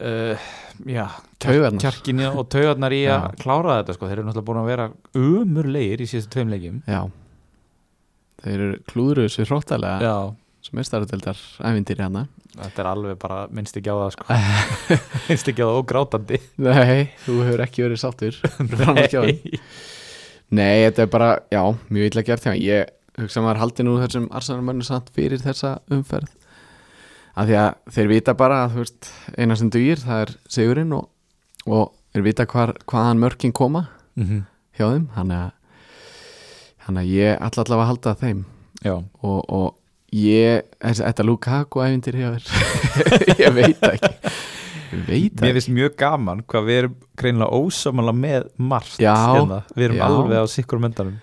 uh, 0.00 0.48
já, 0.88 1.04
kjarkinni 1.42 2.28
og 2.30 2.48
taugarnar 2.52 2.94
í 2.96 3.04
að 3.10 3.28
klára 3.42 3.78
þetta 3.80 3.96
sko, 3.96 4.10
þeir 4.10 4.18
eru 4.18 4.26
náttúrulega 4.28 4.48
búin 4.50 4.60
að 4.62 4.72
vera 4.72 4.88
umurlegir 5.18 6.04
í 6.04 6.10
síðustu 6.10 6.34
tveim 6.36 6.52
leikjum. 6.54 6.82
Já. 6.88 7.00
Þeir 8.44 8.58
eru 8.58 8.82
klúðruðu 8.90 9.34
sér 9.34 9.50
hróttalega 9.50 10.18
sem 10.62 10.78
er 10.78 10.86
starfdeldar 10.86 11.40
ævindir 11.64 12.02
hérna 12.02 12.26
þetta 12.58 12.82
er 12.82 12.90
alveg 12.90 13.18
bara 13.20 13.38
minnst 13.54 13.76
ekki 13.78 13.92
á 13.92 13.96
það 13.96 14.10
sko. 14.14 14.38
Minnst 15.28 15.50
ekki 15.52 15.64
á 15.64 15.68
það 15.68 15.80
og 15.80 15.88
grátandi. 15.92 16.40
Nei, 16.64 17.10
þú 17.24 17.38
hefur 17.46 17.64
ekki 17.64 17.84
verið 17.86 18.02
sáttur. 18.02 18.38
Skjáin. 19.08 19.42
Nei, 20.48 20.86
þetta 20.86 21.04
er 21.04 21.12
bara, 21.12 21.30
já, 21.52 21.62
mjög 21.92 22.10
illa 22.10 22.24
gert. 22.26 22.48
Ég 22.58 22.94
hugsa 23.18 23.40
að 23.40 23.46
maður 23.46 23.62
haldi 23.64 23.86
nú 23.86 23.96
þessum 24.02 24.28
Arsenal-mönnu 24.38 24.86
samt 24.86 25.12
fyrir 25.14 25.42
þessa 25.42 25.78
umferð 25.94 26.37
af 27.38 27.46
því 27.46 27.56
að 27.60 27.94
þeir 27.94 28.10
vita 28.10 28.34
bara 28.38 28.62
að 28.64 28.76
veist, 28.80 29.10
eina 29.38 29.56
sem 29.58 29.70
dugir, 29.72 30.02
það 30.02 30.24
er 30.24 30.34
sigurinn 30.50 30.94
og, 30.96 31.08
og 31.68 31.92
þeir 32.14 32.26
vita 32.26 32.46
hvar, 32.50 32.74
hvaðan 32.90 33.22
mörkin 33.22 33.54
koma 33.54 33.86
mm 34.18 34.24
-hmm. 34.24 34.44
hjá 34.78 34.86
þeim. 34.86 35.08
Þannig 35.14 35.38
að, 35.38 35.50
þannig 36.86 37.02
að 37.02 37.12
ég 37.14 37.42
ætla 37.46 37.64
allavega 37.64 37.84
að 37.84 37.90
halda 37.92 38.14
þeim. 38.22 38.44
Og, 38.88 39.40
og 39.48 39.68
ég, 40.14 40.62
þetta 40.80 41.26
Lukaku 41.26 41.82
æfindir 41.84 42.18
hjá 42.18 42.28
þér? 42.34 42.44
Ég 43.44 43.54
veit 43.54 43.82
ekki. 43.82 44.12
Ég 44.88 45.02
veit 45.04 45.32
það 45.36 45.42
mér 45.42 45.50
ekki. 45.50 45.54
finnst 45.58 45.74
mjög 45.76 45.96
gaman 46.00 46.44
hvað 46.48 46.68
við 46.68 46.78
erum 46.82 46.94
greinilega 47.20 47.58
ósamála 47.58 48.14
með 48.16 48.46
margt 48.56 48.96
hérna. 48.96 49.62
við 49.74 49.84
erum 49.84 49.98
já. 49.98 50.04
alveg 50.06 50.38
á 50.40 50.46
sikkur 50.48 50.80
myndanum 50.80 51.18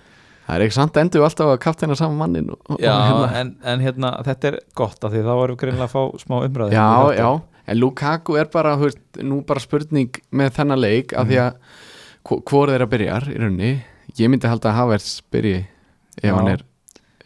það 0.46 0.56
er 0.56 0.64
ekki 0.66 0.76
samt 0.78 1.00
endur 1.02 1.22
við 1.22 1.28
alltaf 1.30 1.52
að 1.54 1.60
kapteina 1.66 1.98
saman 2.00 2.18
mannin 2.20 2.52
og, 2.54 2.78
já, 2.82 2.92
og 2.94 3.08
hérna. 3.10 3.30
en, 3.42 3.52
en 3.74 3.84
hérna, 3.86 4.12
þetta 4.28 4.52
er 4.52 4.58
gott 4.78 5.04
af 5.08 5.12
því 5.14 5.24
þá 5.26 5.32
erum 5.34 5.56
við 5.56 5.60
greinilega 5.64 5.88
að 5.90 5.96
fá 5.96 6.22
smá 6.22 6.38
umræði 6.46 6.78
Já, 6.78 6.88
já, 7.18 7.30
en 7.66 7.80
Lukaku 7.82 8.38
er 8.42 8.52
bara, 8.54 8.76
veist, 8.82 9.02
nú 9.26 9.42
bara 9.48 9.64
spurning 9.64 10.22
með 10.32 10.54
þennan 10.60 10.82
leik 10.84 11.16
af 11.18 11.28
því 11.32 11.42
að 11.48 11.60
hvo- 12.26 12.42
hvor 12.46 12.72
þeirra 12.74 12.90
byrjar 12.90 13.28
í 13.34 13.38
rauninni. 13.42 13.74
Ég 14.16 14.30
myndi 14.32 14.48
halda 14.48 14.70
að 14.72 14.78
Havertz 14.80 15.20
byrji 15.34 15.58
ef 16.22 16.24
Já. 16.30 16.34
hann 16.38 16.48
er 16.54 16.62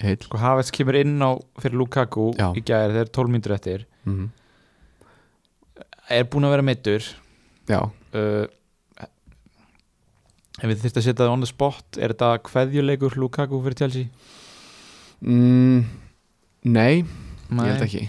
heill. 0.01 0.17
Sko 0.23 0.39
Havertz 0.41 0.71
kemur 0.75 0.95
inn 0.99 1.19
á 1.19 1.35
fyrir 1.59 1.77
Lukaku 1.79 2.31
Já. 2.39 2.49
í 2.55 2.63
gæri 2.63 2.95
þegar 2.95 3.11
12 3.19 3.33
mínútur 3.35 3.55
eftir. 3.59 3.85
Mm 4.07 4.29
er 6.09 6.25
búin 6.29 6.47
að 6.47 6.55
vera 6.55 6.65
meittur 6.65 7.05
Já, 7.69 7.83
uh, 7.85 8.45
ef 10.59 10.65
við 10.67 10.81
þurfum 10.83 10.99
að 10.99 11.05
setja 11.07 11.17
það 11.23 11.33
on 11.33 11.43
the 11.45 11.49
spot 11.49 11.97
er 11.99 12.13
þetta 12.13 12.29
kveðjuleikur 12.49 13.15
Lukaku 13.21 13.61
fyrir 13.65 13.77
Chelsea? 13.79 14.09
mm, 15.21 15.83
nei, 16.75 17.03
ég 17.03 17.63
held 17.69 17.85
ekki. 17.85 18.03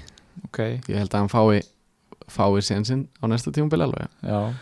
Ok, 0.48 0.58
ég 0.88 0.96
held 0.98 1.14
að 1.14 1.20
hann 1.24 1.32
fái 1.32 1.62
fái 2.30 2.60
sénsinn 2.62 3.06
á 3.18 3.24
næsta 3.30 3.50
tímumbil 3.54 3.82
alveg. 3.86 4.06
Já, 4.22 4.52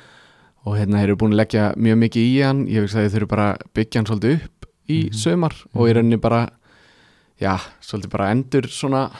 og 0.64 0.76
hérna 0.78 1.00
þeir 1.00 1.10
eru 1.10 1.16
búin 1.20 1.34
að 1.36 1.40
leggja 1.42 1.66
mjög 1.76 1.98
mikið 2.04 2.28
í 2.28 2.36
hann. 2.44 2.62
Ég 2.68 2.84
veist 2.84 2.96
að 2.96 3.06
þeir 3.06 3.14
þurfu 3.16 3.30
bara 3.34 3.48
að 3.54 3.66
byggja 3.76 4.00
hann 4.00 4.08
svolítið 4.08 4.36
upp 4.38 4.66
í 4.88 4.98
Mhm. 5.08 5.18
sömar 5.20 5.54
og 5.74 5.88
í 5.88 5.92
rauninni 5.96 6.20
bara 6.20 6.48
já, 7.40 7.56
svolítið 7.80 8.10
bara 8.10 8.30
endur 8.32 8.62
svona 8.68 9.10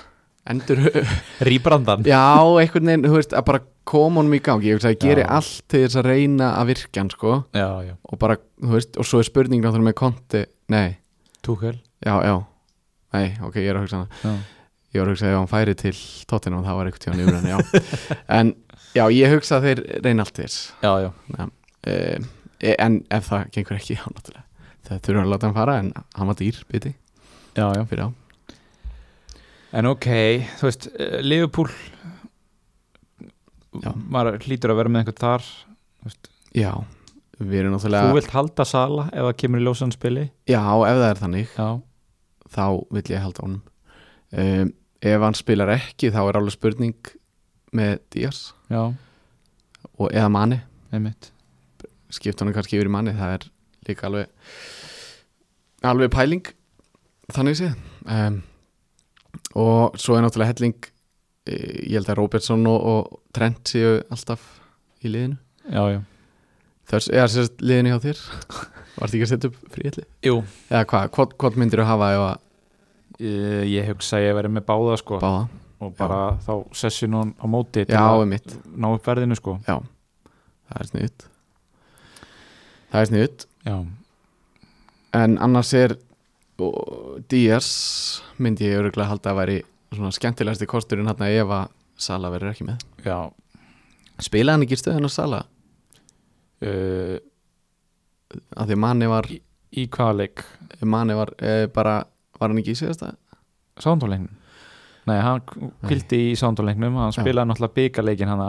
endur 0.52 0.80
rýbrandan. 1.48 2.04
Já, 2.08 2.20
einhvern 2.60 2.90
veginn, 2.90 3.06
þú 3.08 3.16
veist, 3.18 3.34
að 3.36 3.46
bara 3.50 3.60
koma 3.88 4.22
honum 4.22 4.36
í 4.36 4.40
gang. 4.44 4.64
Ég 4.64 4.78
veist 4.78 4.88
að 4.88 4.94
ég 4.96 5.02
geri 5.04 5.24
Já. 5.24 5.30
allt 5.38 5.64
til 5.72 5.82
þess 5.84 5.98
að 6.00 6.08
reyna 6.10 6.50
að 6.60 6.70
virka 6.72 7.02
hann, 7.02 7.10
sko. 7.14 7.34
Já, 7.56 7.68
já, 7.86 7.94
og 8.08 8.20
bara, 8.22 8.38
þú 8.60 8.74
veist, 8.76 8.98
og 9.00 9.08
svo 9.08 9.22
er 9.22 9.28
spurning 9.28 9.64
náttúrulega 9.64 9.88
með 9.90 9.98
konti, 10.02 10.44
nei, 10.74 10.88
Tuchel? 11.44 11.76
Já, 12.04 12.14
já. 12.26 12.34
Nei, 13.16 13.26
ok, 13.40 13.60
ég 13.62 13.70
er 13.72 13.78
að 13.78 13.86
hugsa 13.86 14.02
hana. 14.02 14.22
Já. 14.22 14.32
ég 14.94 15.00
var 15.02 15.08
að 15.08 15.14
hugsa 15.14 15.26
að 15.28 15.32
ef 15.32 15.38
hann 15.38 15.52
færi 15.52 15.76
til 15.78 15.94
tóttina 16.28 16.58
það 16.64 16.78
var 16.80 16.90
tíðan 17.04 17.22
yfir 17.24 17.48
já. 17.48 17.58
En, 18.38 18.52
já, 18.96 19.04
ég 19.14 19.32
hugsa 19.32 19.58
að 19.58 19.68
þeir 19.68 19.82
reyna 20.04 20.26
allt 20.26 20.36
til 20.36 20.44
þess. 20.48 20.60
Já, 20.84 20.92
já, 21.06 21.48
uh, 21.88 22.28
en 22.74 23.00
ef 23.14 23.28
það 23.32 23.50
gengur 23.56 23.78
ekki, 23.78 23.96
já, 24.00 24.04
náttúrulega. 24.04 24.46
Það 24.88 25.02
þurfa 25.04 25.24
að 25.24 25.32
láta 25.32 25.48
hann 25.48 25.56
fara, 25.58 25.76
en 25.82 25.92
hann 26.16 26.30
var 26.32 26.38
dýr, 26.40 26.62
biti, 26.72 26.94
já, 27.56 27.66
já. 27.76 27.84
Fyrir 27.88 28.08
á 28.08 28.27
En 29.76 29.88
ok, 29.90 30.06
þú 30.58 30.68
veist, 30.68 30.88
eh, 30.96 31.18
Liverpool 31.24 31.68
Já. 33.78 33.92
maður 34.08 34.38
hlýtur 34.46 34.72
að 34.72 34.80
vera 34.80 34.92
með 34.92 35.02
einhvern 35.02 35.20
þar 35.20 35.44
þú, 35.44 36.06
veist, 36.08 36.30
já, 36.56 36.70
við 37.38 37.58
erum 37.60 37.74
þú 37.74 37.76
náttúrulega 37.76 38.14
vilt 38.16 38.32
halda 38.32 38.64
Sala 38.64 39.04
ef 39.12 39.26
það 39.28 39.36
kemur 39.42 39.60
í 39.60 39.66
ljósan 39.66 39.92
spili? 39.94 40.24
Já, 40.48 40.62
ef 40.64 40.96
það 41.02 41.08
er 41.10 41.20
þannig 41.22 41.52
Já, 41.58 41.68
þá 42.56 42.64
vill 42.96 43.04
ég 43.12 43.24
halda 43.26 43.44
honum. 43.44 43.62
Um, 44.32 44.72
ef 45.04 45.24
hann 45.24 45.36
spilar 45.38 45.74
ekki 45.76 46.10
þá 46.14 46.20
er 46.24 46.40
alveg 46.40 46.56
spurning 46.56 47.12
með 47.76 48.00
Díaz. 48.14 48.40
Já, 48.72 48.82
og 49.98 50.12
eða 50.12 50.58
einmitt. 50.92 51.30
Skipt 52.08 52.40
honum 52.40 52.56
kannski 52.56 52.78
yfir 52.78 52.88
í 52.88 52.92
Mani 52.92 53.12
það 53.12 53.34
er 53.36 53.48
líka 53.88 54.08
alveg 54.08 54.28
alveg 55.84 56.12
pæling 56.12 56.48
þannig 57.34 57.58
séð. 57.60 57.74
Um, 58.08 58.40
og 59.58 59.96
svo 60.00 60.16
er 60.18 60.24
náttúrulega 60.24 60.52
helling 60.54 60.88
eh, 61.48 61.84
ég 61.88 61.98
held 61.98 62.10
að 62.12 62.18
Robertson 62.20 62.66
og, 62.70 62.88
og 62.92 63.20
Trent 63.36 63.62
séu 63.70 63.98
alltaf 64.12 64.44
í 65.04 65.12
liðinu. 65.12 65.38
Já, 65.68 65.82
já. 65.94 66.00
Þess, 66.88 67.10
eða 67.12 67.28
sérst 67.34 67.60
liðinu 67.62 67.92
hjá 67.94 67.98
þér. 68.06 68.20
Varst 68.98 69.14
ekki 69.14 69.26
að 69.26 69.30
setja 69.30 69.48
upp 69.52 69.58
fríalli 69.70 70.02
Jú, 70.26 70.38
eða 70.72 70.84
hvað, 70.90 71.04
hvað, 71.14 71.34
hvað 71.38 71.58
myndir 71.62 71.82
þú 71.84 71.84
hafa 71.86 72.06
ef 72.16 72.22
að 72.24 73.26
ég, 73.28 73.66
ég 73.76 73.90
hugsa 73.92 74.18
að 74.18 74.24
ég 74.24 74.36
verið 74.40 74.54
með 74.56 74.64
báða 74.70 74.96
sko. 74.98 75.18
Báða? 75.22 75.44
Og 75.78 75.92
bara 75.94 76.16
þá 76.42 76.52
session 76.74 77.14
á 77.38 77.46
móti 77.46 77.84
já, 77.86 78.00
að 78.02 78.24
einmitt. 78.24 78.56
ná 78.74 78.88
upp 78.96 79.04
verðinu 79.06 79.36
sko. 79.38 79.54
Já, 79.68 79.76
það 80.72 80.80
er 80.82 80.88
sniðut 80.90 81.26
Það 82.88 82.98
er 83.04 83.08
sniðut 83.12 83.44
Já, 83.68 83.76
En 85.20 85.36
annars 85.46 85.70
er 85.78 85.94
og, 86.64 87.18
Díaz 87.30 87.68
myndi 88.42 88.68
ég 88.68 88.80
öruglega 88.80 89.10
halda 89.12 89.32
að 89.32 89.40
væri 89.42 89.58
svona 89.94 90.14
skemmtilegasti 90.14 90.68
kosturinn 90.70 91.08
hann 91.10 91.26
ef 91.28 91.52
að 91.54 91.74
Sala 91.98 92.30
verður 92.30 92.52
ekki 92.52 92.66
með. 92.68 92.82
Já. 93.02 93.26
Spilaði 94.22 94.54
hann 94.54 94.64
ekki 94.66 94.76
í 94.76 94.78
stöðun 94.78 95.08
á 95.08 95.10
Sala 95.10 95.40
uh, 96.62 97.16
af 98.54 98.68
því 98.68 98.76
að 98.76 98.82
manni 98.84 99.08
var 99.10 99.28
Í 99.28 99.84
hvaða 99.92 100.14
leik? 100.16 100.42
manni 100.80 101.12
var 101.18 101.34
e, 101.44 101.66
bara 101.68 101.98
var 102.38 102.48
hann 102.48 102.60
ekki 102.62 102.72
í 102.72 102.78
síðasta? 102.78 103.10
Sándóleiknum? 103.82 104.30
Nei, 105.08 105.18
hann 105.20 105.42
kvildi 105.84 106.20
í 106.30 106.36
sándóleiknum 106.40 106.96
hann 106.96 107.12
spilaði 107.12 107.50
náttúrulega 107.50 107.76
byggarleikin 107.76 108.32
hann 108.32 108.44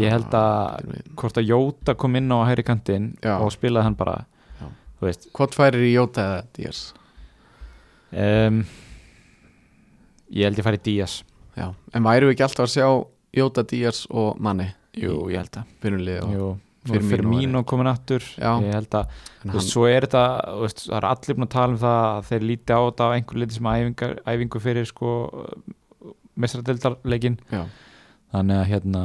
Ég 0.00 0.10
held 0.10 0.34
að 0.34 0.90
hvort 1.14 1.38
að 1.38 1.46
Jóta 1.52 1.94
kom 1.94 2.18
inn 2.18 2.32
á 2.34 2.42
hæri 2.48 2.64
kantinn 2.66 3.12
og 3.36 3.52
spilaði 3.54 3.86
hann 3.86 3.98
bara 3.98 4.16
Hvort 4.98 5.54
færir 5.54 5.84
í 5.86 5.92
Jóta 5.94 6.24
eða 6.26 6.40
Díaz 6.56 6.80
um, 8.12 8.60
ég 10.30 10.46
held 10.46 10.60
ég 10.60 10.66
færi 10.66 10.82
Díaz. 10.84 11.20
Já, 11.56 11.70
en 11.94 12.04
væru 12.04 12.30
ekki 12.32 12.44
alltaf 12.44 12.66
að 12.66 12.74
sjá 12.74 12.88
Jóta, 13.36 13.64
Díaz 13.68 14.04
og 14.10 14.38
manni 14.40 14.70
jú, 14.96 15.26
ég 15.32 15.40
held 15.40 15.58
jú, 16.32 16.50
fyrir, 16.86 17.26
mín 17.26 17.56
og 17.58 17.66
komin 17.68 17.90
aftur. 17.90 18.24
Ég 18.38 18.68
held 18.72 18.94
að, 18.96 19.16
þú 19.42 19.54
veist, 19.56 19.72
svo 19.72 19.86
er 19.90 20.06
þetta 20.06 20.24
veist, 20.62 20.84
það 20.86 20.98
er 20.98 21.08
allir 21.10 21.38
búin 21.38 21.48
að 21.48 21.54
tala 21.56 21.74
um 21.74 21.80
það 21.82 22.04
að 22.10 22.28
þeir 22.30 22.46
líti 22.50 22.76
á 22.76 22.80
þetta 22.80 23.08
á 23.08 23.14
einhver 23.16 23.42
liti 23.42 23.58
sem 23.58 23.70
æfingar, 23.72 24.14
æfingu 24.26 24.62
fyrir 24.62 24.88
sko 24.88 25.14
mestradildarleikin 26.36 27.38
já, 27.52 27.62
þannig 28.34 28.60
að 28.60 28.70
hérna 28.72 29.02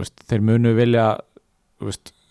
veist, 0.00 0.24
þeir 0.30 0.46
munu 0.46 0.74
vilja 0.78 1.06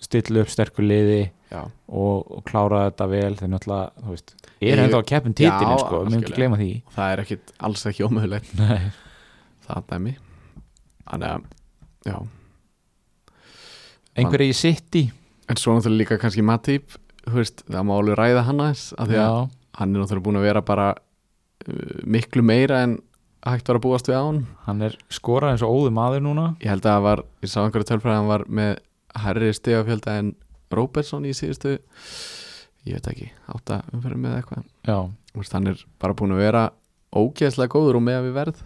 stilla 0.01 0.43
upp 0.43 0.51
sterkur 0.51 0.87
liði 0.87 1.21
og, 1.51 2.31
og 2.31 2.43
klára 2.47 2.85
þetta 2.89 3.07
vel 3.11 3.35
þeir 3.39 3.49
náttúrulega, 3.51 4.03
þú 4.05 4.13
veist, 4.15 4.35
Ég- 4.61 4.71
er 4.73 4.81
ennþá 4.85 4.99
að 5.01 5.07
keppin 5.11 5.33
titilin 5.37 5.71
Já, 5.73 5.79
sko, 5.83 6.01
við 6.01 6.11
mögum 6.13 6.21
ekki 6.25 6.37
gleyma 6.37 6.59
því. 6.61 6.69
Það 6.95 7.13
er 7.15 7.23
ekkit 7.25 7.53
alls 7.69 7.85
ekki 7.91 8.05
ómögulegt. 8.07 8.53
Nei. 8.59 8.91
það 9.67 9.83
dæmi. 9.91 10.13
Þannig 11.11 11.27
að, 11.31 11.49
já. 12.07 12.17
Einhverja 14.21 14.51
í 14.51 14.57
City. 14.57 15.03
En 15.51 15.59
svo 15.59 15.75
náttúrulega 15.75 16.01
líka 16.03 16.19
kannski 16.21 16.43
Matip 16.45 16.97
veist, 17.31 17.63
það 17.69 17.85
má 17.87 17.93
alveg 17.97 18.17
ræða 18.19 18.43
hann 18.47 18.61
aðeins 18.63 18.85
af 18.97 19.09
því 19.09 19.17
að 19.21 19.39
hann 19.79 19.95
er 19.95 20.01
náttúrulega 20.01 20.25
búin 20.25 20.39
að 20.39 20.45
vera 20.47 20.61
bara 20.65 20.87
uh, 20.95 21.97
miklu 22.07 22.43
meira 22.45 22.81
en 22.85 22.97
hægt 23.45 23.69
var 23.69 23.79
að 23.79 23.85
búast 23.85 24.09
við 24.09 24.17
á 24.19 24.23
hann 24.25 24.41
hann 24.67 24.85
er 24.87 24.95
skorað 25.13 25.55
eins 25.55 25.65
og 25.65 25.75
óður 25.75 25.93
maður 25.97 26.23
núna. 26.25 26.47
Ég 26.63 26.71
held 26.73 26.85
að 26.85 26.95
það 26.95 27.05
var, 27.07 27.23
ég 27.43 27.51
sá 27.53 27.59
einhverju 27.63 27.89
tölfræði 27.91 28.13
að 28.15 28.19
hann 28.21 28.31
var 28.31 28.45
með 28.61 28.71
herri 29.21 29.51
stegafjölda 29.57 30.17
en 30.21 30.33
Robertson 30.77 31.25
í 31.27 31.33
síðustu 31.37 31.77
ég 32.87 32.97
veit 32.97 33.09
ekki, 33.11 33.27
átta 33.51 33.81
umferðum 33.93 34.23
með 34.25 34.37
eitthvað. 34.39 34.63
Hann 35.53 35.71
er 35.71 35.83
bara 36.01 36.15
búin 36.17 36.33
að 36.35 36.43
vera 36.43 36.63
ógeðslega 37.11 37.71
góður 37.75 37.99
og 37.99 38.05
með 38.07 38.19
að 38.19 38.27
við 38.27 38.37
verð. 38.39 38.63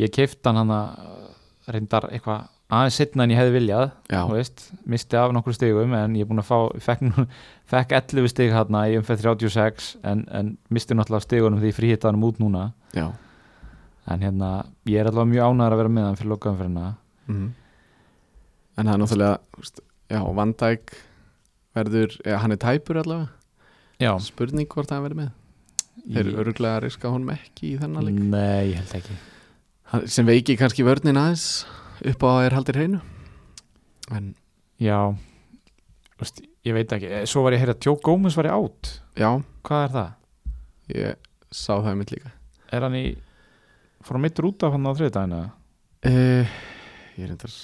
Ég 0.00 0.12
keift 0.14 0.48
hann 0.48 0.58
hann 0.58 0.72
að 0.74 1.70
reyndar 1.70 2.08
eitthvað 2.10 2.48
aðeins 2.74 2.96
setna 2.98 3.24
en 3.24 3.32
ég 3.32 3.38
hefði 3.38 3.54
viljað 3.58 3.84
veist, 4.32 4.62
misti 4.88 5.18
af 5.20 5.32
nokkru 5.36 5.54
stigum 5.54 5.92
en 5.96 6.16
ég 6.16 6.24
er 6.24 6.30
búin 6.30 6.42
að 6.42 6.48
fá, 6.48 6.58
fekk, 6.82 7.04
fekk 7.72 7.94
11 8.00 8.32
stig 8.32 8.52
hérna 8.54 8.86
í 8.90 8.96
umferð 8.98 9.26
36 9.28 9.90
en, 10.02 10.24
en 10.34 10.54
misti 10.74 10.96
náttúrulega 10.96 11.26
stigunum 11.28 11.62
því 11.62 11.72
fríhittaðanum 11.76 12.26
út 12.30 12.40
núna. 12.42 12.66
Já. 12.96 13.06
En 14.10 14.24
hérna, 14.24 14.50
ég 14.90 15.00
er 15.00 15.08
allavega 15.08 15.30
mjög 15.30 15.52
ánæður 15.52 15.76
að 15.76 15.82
vera 15.82 15.94
með 15.96 16.08
hann 16.08 16.18
fyrir 16.20 16.32
lokaumferðina. 16.34 16.86
Mm. 17.24 17.44
en 18.76 18.88
það 18.88 18.94
er 18.94 18.98
náttúrulega 19.00 19.36
já, 20.12 20.18
Van 20.36 20.50
Dijk 20.60 20.90
verður, 21.74 22.14
ja, 22.24 22.38
hann 22.42 22.54
er 22.54 22.60
tæpur 22.62 23.00
allavega. 23.02 23.28
Já, 24.02 24.12
spurning 24.22 24.68
hvort 24.70 24.90
hann 24.94 25.04
verður 25.04 25.20
með. 25.22 25.32
Þeir 26.04 26.20
eru 26.24 26.34
öruglega 26.42 26.78
að 26.78 26.84
riska 26.88 27.12
honum 27.12 27.30
ekki 27.34 27.70
í 27.74 27.78
þennan 27.80 28.08
leik. 28.08 28.18
Nei, 28.18 28.72
ég 28.72 28.80
held 28.80 28.96
ekki. 28.98 29.18
Hann- 29.92 30.08
sem 30.10 30.26
veiki 30.26 30.56
kannski 30.58 30.86
vörnin 30.86 31.20
aðeins 31.20 31.46
upp 32.04 32.26
á 32.26 32.28
að 32.32 32.46
er 32.48 32.56
haldir 32.58 32.80
hreinu. 32.80 33.00
En 34.10 34.34
já, 34.82 34.98
þú 36.14 36.24
veist, 36.24 36.42
ég 36.66 36.74
veit 36.76 36.92
ekki. 36.96 37.10
Eh, 37.20 37.24
svo 37.30 37.44
var 37.44 37.54
ég 37.54 37.62
að 37.62 37.66
heyra 37.66 37.76
að 37.78 37.86
Joe 37.86 38.00
Gómez 38.02 38.36
var 38.36 38.50
í 38.50 38.54
átt 38.54 38.98
já, 39.16 39.30
hvað 39.64 39.84
er 39.86 39.94
það? 39.94 40.12
ég 40.94 41.16
sá 41.54 41.72
það 41.80 41.96
mitt 42.00 42.12
líka. 42.12 42.32
Er 42.74 42.84
hann 42.84 42.96
í 42.98 43.04
fór 44.04 44.18
hann 44.18 44.24
meittur 44.26 44.48
út 44.50 44.64
af 44.66 44.74
hann 44.74 44.84
á 44.84 44.92
þriðdæðina 44.92 45.40
uh, 46.10 46.56
ég 47.16 47.30
reyndar 47.30 47.54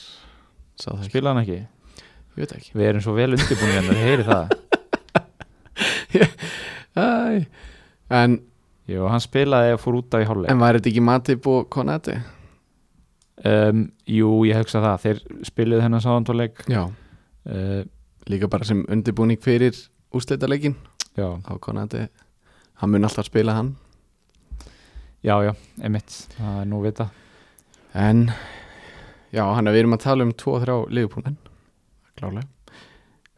spila 1.04 1.34
hann 1.34 1.42
ekki? 1.42 1.58
Ég 2.36 2.40
veit 2.44 2.52
ekki. 2.56 2.70
Við 2.76 2.86
erum 2.90 3.02
svo 3.04 3.14
vel 3.16 3.30
undirbúin 3.36 3.74
hérna, 3.76 3.96
þið 3.96 4.06
heyri 4.08 4.24
það. 4.28 4.44
Æ, 7.00 7.02
en, 8.10 8.32
Jú, 8.90 9.04
hann 9.06 9.22
spilaði 9.22 9.76
og 9.76 9.80
fór 9.84 10.00
út 10.00 10.14
af 10.18 10.24
í 10.24 10.26
hálfleik. 10.26 10.50
En 10.50 10.58
var 10.58 10.74
þetta 10.78 10.90
ekki 10.90 11.02
Matip 11.06 11.44
og 11.50 11.68
Konati? 11.70 12.16
um, 13.46 13.84
Jú, 14.10 14.30
ég 14.48 14.58
hugsa 14.58 14.80
það. 14.82 14.96
Þeir 15.04 15.20
spiluðu 15.46 15.82
hennar 15.84 16.02
sáðantóleik 16.04 16.64
já, 16.68 16.82
uh, 16.88 17.82
líka 18.28 18.48
bara 18.50 18.64
sem 18.66 18.82
undirbúning 18.90 19.38
fyrir 19.42 19.76
úrslitaleikin 20.14 20.74
Já, 21.16 21.28
á 21.46 21.52
Konati 21.62 22.06
hann 22.80 22.90
mun 22.90 23.04
alltaf 23.06 23.26
spila 23.28 23.54
hann. 23.56 23.74
Já, 25.22 25.36
já, 25.44 25.52
emitt 25.84 26.10
það 26.38 26.60
er 26.62 26.66
nú 26.70 26.80
vita 26.82 27.06
en 27.94 28.24
já, 29.34 29.44
hann 29.44 29.66
er 29.68 29.72
við 29.76 29.82
erum 29.84 29.96
að 29.98 30.04
tala 30.06 30.24
um 30.26 30.32
2-3 30.32 30.78
liðupúnen 30.96 31.36
klálega 32.20 32.46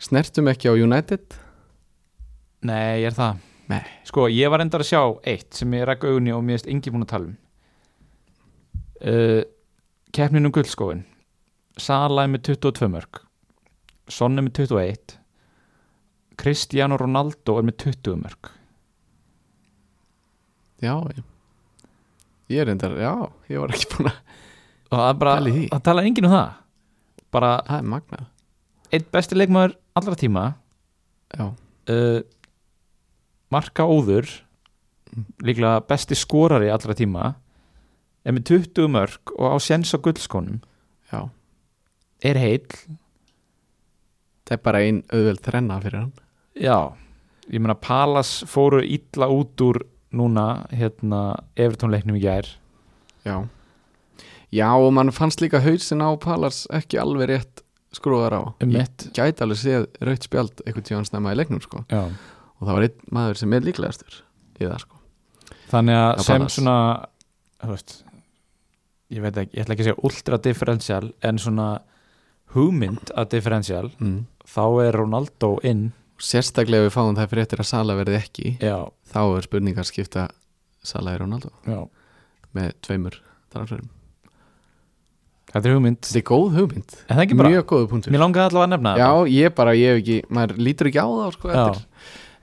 snertum 0.03 0.51
ekki 0.51 0.71
á 0.71 0.75
United? 0.75 1.39
Nei, 2.67 3.03
ég 3.03 3.09
er 3.11 3.17
það? 3.17 3.41
Nei. 3.71 3.83
Sko, 4.07 4.27
ég 4.31 4.51
var 4.51 4.63
endar 4.63 4.83
að 4.83 4.91
sjá 4.91 5.01
eitt 5.31 5.55
sem 5.57 5.73
ég 5.77 5.87
rækka 5.87 6.11
augunni 6.11 6.35
og 6.35 6.43
mér 6.47 6.59
erst 6.59 6.71
engi 6.71 6.93
búin 6.93 7.07
að 7.07 7.13
tala 7.15 7.31
um. 7.31 7.37
Uh, 9.03 9.41
Keppnin 10.15 10.47
um 10.47 10.55
guldskóin 10.55 11.03
Sala 11.81 12.27
er 12.27 12.31
með 12.31 12.53
22 12.53 12.91
mörg 12.93 13.23
Son 14.13 14.39
er 14.39 14.45
með 14.47 14.61
21 14.69 15.17
Cristiano 16.39 16.99
Ronaldo 17.01 17.57
er 17.59 17.67
með 17.67 17.79
20 17.89 18.21
mörg 18.21 18.53
já, 20.83 20.95
ég, 21.15 21.27
ég 22.51 22.63
er 22.63 22.71
endar, 22.75 22.95
já, 22.99 23.15
ég 23.51 23.63
var 23.63 23.75
ekki 23.75 23.91
búin 23.95 24.11
að 24.11 24.21
og 24.93 24.99
það 24.99 25.09
er 25.09 25.19
bara, 25.23 25.35
það 25.73 25.85
tala 25.87 26.03
enginn 26.05 26.27
um 26.29 26.35
það. 26.35 26.57
Bara 27.33 27.51
það 27.65 27.79
er 27.79 27.87
magnað 27.89 28.25
einn 28.93 29.09
besti 29.13 29.39
leikmaður 29.39 29.77
allra 29.99 30.17
tíma. 30.19 30.47
Já, 31.33 31.47
uh, 31.93 32.21
marka 33.53 33.87
óður 33.89 34.29
líklega 35.45 35.83
besti 35.89 36.17
skorari 36.17 36.71
allra 36.73 36.97
tíma 36.97 37.35
er 38.25 38.37
með 38.37 38.49
20 38.53 38.91
mörg 38.93 39.33
og 39.37 39.57
á 39.57 39.57
séns 39.61 39.93
á 39.93 39.99
guldskónum 40.01 40.61
já, 41.13 41.29
er 42.25 42.41
heill. 42.41 42.69
Það 44.47 44.57
er 44.57 44.63
bara 44.67 44.83
ein 44.85 45.01
auðveld 45.13 45.43
þrenna 45.45 45.81
fyrir 45.83 45.99
hann. 46.01 46.13
Já, 46.59 46.79
ég 47.49 47.63
meina 47.63 47.79
Palas 47.79 48.41
fóru 48.51 48.83
illa 48.85 49.29
út 49.33 49.65
úr 49.65 49.81
núna 50.13 50.67
hérna 50.73 51.23
Evertónleiknum 51.57 52.19
í 52.19 52.25
gær. 52.25 52.49
Já. 53.25 53.49
Já, 54.53 54.69
og 54.77 54.93
mann 54.93 55.13
fannst 55.15 55.41
líka 55.41 55.63
hausin 55.65 56.05
á 56.05 56.13
Palars 56.21 56.67
ekki 56.69 57.01
alveg 57.01 57.31
rétt 57.31 57.63
skrúðar 57.97 58.37
á. 58.39 58.43
Um 58.65 58.75
ég 58.75 59.07
gæti 59.13 59.45
alveg 59.45 59.61
séð 59.61 59.87
raut 60.01 60.27
spjald 60.27 60.65
eitthvað 60.65 60.89
tíðan 60.89 61.09
snemma 61.09 61.35
í 61.35 61.39
leiknum 61.39 61.63
sko. 61.65 61.85
Og 61.93 62.67
það 62.67 62.77
var 62.77 62.87
einn 62.89 63.15
maður 63.15 63.41
sem 63.43 63.57
er 63.57 63.67
líklegastur 63.67 64.19
í 64.59 64.67
það 64.67 64.83
sko. 64.85 65.01
Þannig 65.73 65.99
að 65.99 66.11
Já, 66.13 66.25
sem 66.27 66.43
Palace. 66.43 66.57
svona 66.59 66.77
veist 67.73 67.97
ég 69.13 69.25
veit 69.25 69.41
ekki, 69.43 69.57
ég 69.57 69.65
ætla 69.65 69.75
ekki 69.75 69.85
að 69.85 69.89
segja 69.91 70.05
ultra 70.09 70.39
differential 70.43 71.09
en 71.25 71.41
svona 71.41 71.71
hugmynd 72.55 73.13
að 73.17 73.33
differential 73.37 73.89
mm. 73.97 74.21
þá 74.49 74.65
er 74.87 75.01
Ronaldo 75.01 75.55
inn. 75.69 75.91
Sérstaklega 76.23 76.85
ef 76.85 76.91
við 76.91 76.95
fáum 76.95 77.17
það 77.19 77.33
fyrir 77.33 77.47
eftir 77.47 77.65
að 77.65 77.71
Sala 77.73 77.97
verði 77.99 78.19
ekki 78.21 78.55
já, 78.63 78.77
þá 79.13 79.23
er 79.25 79.49
spurningar 79.49 79.89
skipta 79.89 80.29
Sala 80.87 81.17
í 81.17 81.21
Ronaldo. 81.21 81.53
Já. 81.67 81.83
Með 82.57 82.73
tveimur 82.85 83.19
transferum 83.53 83.91
Þetta 85.53 85.69
er 85.69 85.75
hugmynd. 85.77 86.01
Þetta 86.01 86.19
er 86.23 86.27
góð 86.33 86.57
hugmynd, 86.57 86.93
En 87.07 87.13
það 87.17 87.21
er 87.21 87.27
ekki 87.27 87.37
bara, 87.43 87.51
mjög 87.53 87.65
góð 87.73 87.87
punktur. 87.93 88.13
Mér 88.15 88.23
langaði 88.25 88.49
allavega 88.49 88.67
að 88.67 88.75
nefna 88.75 88.93
já, 88.97 89.09
ég 89.37 89.55
bara, 89.59 89.73
ég 89.77 89.91
hef 89.93 90.03
ekki 90.03 90.19
maður 90.33 90.61
lítur 90.65 90.89
ekki 90.89 91.03
á 91.05 91.09
það 91.13 91.33
sko, 91.37 91.51
eftir, 91.53 91.83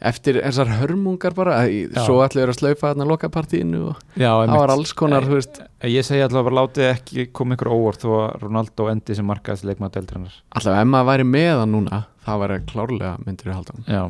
eftir 0.10 0.38
þessar 0.46 0.70
hörmungar 0.78 1.34
bara 1.36 1.56
í- 1.68 1.90
svo 2.06 2.20
eru 2.24 2.54
að 2.54 2.60
slaufa 2.60 2.92
þarna 2.94 3.08
lokapartíinu 3.10 3.82
og 3.90 3.98
þetta 3.98 4.22
Já, 4.22 4.30
það 4.46 4.62
var 4.62 4.74
alls 4.76 4.94
konar, 4.94 5.26
þú 5.26 5.34
veist. 5.40 5.60
Ég 5.90 6.06
segi 6.06 6.22
allavega 6.22 6.46
bara 6.52 6.60
látið 6.62 6.88
ekki 6.94 7.26
koma 7.34 7.58
ykkur 7.58 7.72
óvart 7.74 8.06
þó 8.06 8.10
að 8.20 8.40
Ronaldo 8.46 8.88
endi 8.94 9.16
sem 9.18 9.26
markaðist 9.28 9.66
leikmaður 9.68 9.98
deildrennar 9.98 10.38
alltaf 10.56 10.78
ef 10.80 10.88
maður 10.94 11.10
væri 11.10 11.28
með 11.34 11.52
hann 11.64 11.74
núna 11.76 12.04
það 12.30 12.40
væri 12.46 12.60
klárlega 12.70 13.12
myndir 13.26 13.50
í 13.52 13.58
haldan 13.58 13.84
Já, 13.90 14.04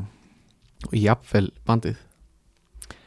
og 0.92 0.94
jafnvel 1.00 1.48
bandið. 1.66 1.98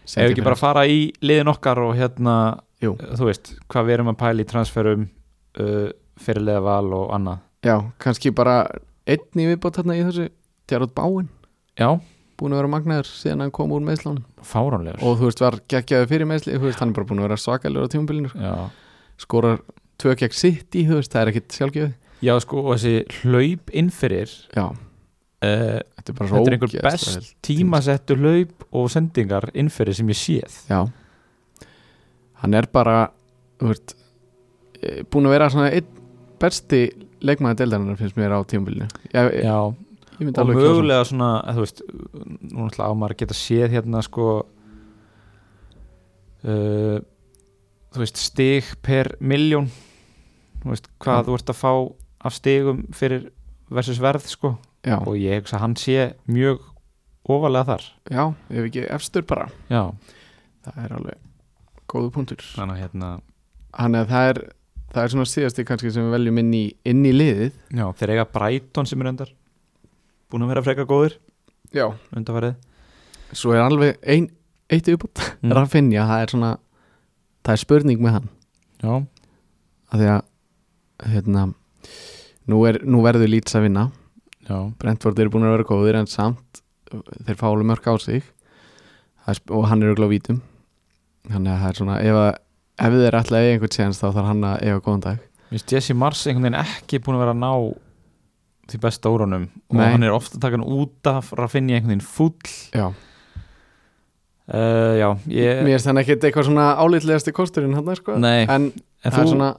Ef 0.03 0.31
ekki 0.33 0.43
bara 0.45 0.57
fara 0.59 0.83
í 0.91 1.13
liðin 1.23 1.53
okkar 1.53 1.79
og 1.85 1.95
hérna, 1.97 2.35
þú 2.83 3.29
veist 3.29 3.53
hvað 3.71 3.87
við 3.87 3.95
erum 4.01 4.11
að 4.17 4.19
pæla 4.25 4.43
í 4.43 4.49
transferum 4.51 5.07
uh, 5.61 5.91
fyrirlega 6.23 6.63
val 6.65 6.93
og 6.97 7.13
annað. 7.17 7.43
Já, 7.67 7.77
kannski 8.03 8.33
bara 8.35 8.57
einn 9.07 9.43
í 9.43 9.47
viðbót 9.51 9.79
þarna 9.81 9.97
í 9.99 10.03
þessu 10.07 10.29
Tjarot 10.71 10.93
Báin, 10.95 11.29
Já, 11.79 11.89
búin 12.39 12.55
að 12.55 12.63
vera 12.63 12.71
magnaður 12.73 13.09
síðan 13.11 13.43
hann 13.45 13.53
kom 13.55 13.73
úr 13.75 13.83
meðslánum 13.87 14.23
fáránlegur. 14.43 15.03
Og 15.07 15.19
þú 15.21 15.29
veist 15.29 15.43
var 15.43 15.57
geggjaði 15.71 16.09
fyrir 16.11 16.29
meðsli 16.31 16.57
þú 16.59 16.67
veist 16.69 16.81
hann 16.83 16.91
er 16.93 16.97
bara 16.99 17.09
búin 17.11 17.21
að 17.23 17.27
vera 17.29 17.39
svakalur 17.43 17.87
á 17.87 17.93
tímabilinu 17.93 18.31
Já, 18.35 18.55
skorar 19.23 19.61
tvö 20.03 20.15
gegn 20.19 20.35
sitt 20.39 20.75
í 20.79 20.85
þú 20.89 20.99
veist 21.01 21.13
það 21.15 21.23
er 21.23 21.31
ekkit 21.33 21.59
sjálfgjöð 21.59 21.93
Já 22.23 22.33
sko, 22.43 22.63
og 22.63 22.77
þessi 22.79 23.23
hlaup 23.23 23.73
innfyrir 23.83 24.31
já, 24.55 24.65
uh, 24.71 25.79
þetta 25.83 26.13
er 26.13 26.19
bara 26.19 26.29
svo 26.31 26.37
Þetta 26.39 26.51
er 26.53 26.57
einhver 26.57 26.71
ógeðslega 26.71 26.91
best 26.91 27.15
vel. 27.17 27.31
tímasettu 27.49 28.19
hlaup 28.19 28.67
og 28.73 28.91
sendingar 28.95 29.49
innfyrir 29.59 29.99
sem 29.99 30.11
ég 30.15 30.19
séð. 30.23 30.59
Já. 30.71 30.81
Hann 32.43 32.55
er 32.59 32.67
bara 32.73 32.97
þú 33.61 33.73
veist 33.73 33.95
búin 35.11 35.29
að 35.29 35.35
vera 35.37 35.51
svona 35.53 35.71
einn 35.73 36.01
besti 36.43 36.83
leikmaði 37.23 37.61
deildarinnar 37.63 38.01
finnst 38.01 38.19
mér 38.19 38.35
á 38.35 38.41
ég, 38.43 38.89
Já, 39.45 39.59
og 39.63 40.51
mögulega 40.51 41.05
svona, 41.07 41.31
að 41.47 41.59
þú 41.59 41.65
veist 41.67 41.83
nú 41.87 42.67
náttúrulega 42.67 42.91
á 42.91 42.99
maður 42.99 43.15
að 43.15 43.21
geta 43.23 43.37
séð 43.39 43.77
hérna 43.77 44.03
sko 44.03 44.27
uh, 46.43 46.99
þú 47.93 48.03
veist 48.03 48.19
stig 48.19 48.73
per 48.83 49.15
miljón 49.21 49.71
þú 50.63 50.75
veist 50.75 50.91
hvað 51.03 51.23
Já. 51.23 51.27
þú 51.29 51.39
ert 51.39 51.55
að 51.55 51.61
fá 51.63 51.73
af 52.23 52.37
stigum 52.37 52.85
fyrir 52.95 53.31
versus 53.73 54.01
verð 54.03 54.29
sko. 54.31 54.57
Já, 54.83 54.99
og 54.99 55.15
ég 55.19 55.43
hugsa 55.43 55.59
að 55.59 55.65
hann 55.65 55.77
sé 55.79 55.99
mjög 56.31 56.63
ofalega 57.31 57.69
þar. 57.71 57.85
Já, 58.11 58.23
ef 58.51 58.65
ekki 58.67 58.87
efstur 58.91 59.27
bara. 59.27 59.47
Já, 59.71 59.93
það 60.67 60.81
er 60.85 60.97
alveg 60.99 61.29
góðu 61.93 62.11
punktur. 62.15 62.43
Þannig 62.57 62.79
að 62.79 62.83
hérna 62.83 63.13
Þannig 63.73 64.03
að 64.03 64.11
það 64.13 64.31
er 64.31 64.41
það 64.93 65.03
er 65.05 65.15
svona 65.15 65.29
síðasti 65.31 65.65
kannski 65.69 65.93
sem 65.95 66.05
við 66.07 66.17
veljum 66.19 66.41
inn 66.43 66.53
í, 66.57 66.65
inn 66.89 67.05
í 67.09 67.13
liðið. 67.15 67.55
Já, 67.73 67.87
þeir 67.99 68.15
eiga 68.17 68.27
Brighton 68.33 68.89
sem 68.89 69.01
er 69.03 69.13
undar 69.13 69.33
búin 70.33 70.47
að 70.47 70.53
vera 70.55 70.65
frekar 70.65 70.89
góður 70.89 71.17
Já. 71.77 71.91
undarfarið 72.17 72.55
Svo 73.37 73.53
er 73.57 73.63
alveg 73.65 73.99
ein, 74.05 74.29
eitt 74.73 74.89
uppbútt 74.93 75.21
Mm. 75.43 75.53
Rafinha, 75.57 76.05
það 76.07 76.21
er 76.23 76.31
svona 76.31 76.51
það 77.43 77.53
er 77.53 77.61
spurning 77.63 78.03
með 78.03 78.13
hann. 78.15 78.29
Já, 78.83 78.93
af 79.91 79.99
því 79.99 80.07
að 80.13 81.09
hérna, 81.13 81.43
nú, 82.47 82.61
er, 82.69 82.79
nú 82.87 83.01
verður 83.03 83.33
lýts 83.33 83.57
að 83.59 83.67
vinna. 83.67 83.89
Já, 84.47 84.57
Brentford 84.79 85.19
eru 85.19 85.33
búin 85.35 85.49
að 85.49 85.57
vera 85.57 85.67
góðir 85.67 85.99
en 85.99 86.07
samt 86.11 86.63
þeir 87.27 87.41
fá 87.41 87.49
alveg 87.49 87.69
mörg 87.73 87.89
á 87.91 87.95
sig. 87.99 88.23
Er 89.27 89.41
og 89.51 89.67
hann 89.71 89.83
er 89.83 89.91
auðvitað 89.91 90.07
á 90.07 90.15
vítum. 90.15 90.41
Þannig 91.31 91.53
að 91.53 91.61
það 91.63 91.69
er 91.73 91.81
svona 91.81 91.99
ef, 92.03 92.21
að, 92.23 92.31
ef 92.81 92.97
þeir 92.97 93.17
ætla 93.19 93.39
að 93.39 93.47
eiga 93.47 93.55
einhvern 93.57 93.75
séns 93.77 94.01
þá 94.01 94.07
þarf 94.09 94.29
hann 94.31 94.45
að 94.49 94.63
eiga 94.67 94.81
góðan 94.85 95.05
dag. 95.07 95.25
Vist 95.53 95.73
Jesse 95.75 95.95
Mars 95.99 96.23
einhvern 96.27 96.47
veginn 96.49 96.61
ekki 96.63 97.01
búin 97.05 97.19
að 97.19 97.25
vera 97.27 97.35
að 97.35 97.43
ná 97.43 97.53
því 98.73 98.81
besta 98.81 99.11
úrunum 99.13 99.49
og 99.69 99.77
Nei. 99.77 99.87
hann 99.91 100.07
er 100.07 100.15
ofta 100.17 100.41
hann 100.49 100.65
út 100.65 101.11
af 101.11 101.33
Rafinha 101.37 101.77
einhvern 101.77 101.93
veginn 101.93 102.07
fúll 102.07 102.55
Já, 102.73 102.87
uh, 104.49 104.93
já, 104.97 105.09
ég 105.29 105.63
mér 105.67 105.77
er 105.77 105.85
þannig 105.85 106.07
ekki 106.07 106.17
eitthvað 106.31 106.49
svona 106.49 106.67
álitlegasti 106.81 107.35
kosturinn 107.37 107.77
hann 107.77 107.97
sko. 107.99 108.17
Nei, 108.23 108.47
en, 108.47 108.71
en 108.73 109.11
það 109.13 109.19
þú, 109.19 109.23
er 109.27 109.33
svona 109.35 109.51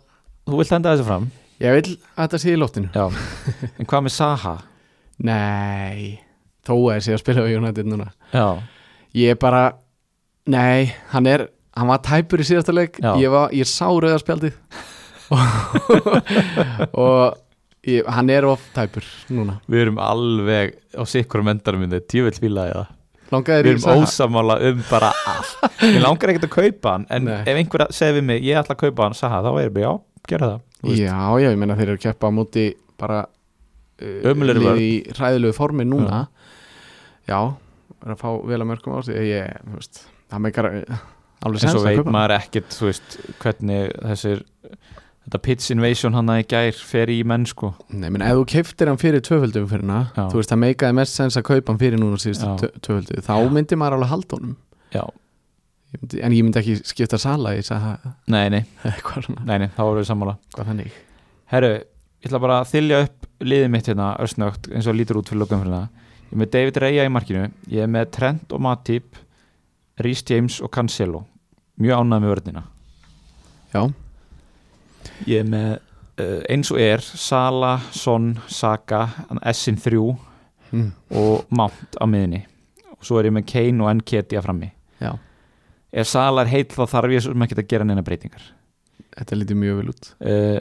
þú 0.50 0.62
vilt 0.62 0.76
enda 0.80 0.94
þessu 0.96 1.08
fram? 1.12 1.32
Ég 1.64 1.78
vil 1.78 1.90
að 1.94 2.22
þetta 2.24 2.42
sé 2.42 2.54
í 2.54 2.60
loftinu. 2.60 2.90
Já, 2.96 3.06
en 3.78 3.90
hvað 3.90 4.06
með 4.08 4.16
Saha? 4.18 4.56
Nei, 5.24 6.18
þó 6.66 6.74
ég 6.90 7.04
sé 7.06 7.14
að 7.14 7.22
spila 7.22 7.46
á 7.46 7.48
United 7.54 7.92
núna. 7.92 8.10
Já, 8.34 8.48
Ég 9.14 9.36
er 9.36 9.38
bara, 9.38 9.76
nei, 10.50 10.90
hann 11.12 11.28
er 11.30 11.44
hann 11.78 11.90
var 11.90 12.02
tæpur 12.06 12.44
í 12.44 12.48
síðasta 12.48 12.76
leik. 12.76 13.00
Já. 13.02 13.14
ég, 13.22 13.32
var, 13.34 13.54
ég 13.56 13.70
sá 13.70 13.88
rauðarspjaldið 13.90 14.58
og, 17.04 17.38
ég, 17.88 18.04
hann 18.06 18.30
er 18.34 18.48
of 18.50 18.64
tæpur 18.76 19.08
núna. 19.34 19.60
Við 19.72 19.88
erum 19.88 20.02
alveg 20.04 20.76
á 20.94 21.04
sikkurum 21.10 21.50
endarum 21.54 21.86
minni, 21.86 22.02
tjöfull 22.06 22.38
fílaði 22.44 22.76
það 22.80 22.92
Við 23.34 23.72
erum 23.72 24.04
ósamála 24.04 24.60
um 24.70 24.82
bara 24.92 25.10
allt. 25.26 25.64
Ég 25.82 26.02
langar 26.04 26.30
ekkert 26.30 26.46
að 26.46 26.52
kaupa 26.54 26.92
hann 26.94 27.06
En 27.10 27.24
Nei. 27.26 27.40
ef 27.50 27.58
einhver 27.58 27.88
segir 27.90 28.20
við 28.20 28.28
mig, 28.28 28.44
ég 28.46 28.60
ætla 28.60 28.76
að 28.76 28.84
kaupa 28.84 29.08
hann 29.08 29.18
Saha, 29.18 29.40
þá 29.42 29.50
erum 29.64 29.78
við, 29.80 29.86
já, 29.88 29.94
gera 30.30 30.50
það. 30.52 30.60
Já, 31.00 31.18
já, 31.42 31.48
ég 31.48 31.58
meina 31.58 31.78
þeir 31.80 31.88
eru 31.88 31.98
að 31.98 32.04
keppa 32.04 32.30
á 32.30 32.32
móti 32.36 32.66
bara 33.00 33.24
uh, 33.26 34.78
í 34.78 34.92
hræðilegu 35.16 35.56
formi 35.58 35.88
núna. 35.88 36.26
Já, 37.26 37.40
er 38.04 38.14
að 38.14 38.22
fá 38.22 38.30
vel 38.52 38.60
að 38.60 38.70
mörgum 38.70 39.00
á 39.00 39.02
sig. 39.08 39.18
Ég, 39.32 39.58
þú 39.64 39.80
veist, 39.80 40.04
það 40.30 40.46
meikar 40.46 40.70
uh, 40.70 41.04
alveg 41.46 41.60
En 41.62 41.64
sens 41.68 41.76
svo 41.76 41.82
að 41.84 41.88
veit 41.90 41.98
kaupa 42.00 42.10
hann. 42.10 42.16
maður 42.18 42.36
ekkert, 42.40 42.76
þú 42.78 42.90
veist, 42.90 43.18
hvernig 43.44 43.94
þessir 44.12 44.44
Þetta 45.24 45.40
pitch 45.40 45.72
invasion 45.72 46.16
hann 46.18 46.28
að 46.34 46.42
í 46.42 46.46
gær 46.52 46.80
fer 46.84 47.08
í 47.08 47.22
menn, 47.24 47.46
sko. 47.48 47.70
Nei, 47.96 48.10
menn 48.12 48.26
ef 48.28 48.34
þú 48.36 48.42
keiftir 48.52 48.90
hann 48.92 48.98
fyrir 49.00 49.22
tvöföldum 49.24 49.70
fyrir 49.72 49.86
hana 49.88 50.02
Já. 50.18 50.26
þú 50.34 50.36
veist, 50.42 50.50
það 50.52 50.60
meikaði 50.66 50.96
mest 50.98 51.16
sens 51.16 51.38
að 51.40 51.46
kaupa 51.48 51.72
hann 51.72 51.80
fyrir 51.80 52.02
núna 52.02 52.18
síðustu 52.20 52.68
tvöföldu, 52.84 53.22
þá 53.24 53.32
myndi 53.56 53.78
maður 53.80 53.96
alveg 54.02 54.12
halda 54.12 54.36
honum. 54.40 54.58
Já, 54.92 55.04
Ég 55.94 56.02
myndi, 56.02 56.20
en 56.26 56.34
ég 56.36 56.44
myndi 56.44 56.60
ekki 56.60 56.76
skipta 56.90 57.20
sala 57.22 57.54
í 57.56 57.62
það. 57.64 58.08
Nei, 58.34 58.50
nei, 58.52 58.64
nei, 59.48 59.58
nei, 59.62 59.68
þá 59.78 59.82
erum 59.86 60.00
við 60.02 60.08
sammála. 60.10 60.36
Hvað 60.58 60.70
þannig. 60.74 60.96
Herru, 61.54 61.72
ég 61.78 62.28
ætla 62.28 62.40
bara 62.44 62.60
að 62.60 62.72
þylja 62.74 63.02
upp 63.06 63.28
liðið 63.48 63.72
mitt 63.78 63.90
hérna 63.94 64.08
örsnögt 64.26 64.68
eins 64.74 64.90
og 64.92 64.98
lítur 65.00 65.20
út 65.22 65.30
fyrir 65.32 65.44
lokum 65.46 65.62
fyrir 65.64 65.76
það. 65.78 65.88
Ég 66.24 66.34
er 66.36 66.42
með 66.44 66.52
David 66.58 66.80
Raya 66.84 67.06
í 67.06 67.12
markinu 67.14 67.44
Ég 67.70 67.86
er 67.86 67.92
með 67.94 68.12
Trent 68.16 68.52
og 68.58 68.64
Matip 68.66 69.20
Rhys 70.02 70.24
James 70.28 70.60
og 70.66 70.72
Cancelo 70.74 71.24
Mjög 71.82 72.04
ánægð 72.04 72.22
með 72.22 72.34
vörnina. 72.34 72.64
Já, 73.74 73.84
Ég 75.28 75.44
er 75.44 75.50
með 75.50 75.70
uh, 76.22 76.42
eins 76.52 76.72
og 76.74 76.80
er 76.82 77.04
Sala, 77.04 77.76
Son, 77.96 78.34
Saka 78.52 79.06
Essin 79.50 79.78
3 79.80 80.00
mm. 80.00 80.90
og 81.20 81.54
Mount 81.54 81.98
á 82.00 82.06
miðinni 82.10 82.44
og 82.94 83.08
svo 83.08 83.20
er 83.20 83.30
ég 83.30 83.36
með 83.36 83.48
Kane 83.52 83.84
og 83.84 83.98
Nketi 84.00 84.40
að 84.40 84.46
frammi. 84.48 84.70
Já. 85.04 85.12
Ef 85.94 86.10
Sala 86.10 86.44
er 86.44 86.52
heill 86.54 86.70
þá 86.72 86.84
þarf 86.96 87.16
ég 87.16 87.26
sem 87.26 87.46
ekki 87.46 87.58
að 87.60 87.72
gera 87.74 87.88
neina 87.88 88.04
breytingar. 88.06 88.46
Þetta 89.14 89.40
lítið 89.40 89.60
mjög 89.60 89.80
vel 89.80 89.92
út. 89.92 90.12
Uh, 90.24 90.60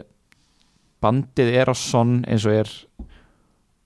bandið 1.02 1.52
er 1.62 1.70
á 1.70 1.74
Son 1.78 2.20
eins 2.26 2.46
og 2.48 2.58
er 2.62 2.72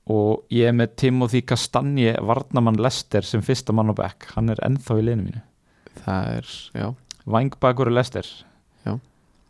og 0.07 0.55
ég 0.55 0.71
er 0.71 0.77
með 0.77 0.95
Timothy 1.03 1.43
Kastanje 1.43 2.15
varnamann 2.23 2.79
Lester 2.79 3.27
sem 3.27 3.43
fyrsta 3.43 3.75
mann 3.75 3.91
á 3.91 3.95
back 3.99 4.29
hann 4.37 4.53
er 4.55 4.61
ennþá 4.65 5.01
í 5.01 5.05
liðinu 5.05 5.27
mínu. 5.29 5.43
Það 6.05 6.33
er, 6.37 6.51
já, 6.77 6.89
Vangbakur 7.27 7.91
Lester. 7.93 8.29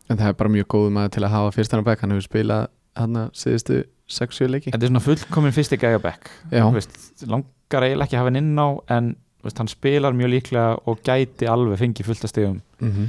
En 0.06 0.14
það 0.20 0.28
er 0.30 0.34
bara 0.38 0.50
mjög 0.54 0.66
góð 0.70 0.84
maður 0.94 1.14
til 1.16 1.22
að 1.26 1.32
hafa 1.32 1.52
fyrst 1.56 1.72
hann 1.74 1.80
á 1.82 1.86
bekk, 1.88 2.02
hann 2.04 2.12
hefur 2.14 2.24
spilað 2.28 2.66
hann 2.94 3.16
að 3.18 3.30
síðustu 3.40 3.78
6-7 4.06 4.46
leiki. 4.52 4.70
Þetta 4.70 4.86
er 4.86 4.92
svona 4.92 5.02
fullkomin 5.02 5.54
fyrsti 5.56 5.78
gæja 5.82 5.98
back. 5.98 6.30
Já, 6.52 6.62
Þú 6.62 6.76
veist, 6.76 6.98
langar 7.26 7.86
eiginlega 7.88 8.06
ekki 8.06 8.14
að 8.14 8.22
hafa 8.22 8.30
hann 8.30 8.38
inn 8.38 8.52
á 8.62 8.68
en 8.94 9.08
þú 9.18 9.48
veist, 9.48 9.62
hann 9.64 9.72
spilar 9.72 10.14
mjög 10.14 10.30
líklega 10.36 10.76
og 10.86 11.02
gæti 11.06 11.50
alveg 11.50 11.80
fengið 11.82 12.10
fullt 12.12 12.26
að 12.28 12.32
stegum 12.32 12.60
mm 12.78 13.08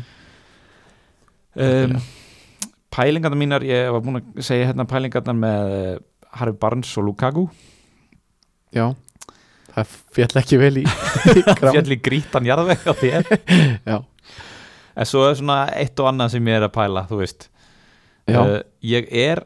um, 1.57 1.97
pælingarna 2.93 3.37
mínar 3.37 3.65
ég 3.65 3.91
var 3.93 4.01
búin 4.01 4.19
að 4.19 4.45
segja 4.45 4.69
hérna 4.71 4.85
pælingarna 4.89 5.33
með 5.37 5.73
uh, 5.77 5.97
Harry 6.37 6.53
Barnes 6.57 6.91
og 6.97 7.07
Lukaku. 7.07 7.47
Já. 8.73 8.89
Það 9.73 9.95
fjall 10.17 10.41
ekki 10.41 10.59
vel 10.61 10.75
í, 10.81 10.85
fjall 11.61 11.93
í 11.95 11.99
grítan 12.07 12.47
jarðveg 12.47 12.85
á 12.89 12.93
þér. 12.97 13.31
Já, 13.91 13.97
En 14.97 15.05
svo 15.05 15.27
er 15.27 15.37
svona 15.37 15.59
eitt 15.77 15.99
og 16.01 16.09
annað 16.09 16.33
sem 16.33 16.49
ég 16.49 16.57
er 16.57 16.65
að 16.65 16.73
pæla, 16.73 17.05
þú 17.09 17.21
veist. 17.21 17.49
Uh, 18.27 18.57
Ég 18.83 19.07
er 19.13 19.43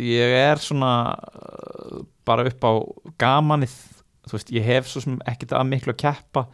Ég 0.00 0.32
er 0.38 0.60
svona 0.60 0.92
uh, 1.12 1.98
bara 2.24 2.46
upp 2.48 2.64
á 2.64 2.72
gamanið 3.20 3.74
Þú 4.26 4.32
veist, 4.32 4.52
ég 4.56 4.64
hef 4.64 4.88
svo 4.88 5.02
sem 5.04 5.18
ekkert 5.28 5.52
að 5.58 5.68
miklu 5.68 5.92
að 5.92 6.00
keppa 6.00 6.46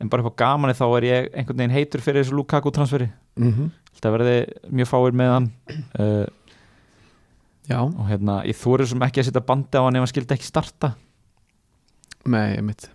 En 0.00 0.10
bara 0.12 0.24
upp 0.24 0.36
á 0.36 0.40
gamanið 0.44 0.82
þá 0.82 0.84
er 0.88 1.06
ég 1.08 1.30
einhvern 1.32 1.62
veginn 1.62 1.76
heitur 1.78 2.04
fyrir 2.04 2.24
þessu 2.24 2.36
Lukaku 2.36 2.72
transferi 2.76 3.08
mm 3.40 3.70
Þetta 3.90 4.12
verði 4.14 4.36
mjög 4.70 4.86
fáir 4.88 5.16
með 5.18 5.30
hann. 5.34 5.48
Uh, 5.98 6.54
já. 7.68 7.80
Og 7.82 8.06
hérna, 8.08 8.36
ég 8.48 8.56
þóri 8.56 8.86
sem 8.88 9.02
ekki 9.04 9.20
að 9.20 9.26
setja 9.28 9.42
bandi 9.44 9.76
á 9.76 9.84
hann 9.84 9.98
ef 9.98 10.04
hann 10.06 10.12
skildi 10.12 10.36
ekki 10.38 10.46
starta. 10.46 10.92
Nei, 12.30 12.54
ég 12.54 12.64
mitt 12.64 12.86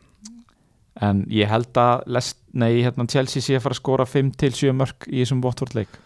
En 1.04 1.26
ég 1.28 1.50
held 1.52 1.76
að 1.76 2.06
lest, 2.08 2.38
nei, 2.56 2.78
hérna, 2.86 3.04
Chelsea 3.12 3.44
sé 3.44 3.58
að 3.58 3.66
fara 3.66 3.76
að 3.76 3.82
skora 3.82 4.06
5 4.08 4.30
til 4.40 4.52
7 4.56 4.72
mörg 4.80 5.08
í 5.12 5.20
þessum 5.24 5.42
Watford 5.44 5.74
leik 5.76 5.98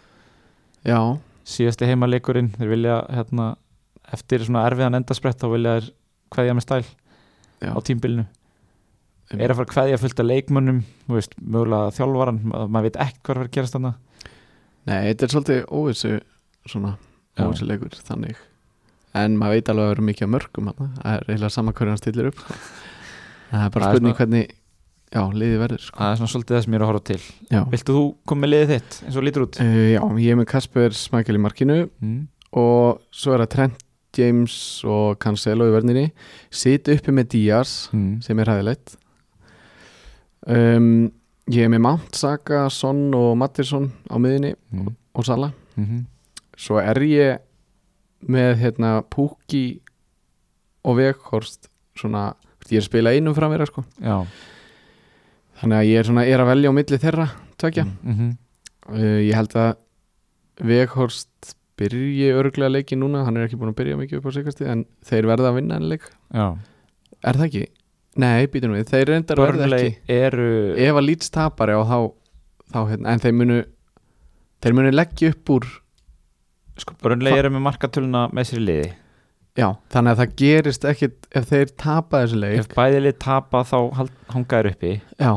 Já, 0.87 0.97
síðasti 1.45 1.85
heimaleikurinn 1.85 2.53
þeir 2.55 2.71
vilja 2.71 2.95
hérna, 3.13 3.51
eftir 4.15 4.41
svona 4.47 4.63
erfiðan 4.65 4.97
endasprett 4.97 5.37
þá 5.41 5.47
vilja 5.53 5.75
þeir 5.77 5.89
kveðja 6.33 6.55
með 6.57 6.65
stæl 6.65 6.83
já. 6.87 7.69
á 7.69 7.79
tímbilinu 7.85 8.25
er 9.37 9.51
að 9.53 9.59
fara 9.59 9.67
að 9.67 9.73
kveðja 9.75 9.97
fullt 10.01 10.21
af 10.23 10.25
leikmönnum 10.25 10.79
veist, 11.13 11.35
mögulega 11.37 11.91
þjálfaran 11.93 12.39
ma- 12.49 12.63
maður 12.65 12.87
veit 12.87 12.99
ekkert 13.03 13.21
hvað 13.27 13.35
er 13.35 13.43
að 13.45 13.51
gerast 13.57 13.75
þarna. 13.75 13.91
Nei, 14.89 14.97
þetta 15.11 15.25
er 15.27 15.33
svolítið 15.35 15.59
óvissu 15.69 16.13
svona 16.65 16.95
óvissu 17.37 17.67
leikur 17.69 17.93
þannig. 18.07 18.39
En 19.19 19.37
maður 19.37 19.59
veit 19.59 19.69
alveg 19.69 19.85
að 19.85 19.91
vera 19.93 20.07
mikið 20.09 20.25
að 20.25 20.33
mörgum 20.33 20.71
það 20.73 21.11
er 21.13 21.27
eiginlega 21.29 21.53
sama 21.53 21.75
hverju 21.77 21.93
hann 21.93 22.01
stillir 22.01 22.31
upp. 22.31 22.41
Það 23.49 23.63
er 23.65 23.71
bara 23.73 23.85
Það 23.85 23.93
spurning 23.95 24.17
hvernig 24.17 24.51
já, 25.13 25.21
liðið 25.33 25.59
verður 25.63 25.81
sko. 25.85 25.97
það 25.99 26.11
er 26.11 26.17
svona 26.19 26.31
svolítið 26.33 26.55
það 26.57 26.63
sem 26.65 26.73
ég 26.73 26.79
er 26.79 26.85
að 26.85 26.89
horfa 26.91 27.03
til 27.09 27.19
já. 27.55 27.61
viltu 27.73 27.95
þú 27.97 28.03
koma 28.29 28.41
með 28.45 28.51
liðið 28.53 28.73
þitt 28.75 28.97
eins 29.07 29.17
og 29.19 29.25
lítur 29.27 29.45
út 29.47 29.59
Uh, 29.59 29.77
já, 29.95 30.01
ég 30.25 30.31
er 30.35 30.39
með 30.41 30.49
Kasper 30.53 30.97
Smækjel 30.99 31.35
í 31.39 31.43
markinu 31.43 31.77
mm. 31.89 32.19
og 32.61 33.01
svo 33.11 33.33
er 33.35 33.43
það 33.45 33.51
Trent 33.55 33.85
James 34.17 34.55
og 34.89 35.19
Cancelo 35.21 35.67
í 35.69 35.73
verðinni 35.75 36.07
sit 36.49 36.87
uppi 36.89 37.13
með 37.13 37.27
Díaz 37.35 37.73
Mm. 37.93 38.21
sem 38.25 38.39
er 38.41 38.49
hæðilegt 38.53 38.95
um, 40.47 41.09
ég 41.49 41.65
er 41.65 41.71
með 41.73 41.81
Mount, 41.85 42.15
Saka, 42.17 42.67
Son 42.73 43.07
og 43.17 43.35
Mattisson 43.37 43.89
á 44.09 44.15
miðinni 44.21 44.55
Mm. 44.73 44.95
og 45.15 45.25
Sala 45.25 45.51
Mm 45.77 46.05
svo 46.59 46.75
er 46.75 46.97
ég 47.07 47.37
með 48.27 48.57
hérna 48.59 48.89
Pukki 49.07 49.79
og 50.83 50.97
Veghorst 50.97 51.69
svona, 51.95 52.33
ég 52.67 52.81
er 52.81 52.81
að 52.81 52.87
spila 52.89 53.13
einum 53.15 53.31
framverja 53.37 53.69
sko. 53.69 53.85
já 54.03 54.25
þannig 55.59 55.77
að 55.79 55.89
ég 55.89 56.01
er, 56.01 56.09
svona, 56.09 56.25
er 56.25 56.43
að 56.43 56.51
velja 56.53 56.71
á 56.71 56.77
milli 56.77 56.99
þeirra 57.03 57.29
tvekja, 57.59 57.85
mm 57.85 58.17
-hmm. 58.17 58.35
uh, 58.95 59.19
ég 59.27 59.35
held 59.35 59.55
að 59.59 59.71
Veghorst 60.59 61.55
byrji 61.79 62.33
örglega 62.35 62.73
leiki 62.73 62.97
núna, 62.99 63.23
hann 63.23 63.37
er 63.37 63.47
ekki 63.47 63.59
búin 63.59 63.71
að 63.71 63.79
byrja 63.79 63.99
mikið 63.99 64.19
upp 64.19 64.27
á 64.27 64.31
sigasti, 64.35 64.67
en 64.67 64.85
þeir 65.07 65.29
verða 65.29 65.51
að 65.51 65.59
vinna 65.61 65.79
en 65.79 65.89
leik, 65.91 66.09
já. 66.35 66.57
Er 67.19 67.35
það 67.35 67.45
ekki? 67.45 67.65
Nei, 68.19 68.47
býtum 68.51 68.73
við, 68.75 68.87
þeir 68.89 69.11
reyndar 69.13 69.39
verða 69.39 69.67
Burnley 69.67 69.91
ekki. 69.91 70.15
eru 70.15 70.47
ef 70.75 70.97
að 70.99 71.05
lýts 71.05 71.31
tapari 71.31 71.75
og 71.77 71.85
þá, 71.87 71.99
þá 72.73 72.79
hérna, 72.89 73.13
en 73.13 73.23
þeir 73.23 73.35
munu 73.37 73.59
þeir 74.63 74.75
munu 74.75 74.91
leggja 74.91 75.31
upp 75.33 75.53
úr 75.55 75.67
sko, 76.79 76.95
Burnley 77.03 77.37
eru 77.37 77.51
með 77.53 77.65
markatöluna 77.67 78.25
með 78.35 78.49
sér 78.51 78.63
liði 78.65 78.89
já, 79.59 79.67
þannig 79.93 80.11
að 80.15 80.19
það 80.21 80.33
gerist 80.41 80.85
ekkit 80.89 81.27
ef 81.39 81.47
þeir 81.51 81.71
tapa 81.83 82.21
þessu 82.23 82.39
leik. 82.41 82.59
Ef 82.63 82.69
bæðilið 82.77 83.17
tapa 83.25 83.63
þá 83.67 83.77
hald- 83.99 84.15
hanga 84.33 84.59
þær 84.61 84.69
uppi. 84.71 84.93
Já, 85.19 85.31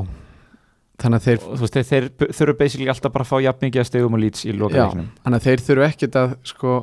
þannig 1.03 1.19
að 1.21 1.27
þeir 1.29 1.39
og 1.49 1.57
þú 1.59 1.67
veist, 1.67 1.79
þeir, 1.79 1.89
þeir 2.21 2.37
þurfa 2.39 2.59
basically 2.63 2.91
alltaf 2.93 3.13
bara 3.17 3.27
að 3.27 3.33
fá 3.33 3.37
jafn 3.47 3.67
mikið 3.67 3.83
að 3.83 3.89
stegum 3.91 4.17
og 4.19 4.23
lýts 4.23 4.45
í 4.47 4.53
já, 4.53 4.59
lokaleiknum. 4.63 5.09
þannig 5.25 5.41
að 5.43 5.49
þeir 5.49 5.65
þurfu 5.69 5.87
ekkit 5.89 6.21
að 6.23 6.37
sko, 6.53 6.77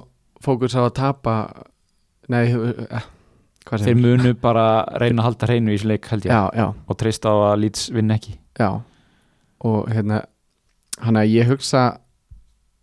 fókus 0.43 0.75
á 0.75 0.81
að 0.83 0.93
tapa. 0.99 1.35
Nei, 2.29 2.43
eh, 2.51 3.07
hvað 3.65 3.79
þeir 3.79 3.87
segir 3.89 4.03
munu 4.03 4.33
bara 4.43 4.65
reyna 5.01 5.23
að 5.23 5.27
halda 5.29 5.47
hreinu 5.49 5.71
í 5.73 5.77
þessu 5.79 5.89
leik 5.93 6.05
held 6.11 6.27
ég. 6.27 6.31
Já, 6.35 6.43
já, 6.53 6.67
og 6.87 6.97
treysta 6.99 7.31
á 7.33 7.35
að 7.53 7.59
lýts 7.63 7.89
vinn 7.95 8.11
ekki. 8.13 8.37
Já 8.59 8.69
og 9.59 9.89
hérna 9.91 10.21
hann 11.03 11.17
að 11.19 11.31
ég 11.33 11.49
hugsa 11.49 11.99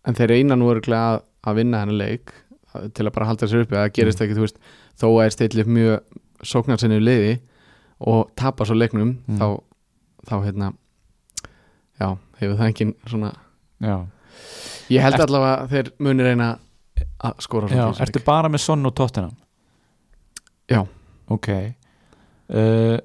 en 0.05 0.13
þeir 0.17 0.29
reyna 0.29 0.57
nú 0.57 0.67
örgulega 0.69 1.15
að, 1.15 1.23
að 1.49 1.55
vinna 1.61 1.79
hennar 1.81 1.97
leik 1.97 2.33
til 2.93 3.05
að 3.07 3.13
bara 3.17 3.25
halda 3.29 3.47
sér 3.49 3.63
uppi 3.65 3.75
það 3.75 3.91
gerist 3.97 4.19
Mm. 4.21 4.25
ekki, 4.27 4.37
þú 4.37 4.43
veist, 4.45 4.59
þó 4.99 5.07
að 5.11 5.25
er 5.25 5.35
stillið 5.35 5.71
mjög 5.77 5.99
sóknarsinni 6.43 6.99
liði 7.01 7.39
og 7.99 8.29
tapa 8.35 8.65
svo 8.65 8.75
leiknum 8.77 9.15
Mm. 9.27 9.37
þá, 9.39 9.47
þá 10.29 10.35
hérna 10.45 10.73
já, 11.99 12.17
hefur 12.39 12.57
það 12.57 12.67
engin 12.71 12.93
svona 13.07 13.33
já, 13.81 13.95
ég 14.89 15.01
held 15.01 15.13
Ert- 15.17 15.25
allavega 15.29 15.67
þeir 15.71 15.91
muni 15.99 16.23
reyna 16.23 16.59
að 17.23 17.39
skora 17.41 17.67
já 17.69 17.87
í 17.91 18.01
ertu 18.05 18.23
bara 18.25 18.49
með 18.49 18.59
sonn 18.65 18.85
og 18.85 18.93
tóttina 18.95 19.31
Já. 20.69 20.85
ok. 21.29 21.47
Uh, 22.49 22.97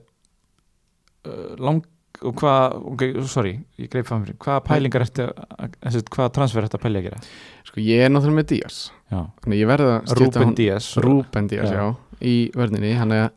lang 1.62 1.84
og 2.22 2.34
hvað, 2.38 2.74
ok, 2.92 3.02
sorry 3.30 3.52
ég 3.78 3.88
greip 3.90 4.06
fram 4.06 4.24
fyrir, 4.24 4.36
hvaða 4.42 4.62
pælingar 4.66 5.04
þessi, 5.06 6.02
hvaða 6.10 6.32
transfer 6.34 6.62
ertu 6.66 6.78
að 6.78 6.82
pælja 6.84 7.00
að 7.02 7.06
gera 7.08 7.20
sko 7.72 7.80
ég 7.82 8.04
er 8.04 8.12
náttúrulega 8.12 8.38
með 8.42 8.48
Díaz. 8.52 8.78
Já, 9.12 9.20
þannig 9.44 9.60
ég 9.62 9.68
verða 9.72 9.94
að 9.98 10.12
skipta 10.12 10.22
Ruben 10.24 10.46
hon- 10.48 10.54
Díaz. 10.60 10.90
Rúben 11.04 11.48
Díaz, 11.48 11.72
já. 11.72 11.82
Já. 11.82 11.96
í 12.22 12.34
vörninni. 12.54 12.92
Hann 12.96 13.12
er 13.16 13.30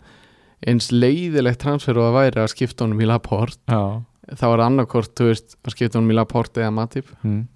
eins 0.68 0.92
leiðilegt 0.92 1.60
transfer 1.64 1.98
og 1.98 2.10
að 2.12 2.16
væri 2.20 2.44
að 2.44 2.52
skipta 2.54 2.86
honum 2.86 3.02
í 3.02 3.08
Laporte. 3.10 3.60
Já, 3.68 4.02
þá 4.36 4.46
er 4.54 4.64
annarkort, 4.66 5.14
þú 5.16 5.28
veist, 5.32 5.56
að 5.66 5.76
skipta 5.76 6.00
honum 6.00 6.12
í 6.14 6.18
Laporte 6.20 6.62
eða 6.64 6.74
Matip. 6.74 7.10
Hm. 7.24 7.48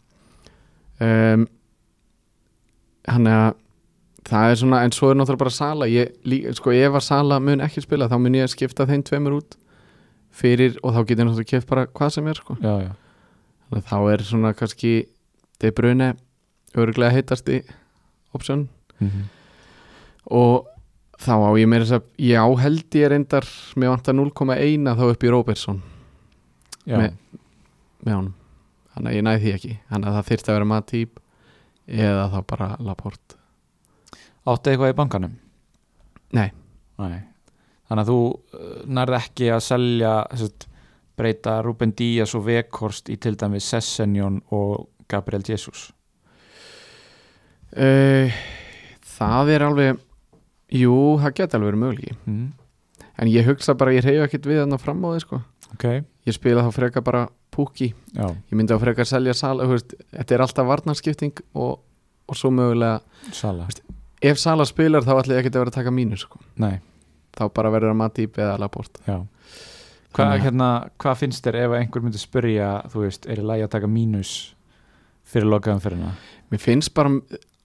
um, 1.02 1.48
hann 3.08 3.28
er 3.28 3.40
að 3.50 3.56
það 4.30 4.52
er 4.52 4.56
svona, 4.60 4.80
en 4.86 4.92
svo 4.94 5.10
er 5.10 5.16
náttúrulega 5.18 5.42
bara 5.42 5.50
Sala 5.56 5.86
ég, 5.90 6.12
lí, 6.28 6.42
sko 6.54 6.74
ef 6.76 6.94
að 7.00 7.06
Sala 7.06 7.40
mun 7.42 7.62
ekki 7.66 7.82
spila 7.82 8.10
þá 8.12 8.18
mun 8.22 8.36
ég 8.38 8.44
að 8.46 8.52
skipta 8.54 8.86
þeim 8.86 9.02
tveimur 9.08 9.38
út 9.40 9.56
fyrir, 10.30 10.76
og 10.84 10.94
þá 10.94 11.00
getur 11.10 11.26
náttúrulega 11.26 11.50
keft 11.56 11.70
bara 11.72 11.86
hvað 11.88 12.12
sem 12.14 12.28
er, 12.28 12.34
sko, 12.42 12.58
já, 12.62 12.74
já. 12.84 12.92
Þannig 13.70 13.80
að 13.80 13.88
þá 13.90 13.98
er 14.14 14.26
svona 14.28 14.52
kannski 14.54 14.92
De 15.60 15.72
Bruyne 15.76 16.12
örgulega 16.78 17.15
heitasti 17.17 17.61
option. 18.38 18.67
Mm 18.99 19.28
og 20.30 20.67
þá 21.17 21.32
á 21.41 21.49
ég 21.57 21.65
meira 21.65 21.86
þess 21.88 21.95
að 21.97 22.03
já 22.22 22.43
held 22.61 22.95
ég 22.99 23.07
reyndar 23.09 23.47
með 23.82 23.89
vantar 23.89 24.13
0,1 24.13 24.91
þá 24.99 25.03
upp 25.09 25.24
í 25.26 25.32
Robertson. 25.34 25.80
Með- 26.86 27.15
með 28.05 28.13
honum. 28.13 28.36
Þannig 28.93 29.09
að 29.09 29.15
ég 29.17 29.26
næði 29.26 29.41
því 29.43 29.53
ekki. 29.55 29.72
Þannig 29.89 30.07
að 30.11 30.17
það 30.20 30.28
þyrfti 30.30 30.49
að 30.51 30.57
vera 30.59 30.70
Matip 30.70 31.20
eða 31.88 32.28
þá 32.30 32.38
bara 32.51 32.67
Laporte. 32.80 33.39
Áttu 34.45 34.70
eitthvað 34.72 34.93
í 34.93 34.97
bankanum? 34.99 35.34
Nei. 36.38 36.49
Nei. 36.99 37.20
Þannig 37.89 38.03
að 38.05 38.11
þú 38.11 38.20
uh, 38.30 38.86
nærði 38.86 39.17
ekki 39.24 39.49
að 39.55 39.63
selja 39.65 40.13
sett, 40.38 40.67
breyta 41.17 41.61
Ruben 41.65 41.91
Díaz 41.97 42.36
og 42.38 42.45
Vekhorst 42.45 43.09
í 43.09 43.17
til 43.17 43.34
dæmis 43.36 43.65
Sessenjón 43.74 44.43
og 44.53 44.86
Gabriel 45.09 45.41
Jesus 45.47 45.89
uh, 47.78 48.39
það 49.17 49.51
er 49.55 49.65
alveg 49.67 49.99
jú, 50.80 50.95
það 51.22 51.36
geti 51.39 51.57
alveg 51.57 51.72
verið 51.72 51.84
möguleiki 51.84 52.15
mm. 52.17 52.47
en 53.22 53.32
ég 53.32 53.49
hugsa 53.49 53.76
bara, 53.78 53.93
ég 53.95 54.05
reyja 54.05 54.28
ekkert 54.28 54.49
við 54.49 54.63
hann 54.63 54.80
fram 54.82 55.03
á 55.05 55.09
því 55.13 55.22
sko. 55.26 55.41
Ok, 55.74 55.86
ég 56.30 56.36
spila 56.36 56.65
þá 56.65 56.72
freka 56.76 57.03
bara 57.05 57.28
púki 57.53 57.91
já, 58.13 58.26
ég 58.30 58.55
myndi 58.57 58.74
að 58.76 58.84
freka 58.86 59.05
að 59.05 59.11
selja 59.13 59.38
sala 59.38 59.67
veist, 59.70 59.95
þetta 60.15 60.36
er 60.36 60.45
alltaf 60.45 60.70
varnarskipting 60.70 61.43
og, 61.53 61.80
og 62.30 62.38
svo 62.38 62.53
mögulega, 62.53 63.01
Sala 63.36 63.67
ef 64.22 64.39
Sala 64.41 64.65
spilar 64.67 65.05
þá 65.05 65.15
ætla 65.17 65.38
ég 65.38 65.43
ekki 65.43 65.53
að 65.53 65.63
vera 65.63 65.74
að 65.74 65.80
taka 65.82 65.93
mínus 65.95 66.26
sko. 66.26 66.41
Nei, 66.59 66.80
þá 67.38 67.43
bara 67.55 67.72
verður 67.74 67.93
að 67.93 68.01
Matip 68.01 68.39
eða 68.41 68.57
Laporte 68.61 69.03
já 69.05 69.20
Hvað, 70.09 70.26
Þannig 70.26 70.39
að- 70.39 70.45
hérna, 70.47 70.67
hvað 70.97 71.17
finnst 71.20 71.43
þér 71.45 71.55
ef 71.59 71.74
einhver 71.78 72.01
myndi 72.01 72.17
spyrja, 72.17 72.70
þú 72.89 73.03
veist, 73.03 73.28
er 73.30 73.38
í 73.38 73.43
lagi 73.45 73.61
að 73.61 73.74
taka 73.76 73.88
mínus 73.88 74.32
fyrir 75.30 75.45
lokaðum 75.45 75.82
fyrir 75.84 75.99
hana? 75.99 76.15
Mér 76.49 76.61
finnst 76.63 76.93
bara 76.97 77.11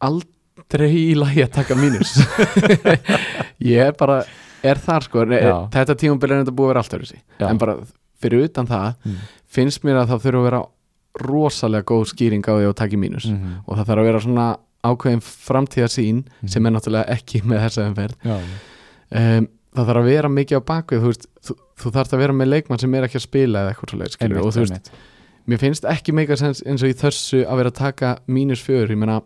aldrei 0.08 0.90
í 0.94 1.14
lagi 1.18 1.42
að 1.44 1.52
taka 1.58 1.74
mínus 1.78 2.14
Ég 3.74 3.80
er 3.88 3.92
bara 3.98 4.22
er 4.64 4.80
þar 4.80 5.04
sko, 5.04 5.24
Já. 5.28 5.56
þetta 5.74 5.96
tímabilið 6.00 6.38
er 6.38 6.44
þetta 6.44 6.56
búið 6.56 6.68
að 6.68 6.72
vera 6.72 6.82
allt 6.84 6.94
öðru 6.98 7.18
Já. 7.40 7.48
en 7.50 7.58
bara 7.60 7.74
fyrir 8.24 8.46
utan 8.48 8.66
það 8.70 8.94
Mm. 9.04 9.16
finnst 9.54 9.84
mér 9.84 9.98
að 10.02 10.08
það 10.14 10.22
þurfa 10.24 10.38
að 10.40 10.46
vera 10.48 10.62
rosalega 11.24 11.84
góð 11.86 12.06
skýring 12.10 12.42
á 12.48 12.52
því 12.56 12.68
að 12.70 12.74
taka 12.80 12.96
mínus 12.98 13.26
Mm 13.28 13.36
-hmm. 13.36 13.56
og 13.68 13.76
það 13.78 13.86
þarf 13.90 14.00
að 14.02 14.08
vera 14.08 14.20
svona 14.20 14.46
ákveðin 14.84 15.22
framtíðarsýn 15.22 16.24
Mhm. 16.24 16.48
sem 16.48 16.66
er 16.66 16.70
náttúrulega 16.72 17.08
ekki 17.08 17.42
með 17.44 17.60
þessa 17.64 17.86
umferð 17.88 18.14
um, 18.24 19.48
það 19.74 19.86
þarf 19.88 20.00
að 20.00 20.04
vera 20.10 20.28
mikið 20.28 20.58
á 20.58 20.62
bakvið 20.70 21.00
þú, 21.04 21.12
þú, 21.44 21.54
þú 21.80 21.90
þarf 21.92 22.12
að 22.14 22.18
vera 22.18 22.32
með 22.32 22.48
leikmann 22.48 22.80
sem 22.80 22.94
er 22.94 23.02
ekki 23.04 23.16
að 23.20 23.26
spila 23.28 23.58
eða 23.62 23.70
eitthvað 23.74 23.90
svo 23.90 23.98
leið 23.98 24.42
og 24.44 24.52
þú 24.54 24.60
veist, 24.64 24.90
mér 25.46 25.58
finnst 25.58 25.84
ekki 25.84 26.12
meika 26.14 26.36
sens 26.36 26.62
eins 26.66 26.82
og 26.82 26.88
í 26.88 26.94
þessu 26.94 27.44
að 27.46 27.56
vera 27.56 27.68
að 27.70 27.74
taka 27.78 28.18
mínus 28.28 28.62
fjögur 28.64 28.90
ég 28.90 28.96
meina, 28.98 29.20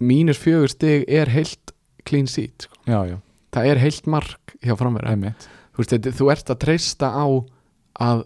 mínus 0.00 0.38
fjögur 0.40 0.68
stig 0.72 1.04
er 1.08 1.28
heilt 1.28 1.72
clean 2.04 2.26
sheet 2.26 2.66
sko. 2.68 2.74
Já, 2.88 3.00
já, 3.08 3.18
það 3.52 3.66
er 3.70 3.78
heilt 3.84 4.06
mark 4.06 4.54
hjá 4.64 4.74
framverða 4.76 5.10
einmitt 5.14 5.48
þú, 5.76 5.86
þú 6.14 6.30
ert 6.32 6.50
að 6.54 6.60
treysta 6.64 7.10
á 7.12 7.26
að 8.04 8.24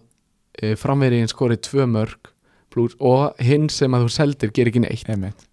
e, 0.63 0.75
framverðin 0.79 1.29
skori 1.31 1.57
tvö 1.57 1.87
mörg 1.91 2.31
plus, 2.71 2.95
og 3.01 3.35
hinn 3.43 3.69
sem 3.73 3.91
að 3.97 4.07
þú 4.07 4.15
seldir 4.15 4.51
ger 4.55 4.67
ekki 4.71 4.81
neitt 4.85 5.09
Einmitt, 5.09 5.47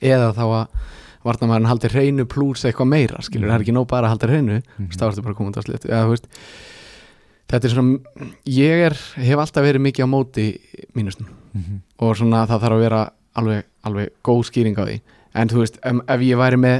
eða 0.00 0.32
þá 0.34 0.44
að 0.46 0.66
varnamæðurinn 1.22 1.68
haldi 1.70 1.88
hreinu 1.92 2.24
plus 2.26 2.64
eitthvað 2.66 2.88
meira 2.90 3.20
skilur, 3.22 3.46
Mhm. 3.46 3.52
það 3.52 3.58
er 3.60 3.62
ekki 3.62 3.74
nóg 3.76 3.86
bara 3.86 4.06
að 4.08 4.10
halda 4.16 4.26
hreinu 4.32 4.62
Mhm. 4.78 4.88
þá 4.90 5.04
ertu 5.10 5.22
bara 5.22 5.34
komandi 5.34 5.58
að 5.60 5.66
slitu 5.68 5.88
eða, 5.88 6.08
veist, 6.10 6.26
þetta 7.48 7.64
er 7.68 7.74
svona 7.74 7.98
ég 8.46 8.86
er, 8.88 8.96
hef 9.22 9.38
alltaf 9.38 9.62
verið 9.62 9.84
mikið 9.86 10.02
á 10.02 10.08
móti 10.10 10.46
mínustum 10.96 11.28
Mhm. 11.54 11.80
og 12.00 12.16
svona 12.16 12.46
það 12.48 12.60
þarf 12.64 12.72
að 12.76 12.80
vera 12.80 13.02
alveg, 13.36 13.64
alveg 13.84 14.08
góð 14.24 14.42
skýring 14.50 14.76
á 14.78 14.84
því 14.88 15.00
en 15.34 15.52
þú 15.52 15.62
veist, 15.62 15.78
ef, 15.82 16.00
ef 16.14 16.24
ég 16.26 16.40
væri 16.40 16.60
með 16.60 16.78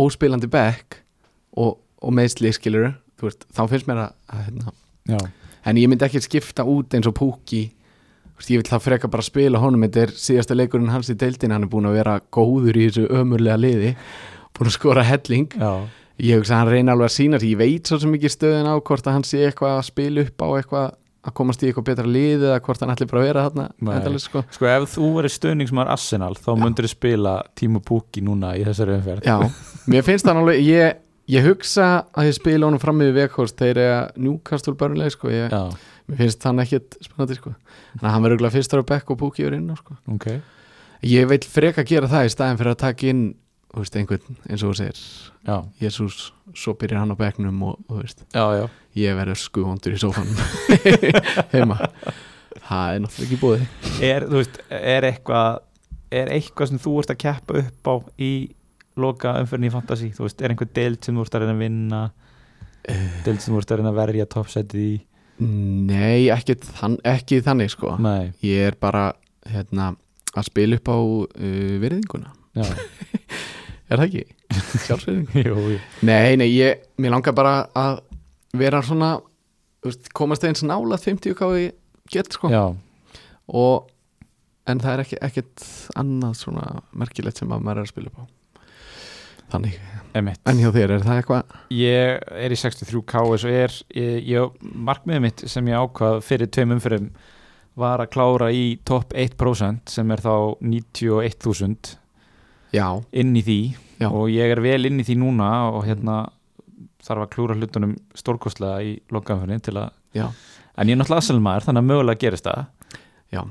óspilandi 0.00 0.50
back 0.50 1.00
og, 1.56 1.78
og 2.02 2.14
meðsli 2.16 2.52
skilur 2.54 2.92
þú 3.18 3.28
veist, 3.28 3.46
þá 3.54 3.62
finnst 3.70 3.88
mér 3.90 4.04
að, 4.06 4.14
að 4.28 4.44
hérna, 4.48 4.74
en 5.64 5.80
ég 5.80 5.90
myndi 5.90 6.06
ekki 6.06 6.22
skipta 6.24 6.66
út 6.68 6.96
eins 6.96 7.08
og 7.10 7.16
veist, 8.40 8.50
ég 8.50 8.62
vil 8.62 8.70
það 8.70 8.86
freka 8.88 9.10
bara 9.10 9.24
spila 9.24 9.60
honum. 9.62 9.84
Þetta 9.86 10.04
er 10.04 10.14
síðasta 10.18 10.56
leikurinn 10.58 10.92
hans 10.92 11.10
í 11.12 11.18
deildin 11.18 11.54
hann 11.54 11.66
er 11.66 11.70
búin 11.70 11.88
að 11.88 12.00
vera 12.00 12.16
góður 12.34 12.80
í 12.80 12.88
þessu 12.88 13.06
ömurlega 13.14 13.60
liði 13.60 13.92
búin 14.54 14.70
að 14.70 14.76
skora 14.76 15.04
helling. 15.06 15.54
Já, 15.54 15.86
ég 16.22 16.40
hugsa 16.40 16.56
að 16.56 16.60
hann 16.62 16.72
reyna 16.74 16.94
alveg 16.94 17.10
að 17.10 17.16
sína 17.16 17.40
sig 17.42 17.54
ég 17.54 17.62
veit 17.62 17.90
svo 17.90 17.98
ekki 18.14 18.32
stöðin 18.32 18.70
á 18.70 18.74
hvort 18.78 19.06
að 19.06 19.16
hann 19.18 19.26
sé 19.26 19.44
eitthvað 19.46 19.78
að 19.78 19.88
spila 19.88 20.26
upp 20.26 20.44
á 20.44 20.48
eitthvað 20.58 20.92
að 21.24 21.34
komast 21.38 21.62
í 21.64 21.68
eitthvað 21.68 21.86
betra 21.88 22.04
lið 22.08 22.44
eða 22.50 22.58
hvort 22.64 22.82
hann 22.82 22.92
ætli 22.92 23.06
bara 23.08 23.22
að 23.22 23.28
vera 23.28 23.44
þarna 23.46 24.20
sko. 24.20 24.42
Sko 24.52 24.68
ef 24.68 24.86
þú 24.92 25.08
verið 25.18 25.34
stöðningsmar 25.34 25.90
Arsenal 25.94 26.34
þá 26.36 26.50
myndir 26.60 26.88
þú 26.88 26.92
spila 26.92 27.34
Tímo 27.56 27.80
Pukki 27.84 28.24
núna 28.24 28.52
í 28.58 28.64
þessari 28.66 28.98
umferð 28.98 29.28
Já, 29.28 29.38
mér 29.90 30.04
finnst 30.06 30.28
það 30.28 30.40
alveg 30.42 30.60
ég, 30.66 30.98
ég 31.32 31.48
hugsa 31.48 31.88
að 32.12 32.28
ég 32.28 32.36
spila 32.38 32.68
honum 32.68 32.82
fram 32.82 33.00
með 33.00 33.14
Vekhorst 33.16 33.56
þeir 33.60 33.72
eru 33.72 33.86
að 33.94 34.20
njúkast 34.26 34.68
úr 34.68 34.78
börnuleg 34.82 35.14
sko. 35.16 35.32
ég, 35.32 35.56
mér 36.10 36.20
finnst 36.20 36.44
hann 36.44 36.64
ekkit 36.64 36.98
spennandi 37.00 37.38
sko. 37.40 37.54
þannig 37.94 38.10
að 38.10 38.16
hann 38.16 38.26
verður 38.26 38.38
auðvitað 38.42 38.58
fyrstur 38.58 38.84
á 38.84 38.90
bekk 38.92 39.14
og 39.14 39.22
Púki 39.24 39.48
er 39.48 39.56
inn 39.56 39.72
á, 39.72 39.76
sko. 39.80 39.96
ok 40.12 40.28
ég 41.04 41.32
vil 41.32 41.40
freka 41.48 41.88
gera 41.88 42.10
það 42.12 42.28
í 42.28 42.36
staðin 42.36 42.60
fyrir 42.60 42.76
að 42.76 42.82
taka 42.84 43.08
inn 43.08 43.26
veist, 43.74 43.96
einhvern 43.98 44.38
eins 44.46 44.62
og 44.62 44.72
þú 44.72 44.76
segir 44.78 45.02
Jésús, 45.80 46.30
svo 46.56 46.76
byrjar 46.78 47.02
hann 47.02 47.12
á 47.12 47.16
bekknum 47.18 47.64
og 47.72 47.80
já 48.60 48.68
ég 48.98 49.16
verður 49.18 49.40
skuhondur 49.40 49.96
í 49.96 50.00
sófanum. 50.00 50.36
Heima. 51.54 51.78
Það 52.64 52.90
er 52.94 53.00
náttúrulega 53.04 53.24
ekki 53.26 53.38
búið 53.42 54.02
Er, 54.06 54.26
veist, 54.30 54.60
er 54.72 55.06
eitthvað 55.10 55.62
er 56.14 56.30
eitthvað 56.32 56.70
sem 56.70 56.80
þú 56.82 56.92
ert 57.00 57.12
að 57.12 57.22
keppa 57.24 57.56
upp 57.60 57.90
á 57.90 57.94
í 58.22 58.30
loka 59.00 59.32
umferðin 59.40 59.68
í 59.68 59.72
fantasy? 59.74 60.10
Þú 60.14 60.28
veist, 60.28 60.44
er 60.44 60.54
einhver 60.54 60.70
deild 60.76 61.00
sem 61.02 61.16
þú 61.16 61.24
ert 61.24 61.34
að 61.34 61.44
reyna 61.44 61.56
að 61.56 61.64
vinna? 61.64 62.02
Deild 63.24 63.42
sem 63.42 63.54
þú 63.54 63.60
ert 63.60 63.74
að 63.74 63.80
reyna 63.80 63.90
að 63.90 63.98
verja 63.98 64.28
toppsætið 64.30 64.84
í? 64.84 64.94
Nei, 65.42 66.30
ekki, 66.30 66.56
þann, 66.78 66.96
ekki 67.10 67.40
þannig 67.42 67.72
sko. 67.74 67.96
Nei, 68.02 68.30
ég 68.46 68.68
er 68.70 68.78
bara 68.78 69.08
hérna, 69.50 69.90
að 70.30 70.46
spila 70.46 70.78
upp 70.78 70.90
á 70.94 70.98
uh, 70.98 71.74
virðinguna. 71.82 72.30
Já, 72.54 72.68
er 73.90 73.98
það 73.98 74.06
ekki? 74.06 74.24
Jú. 75.42 75.78
Nei, 76.06 76.36
nei, 76.38 76.46
ég, 76.52 76.86
mér 77.02 77.16
langar 77.16 77.34
bara 77.34 77.56
að 77.74 77.98
vera 78.60 78.82
svona 78.84 79.16
veist, 79.84 80.10
komast 80.16 80.44
eins 80.48 80.64
nála 80.66 80.98
50 81.00 81.36
hvað 81.38 81.58
ég 81.60 81.74
get 82.12 82.32
sko. 82.36 82.50
Og, 83.54 83.90
en 84.70 84.80
það 84.80 84.94
er 84.94 85.02
ekki, 85.04 85.18
ekkert 85.26 85.66
annað 86.00 86.38
svona 86.40 86.64
merkilegt 86.96 87.40
sem 87.40 87.52
að 87.52 87.64
maður 87.66 87.82
er 87.82 87.88
að 87.88 87.92
spila 87.92 88.12
upp 88.12 88.22
á. 88.22 88.24
Þannig. 89.54 89.76
Emitt 90.14 90.46
En 90.46 90.60
hjá 90.62 90.68
þér, 90.70 90.92
er 90.94 91.02
það 91.04 91.20
eitthvað? 91.20 91.54
Ég 91.74 92.20
er 92.46 92.52
í 92.54 92.58
63K 92.58 93.22
eins 93.34 93.44
og 93.44 93.56
er. 93.58 93.72
Ég, 93.98 94.28
ég, 94.30 94.60
markmiðið 94.62 95.24
mitt 95.24 95.44
sem 95.50 95.70
ég 95.72 95.82
ákvað 95.82 96.20
fyrir 96.24 96.50
tveim 96.54 96.76
umfyrum 96.76 97.08
var 97.78 97.98
að 97.98 98.12
klára 98.14 98.52
í 98.54 98.76
topp 98.86 99.16
1% 99.18 99.90
sem 99.90 100.12
er 100.14 100.22
þá 100.22 100.34
91.000 100.62 101.96
Já, 102.74 102.86
inn 103.10 103.34
í 103.34 103.42
því. 103.42 103.58
Já. 104.00 104.08
og 104.10 104.30
ég 104.30 104.50
er 104.50 104.60
vel 104.62 104.88
inn 104.88 104.98
í 104.98 105.04
því 105.06 105.14
núna 105.20 105.48
og 105.70 105.84
hérna 105.86 106.24
þarf 107.04 107.24
að 107.26 107.30
klúra 107.34 107.56
hlutunum 107.58 107.96
stórkostlega 108.16 108.82
í 108.84 108.94
lokaðanfyrin 109.12 109.62
til 109.66 109.76
að 109.82 109.90
já, 110.16 110.26
en 110.78 110.88
ég 110.88 110.96
er 110.96 111.00
náttúrulega 111.02 111.20
aðsælmaður 111.22 111.66
þannig 111.68 111.84
að 111.84 111.90
mögulega 111.92 112.22
gerist 112.24 112.48
það. 112.48 112.64
Já. 113.34 113.42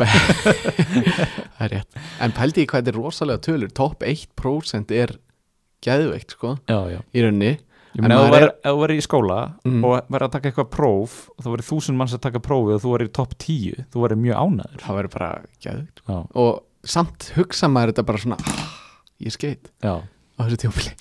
Það 0.40 1.64
er 1.64 1.72
rétt. 1.74 1.98
En 2.24 2.32
pældi 2.36 2.64
ég 2.64 2.70
hvað 2.70 2.80
þetta 2.84 2.92
er 2.94 2.98
rosalega 2.98 3.42
tölur. 3.44 3.72
Topp 3.76 4.04
1% 4.06 4.94
er 4.96 5.12
geðveikt, 5.84 6.34
sko. 6.36 6.54
Já, 6.70 6.78
já. 6.94 7.00
Í 7.16 7.24
rauninni. 7.24 7.52
En 7.98 8.04
ef 8.06 8.06
þú 8.06 8.10
maður 8.14 8.34
verður- 8.36 8.52
ef 8.54 8.70
þú 8.70 8.80
verður 8.84 9.00
í 9.00 9.04
skóla 9.06 9.38
Mm. 9.66 9.84
og 9.84 9.94
verður 10.14 10.26
að 10.28 10.32
taka 10.36 10.48
eitthvað 10.50 10.68
próf 10.70 11.14
og 11.36 11.40
þú 11.44 11.50
verður 11.54 11.68
þúsund 11.70 11.96
manns 11.98 12.12
að 12.14 12.20
taka 12.22 12.38
prófi 12.40 12.74
og 12.76 12.82
þú 12.84 12.92
verður 12.94 13.08
í 13.08 13.12
topp 13.18 13.32
10 13.38 13.86
þú 13.90 14.02
verður 14.04 14.20
mjög 14.22 14.36
ánæður 14.44 14.80
Það 14.84 14.96
verður 15.00 15.12
bara 15.16 15.30
geðveikt 15.64 16.02
Já, 16.06 16.18
Og 16.34 16.62
samt 16.84 17.32
hugsa 17.34 17.66
maður 17.68 17.90
þetta 17.92 18.06
bara 18.06 18.18
svona 18.22 18.38
ah, 18.46 18.70
Ég 19.18 19.32
skeit 19.34 19.70
á 19.82 19.98
þessu 20.38 20.60
tjófli 20.62 20.94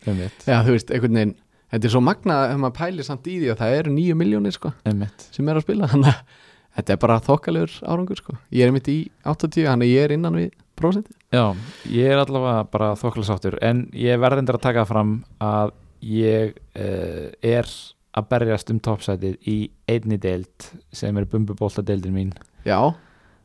Já, 0.49 0.63
þú 0.65 0.71
veist, 0.73 0.89
einhvern 0.89 1.13
veginn 1.19 1.35
Þetta 1.69 1.85
er 1.85 1.93
svo 1.93 2.01
magnað 2.01 2.51
ef 2.53 2.61
maður 2.61 2.77
pælir 2.79 3.05
samt 3.05 3.27
í 3.29 3.35
því 3.41 3.51
að 3.53 3.59
það 3.59 3.75
eru 3.79 3.91
nýju 3.93 4.15
miljónir 4.17 4.55
sko, 4.55 4.71
einmitt. 4.89 5.27
sem 5.35 5.49
er 5.51 5.59
að 5.59 5.65
spila. 5.67 5.89
Þannig 5.91 6.09
að 6.15 6.47
þetta 6.79 6.95
er 6.95 7.01
bara 7.03 7.19
þokkalegur 7.27 7.75
árangur 7.83 8.21
sko. 8.21 8.37
ég 8.55 8.65
er 8.65 8.73
mitt 8.73 8.89
í 8.89 8.97
80, 9.23 9.67
þannig 9.67 9.89
að 9.89 9.93
ég 9.93 10.07
er 10.07 10.15
innan 10.15 10.39
við 10.39 10.49
prósenti 10.79 11.13
Já, 11.35 11.53
ég 11.91 12.13
er 12.13 12.21
allavega 12.21 12.63
bara 12.71 12.93
þokkala 12.97 13.27
sáttur 13.27 13.57
en 13.65 13.83
ég 13.93 14.21
verður 14.21 14.43
endur 14.43 14.57
að 14.57 14.65
taka 14.65 14.85
fram 14.89 15.17
að 15.43 15.73
ég 16.05 16.55
uh, 16.79 17.27
er 17.43 17.69
að 18.17 18.29
berjast 18.31 18.71
um 18.73 18.79
toppsætið 18.81 19.35
í 19.49 19.57
einni 19.89 20.17
deild 20.21 20.71
sem 20.95 21.17
er 21.19 21.27
bumbubólta 21.29 21.83
deildin 21.85 22.15
mín. 22.15 22.31
Já, 22.65 22.79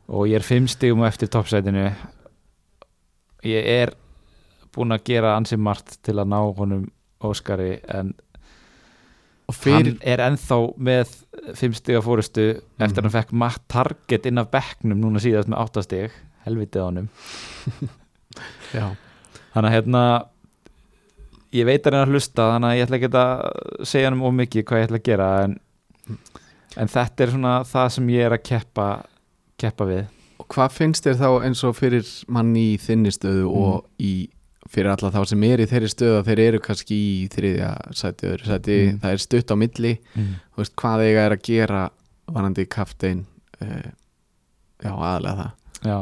og 0.07 0.27
ég 0.29 0.39
er 0.39 0.45
fimm 0.45 0.65
stigum 0.71 1.03
eftir 1.05 1.29
toppsætinu 1.29 1.89
ég 3.45 3.69
er 3.75 3.93
búinn 4.75 4.95
að 4.95 5.05
gera 5.11 5.35
ansið 5.37 5.61
margt 5.63 5.99
til 6.03 6.17
að 6.17 6.31
ná 6.33 6.39
honum 6.57 6.87
Óskari 7.31 7.71
en 7.91 8.13
hann 9.65 9.91
er 10.01 10.23
ennþá 10.25 10.59
með 10.81 11.11
fimm 11.57 11.75
stiga 11.77 12.01
fórustu 12.05 12.47
eftir 12.55 13.01
að 13.01 13.03
hann 13.05 13.15
fekk 13.15 13.33
matt 13.45 13.65
target 13.71 14.25
inn 14.29 14.41
af 14.41 14.49
bekknum 14.53 15.01
núna 15.01 15.21
síðast 15.21 15.51
með 15.51 15.61
áttastig 15.61 16.15
helvitið 16.45 16.81
á 16.81 16.89
Já, 18.75 18.87
þannig 19.53 19.69
að 19.69 19.75
hérna 19.75 20.01
ég 21.55 21.67
veit 21.69 21.85
að 21.85 21.93
hann 21.93 22.01
er 22.01 22.07
að 22.07 22.15
hlusta 22.15 22.47
þannig 22.53 22.71
að 22.71 22.77
ég 22.77 22.87
ætla 22.87 22.99
ekki 22.99 23.11
að 23.21 23.85
segja 23.91 24.09
hann 24.09 24.21
um 24.21 24.39
mikið 24.41 24.65
hvað 24.67 24.81
ég 24.81 24.89
ætla 24.89 25.01
að 25.01 25.07
gera 25.09 25.29
en, 25.45 25.57
en 26.75 26.91
þetta 26.95 27.25
er 27.25 27.33
svona 27.35 27.55
það 27.69 27.91
sem 27.95 28.09
ég 28.15 28.27
er 28.27 28.35
að 28.35 28.45
keppa 28.49 28.87
keppa 29.61 29.87
við. 29.89 30.03
Og 30.41 30.47
hvað 30.51 30.73
finnst 30.75 31.05
þér 31.07 31.19
þá 31.21 31.29
eins 31.47 31.63
og 31.63 31.77
fyrir 31.77 32.07
mann 32.27 32.51
í 32.59 32.67
þinni 32.81 33.13
stöðu 33.15 33.51
og 33.55 33.85
í 34.03 34.27
fyrir 34.69 34.89
alla 34.91 35.11
þá 35.13 35.19
sem 35.29 35.43
er 35.47 35.61
í 35.63 35.67
þeirri 35.69 35.89
stöðu 35.91 36.17
að 36.19 36.29
þeir 36.29 36.41
eru 36.45 36.59
kannski 36.65 36.95
í 36.97 37.27
þriðja 37.33 37.69
sæti, 37.95 38.29
öðru 38.31 38.47
sæti, 38.49 38.77
Mm. 38.85 38.99
það 39.03 39.11
er 39.15 39.21
stutt 39.25 39.53
á 39.53 39.55
milli 39.61 39.91
mm. 40.15 40.31
veist, 40.57 40.75
hvað 40.81 41.03
eiga 41.05 41.25
er 41.27 41.35
að 41.35 41.43
gera 41.45 41.83
varandi 42.25 42.65
kaftein 42.65 43.25
uh, 43.61 43.89
já, 44.81 44.91
aðlega 44.91 45.35
það 45.43 45.89
já 45.91 45.97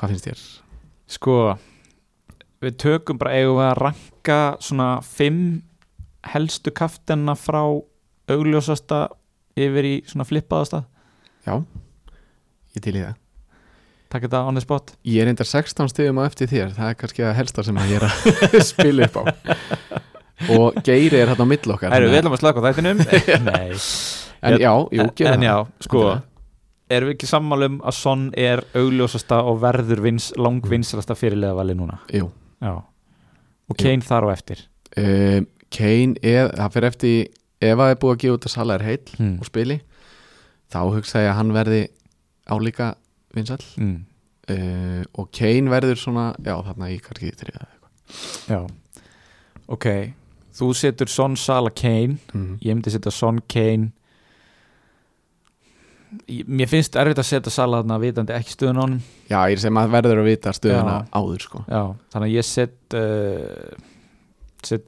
hvað 0.00 0.14
finnst 0.14 0.28
þér? 0.30 0.44
Sko 1.10 1.36
við 2.64 2.76
tökum 2.80 3.18
bara 3.20 3.34
eigum 3.36 3.58
við 3.60 3.66
að 3.68 3.78
ranka 3.84 4.38
svona 4.64 4.88
fimm 5.04 5.42
helstu 6.32 6.72
kaftenna 6.76 7.34
frá 7.36 7.62
augljósasta 8.30 9.08
yfir 9.60 9.84
í 9.88 9.94
svona 10.08 10.24
flippaðasta 10.28 10.84
Já, 11.46 11.56
ég 12.76 12.82
til 12.84 12.96
í 12.96 13.02
það 13.04 13.16
takk 14.10 14.26
þetta 14.26 14.44
on 14.48 14.58
the 14.58 14.64
spot. 14.64 14.94
Ég 15.06 15.22
er 15.22 15.30
reyndar 15.30 15.48
16 15.48 15.92
stegum 15.92 16.20
á 16.20 16.26
eftir 16.26 16.50
þér. 16.50 16.72
Það 16.76 16.92
er 16.92 16.96
kannski 17.02 17.26
að 17.26 17.36
helsta 17.38 17.66
sem 17.66 17.78
að 17.80 17.92
ég 17.92 18.00
er 18.00 18.08
að 18.08 18.56
spila 18.72 19.06
upp 19.06 19.20
á. 19.20 19.24
Og 20.50 20.80
Geiri 20.86 21.20
er 21.20 21.30
hérna 21.30 21.44
á 21.44 21.50
mill 21.50 21.74
okkar 21.74 21.92
Heru, 21.92 22.08
Við 22.08 22.22
ætlum 22.22 22.34
að 22.34 22.42
slaka 22.42 22.62
á 22.62 22.66
þættinum. 22.70 23.02
Að- 23.60 23.86
En 24.40 24.56
já, 24.56 24.72
jú, 24.88 25.04
gera 25.16 25.34
En 25.36 25.42
já, 25.44 25.54
sko 25.84 26.04
erum 26.90 27.10
við 27.10 27.16
ekki 27.16 27.28
sammálum 27.30 27.78
að 27.86 27.96
Son 27.96 28.22
er 28.38 28.62
augljósasta 28.74 29.42
og 29.46 29.60
verður 29.62 30.02
vins, 30.04 30.30
langvinsalasta 30.40 31.16
fyrirlega 31.18 31.74
núna? 31.76 32.00
Jú. 32.10 32.30
Já. 32.60 32.82
Og 33.70 33.78
Kane 33.78 34.02
þar 34.02 34.26
á 34.26 34.28
eftir? 34.34 34.64
Um, 34.98 35.46
Kane 35.70 36.18
er, 36.22 36.50
það 36.56 36.74
fyrir 36.74 36.90
eftir 36.90 37.28
Ef 37.60 37.76
að 37.76 37.90
er 37.92 37.98
búið 38.00 38.14
að 38.14 38.20
gefa 38.22 38.36
út 38.38 38.46
að 38.48 38.54
Sala 38.54 38.74
er 38.78 38.86
heill 38.88 39.14
hmm. 39.18 39.36
og 39.38 39.46
spili 39.46 39.76
Þá 40.72 40.80
hugsa 40.96 41.22
ég 41.22 41.30
að 41.30 41.38
hann 41.38 41.54
verði 41.54 41.80
álíka 42.50 42.94
vinsall 43.34 43.62
Mm. 43.78 44.04
uh, 44.50 45.02
Og 45.20 45.30
Kane 45.32 45.70
verður 45.70 45.96
svona 46.00 46.28
Já, 46.44 46.56
þarna 46.66 46.88
í 46.90 46.98
kannski 47.00 47.30
þriða 47.38 47.66
Já. 48.50 48.60
Ok 49.68 49.86
Þú 50.60 50.72
setur 50.74 51.08
Son, 51.08 51.36
Sala, 51.38 51.70
Kane. 51.70 52.18
Mm. 52.34 52.56
Ég 52.60 52.74
myndi 52.74 52.90
setja 52.92 53.12
Son, 53.14 53.38
Kane. 53.48 53.92
Ég- 56.28 56.44
Mér 56.50 56.66
finnst 56.68 56.96
erfitt 56.98 57.20
að 57.22 57.28
setja 57.28 57.50
Sala 57.54 57.78
þarna 57.82 57.98
vitandi 58.02 58.34
ekki 58.34 58.50
stöðun 58.56 58.76
á 58.76 58.82
honum. 58.82 59.02
Já, 59.30 59.38
ég 59.48 59.60
sem 59.62 59.74
að 59.78 59.90
verður 59.94 60.18
að 60.20 60.26
vita 60.26 60.50
stöðuna 60.52 60.96
Já. 60.98 61.06
áður 61.14 61.40
sko. 61.46 61.62
Já, 61.70 61.82
þannig 62.10 62.26
að 62.26 62.34
ég 62.34 62.44
set 62.44 62.96
uh, 62.98 63.70
set 64.66 64.84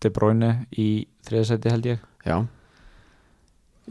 De 0.00 0.08
Bruyne 0.10 0.66
í 0.80 0.88
þriðasæti 1.28 1.70
held 1.70 1.84
ég. 1.92 2.00
Já, 2.24 2.46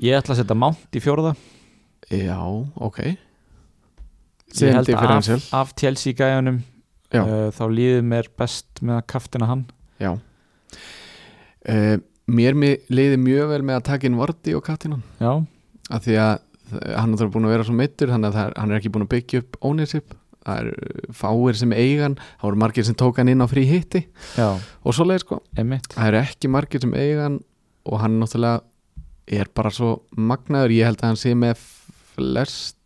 Ég 0.02 0.16
ætla 0.18 0.34
að 0.34 0.42
setja 0.42 0.56
Mount 0.58 0.96
í 0.96 1.00
fjórða 1.04 1.36
já, 2.10 2.40
ok. 2.76 3.00
Ég 4.60 4.74
held 4.74 4.90
hann 4.98 5.18
af, 5.20 5.50
af 5.54 5.74
Chelsea 5.78 6.14
gæjanum 6.18 6.62
Já. 7.14 7.22
uh, 7.22 7.50
þá 7.54 7.64
líður 7.74 8.06
mér 8.10 8.30
best 8.38 8.82
með 8.82 8.96
að 9.00 9.08
kaftina 9.14 9.50
hann. 9.50 9.66
Já. 10.02 10.16
Uh, 11.70 11.98
Mér 12.30 12.54
liði 12.94 13.18
mjög 13.18 13.50
vel 13.50 13.64
með 13.66 13.80
að 13.80 13.86
taka 13.90 14.06
inn 14.10 14.18
Vardy 14.20 14.54
og 14.54 14.62
Katinan 14.68 15.02
Já, 15.18 15.32
af 15.90 16.04
því 16.06 16.18
að 16.22 16.36
hann 16.94 17.16
er 17.18 17.32
búin 17.34 17.48
að 17.48 17.54
vera 17.56 17.66
svo 17.66 17.74
meittur 17.74 18.12
þannig 18.14 18.30
að 18.30 18.42
er, 18.44 18.52
hann 18.62 18.70
er 18.74 18.78
ekki 18.78 18.92
búin 18.94 19.06
að 19.08 19.14
byggja 19.16 19.40
upp 19.42 19.58
ownership. 19.66 20.14
Það 20.46 20.60
er 20.62 21.08
fáir 21.18 21.58
sem 21.58 21.74
eigan 21.74 22.16
það 22.22 22.46
voru 22.46 22.60
margir 22.62 22.86
sem 22.88 22.98
tók 22.98 23.18
hann 23.20 23.32
inn 23.34 23.42
á 23.42 23.48
frí 23.50 23.64
hitti. 23.66 24.04
Já, 24.38 24.52
og 24.86 24.96
svoleið 24.96 25.24
sko, 25.26 25.40
emitt 25.60 25.90
það 25.96 26.12
eru 26.12 26.22
ekki 26.22 26.52
margir 26.54 26.84
sem 26.86 26.94
eigan 26.94 27.40
og 27.90 28.04
hann 28.04 28.20
náttúrulega 28.22 28.62
er 29.40 29.50
bara 29.58 29.74
svo 29.74 29.92
magnaður. 30.14 30.76
Ég 30.78 30.90
held 30.90 31.02
að 31.02 31.10
hann 31.10 31.20
sé 31.22 31.34
með 31.38 31.66
flest 32.20 32.78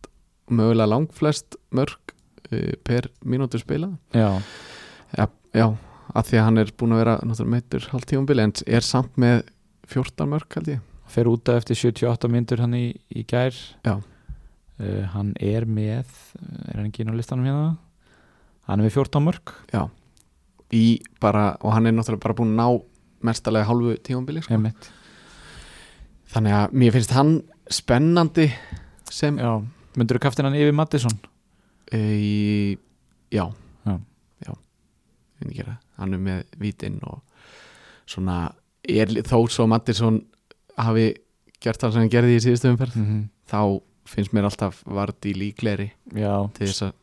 mögulega 0.53 0.89
langflest 0.93 1.57
mörg 1.73 2.13
uh, 2.53 2.71
per 2.85 3.09
mínútu 3.25 3.59
spilað. 3.61 3.97
Já, 4.13 4.29
Já, 5.13 5.27
já, 5.53 5.67
að 6.17 6.29
því 6.29 6.37
að 6.39 6.45
hann 6.47 6.57
er 6.63 6.71
búin 6.77 6.93
að 6.95 7.01
vera 7.03 7.13
náttúrulega 7.21 7.53
meittur 7.53 7.83
halvt 7.91 8.07
tímabili 8.09 8.41
en 8.47 8.53
er 8.65 8.85
samt 8.85 9.19
með 9.21 9.43
14 9.93 10.29
mörg 10.31 10.55
held 10.57 10.71
ég. 10.73 10.79
Fer 11.13 11.29
út 11.29 11.49
af 11.51 11.59
eftir 11.61 11.77
78 11.77 12.31
myndur 12.33 12.63
hann 12.63 12.73
í, 12.77 12.85
í 13.13 13.21
gær. 13.29 13.53
Já. 13.85 13.99
uh, 13.99 15.03
Hann 15.13 15.35
er 15.37 15.67
með 15.69 16.09
er 16.69 16.79
hann 16.79 16.87
ekki 16.89 17.03
inn 17.05 17.13
á 17.13 17.17
listanum 17.19 17.45
hérna? 17.45 17.75
Hann 18.65 18.81
er 18.81 18.87
með 18.87 18.95
14 18.97 19.25
mörg 19.27 19.53
bara, 21.21 21.45
og 21.61 21.75
hann 21.75 21.85
er 21.85 21.93
náttúrulega 21.93 22.23
bara 22.23 22.37
búin 22.39 22.55
að 22.55 22.61
ná 22.63 22.81
mestalega 23.29 23.67
hálfu 23.69 23.93
tímabili 24.03 24.41
sko. 24.41 24.57
Þannig 26.33 26.55
að 26.57 26.73
mér 26.81 26.95
finnst 26.95 27.13
hann 27.13 27.33
spennandi 27.69 28.47
sem 29.13 29.37
Já, 29.41 29.51
myndur 29.99 30.19
þú 30.19 30.23
kaftina 30.25 30.49
hann 30.49 30.59
yfir 30.59 30.75
Mattisson? 30.77 31.13
e, 31.93 31.99
í, 31.99 32.77
já. 33.33 33.45
Já. 33.85 33.97
já. 34.47 34.53
Gera, 35.53 35.77
hann 35.99 36.15
er 36.17 36.23
með 36.23 36.43
vítinn 36.61 36.97
og 37.05 37.21
svona 38.09 38.53
er, 38.83 39.11
þó 39.27 39.37
svo 39.51 39.67
Mattisson 39.69 40.23
hafi 40.79 41.11
gert 41.63 41.79
það 41.79 41.93
sem 41.93 42.03
hann 42.03 42.11
gerði 42.11 42.39
í 42.39 42.43
síðustu 42.47 42.73
umferð 42.73 42.99
Mm 42.99 43.29
þá 43.53 43.81
finnst 44.09 44.33
mér 44.35 44.47
alltaf 44.47 44.81
Vardí 44.89 45.33
líklegri 45.37 45.89
Já, 46.15 46.33
til 46.55 46.67
þess 46.67 46.85
að 46.87 46.93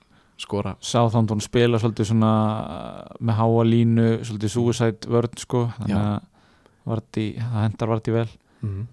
skora. 0.40 0.72
Sáþándón 0.80 1.42
spila 1.44 1.78
svolítið 1.80 2.10
svona 2.10 2.32
uh, 2.32 3.14
með 3.20 3.38
háa 3.40 3.64
línu, 3.68 4.06
svolítið 4.24 4.52
suicide 4.54 5.10
vörn 5.12 5.40
sko, 5.40 5.66
þannig 5.76 5.98
að 6.00 6.88
Vardí, 6.90 7.26
það 7.36 7.64
hendar 7.66 7.90
Vardí 7.92 8.14
vel. 8.14 8.26
Mm. 8.64 8.86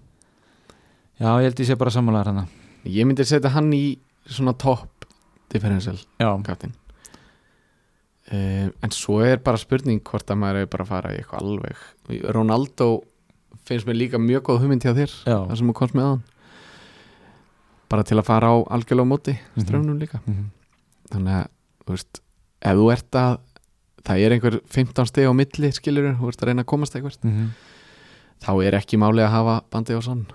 Já, 1.18 1.30
ég 1.40 1.46
held 1.48 1.62
ég 1.64 1.70
sé 1.70 1.76
bara 1.80 1.94
sammálaðar 1.94 2.30
hann 2.34 2.50
ég 2.88 3.06
myndi 3.06 3.24
setja 3.28 3.50
hann 3.54 3.72
í 3.76 3.98
svona 4.28 4.54
top 4.58 5.06
differential 5.52 5.96
kaptinn 6.44 6.74
uh, 8.32 8.68
en 8.84 8.90
svo 8.94 9.20
er 9.24 9.38
bara 9.44 9.60
spurning 9.60 10.02
hvort 10.04 10.28
að 10.30 10.40
maður 10.42 10.62
er 10.64 10.66
bara 10.72 10.84
að 10.84 10.90
fara 10.92 11.12
í 11.14 11.20
eitthvað 11.22 11.44
alveg. 11.46 11.76
Ronaldo 12.34 12.88
finnst 13.68 13.86
mér 13.88 13.96
líka 13.98 14.18
mjög 14.20 14.42
góð 14.48 14.62
hugmynd 14.64 14.84
hjá 14.84 14.94
þér 14.96 15.14
það 15.24 15.56
sem 15.60 15.70
þú 15.72 15.76
komst 15.80 15.96
með 15.96 16.08
hann. 16.10 16.22
Bara 17.88 18.04
til 18.04 18.18
að 18.20 18.26
fara 18.28 18.50
á 18.52 18.56
algjörlega 18.76 19.08
á 19.08 19.12
móti 19.12 19.34
Mhm. 19.38 19.64
ströfnum 19.64 19.98
líka. 20.00 20.20
Mhm. 20.26 20.50
þannig 21.10 21.34
að 21.40 21.48
þú 21.86 21.94
veist 21.94 22.20
ef 22.60 22.76
þú 22.76 22.92
ert 22.92 23.10
að 23.16 23.38
það 24.04 24.24
er 24.24 24.32
einhver 24.32 24.60
15 24.68 25.06
steg 25.06 25.24
á 25.28 25.32
milli 25.32 25.70
skilur, 25.72 26.16
þú 26.18 26.28
ert 26.28 26.42
að 26.42 26.46
reyna 26.48 26.62
að 26.62 26.66
komast 26.66 26.94
eitthvað 26.94 27.16
mm 27.24 27.32
-hmm. 27.32 27.48
þá 28.44 28.64
er 28.66 28.72
ekki 28.74 28.96
máli 28.98 29.22
að 29.24 29.30
hafa 29.30 29.62
bandi 29.70 29.94
og 29.94 30.02
sonn 30.02 30.26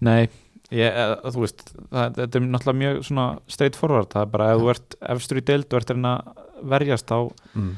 Nei, 0.00 0.28
ég, 0.74 0.86
eða, 0.90 1.32
þú 1.34 1.44
veist 1.44 1.66
það, 1.68 2.16
þetta 2.20 2.38
er 2.40 2.46
náttúrulega 2.46 2.80
mjög 2.82 3.02
svona 3.08 3.26
straight 3.52 3.78
forward, 3.78 4.10
það 4.12 4.26
er 4.26 4.32
bara 4.34 4.52
ef 4.52 4.62
þú 4.62 4.72
ert 4.74 4.96
efstur 5.14 5.40
í 5.40 5.46
deild 5.46 5.68
og 5.70 5.80
ert 5.80 5.94
að 5.96 6.30
verjast 6.66 7.10
þá, 7.10 7.18
mm. 7.54 7.72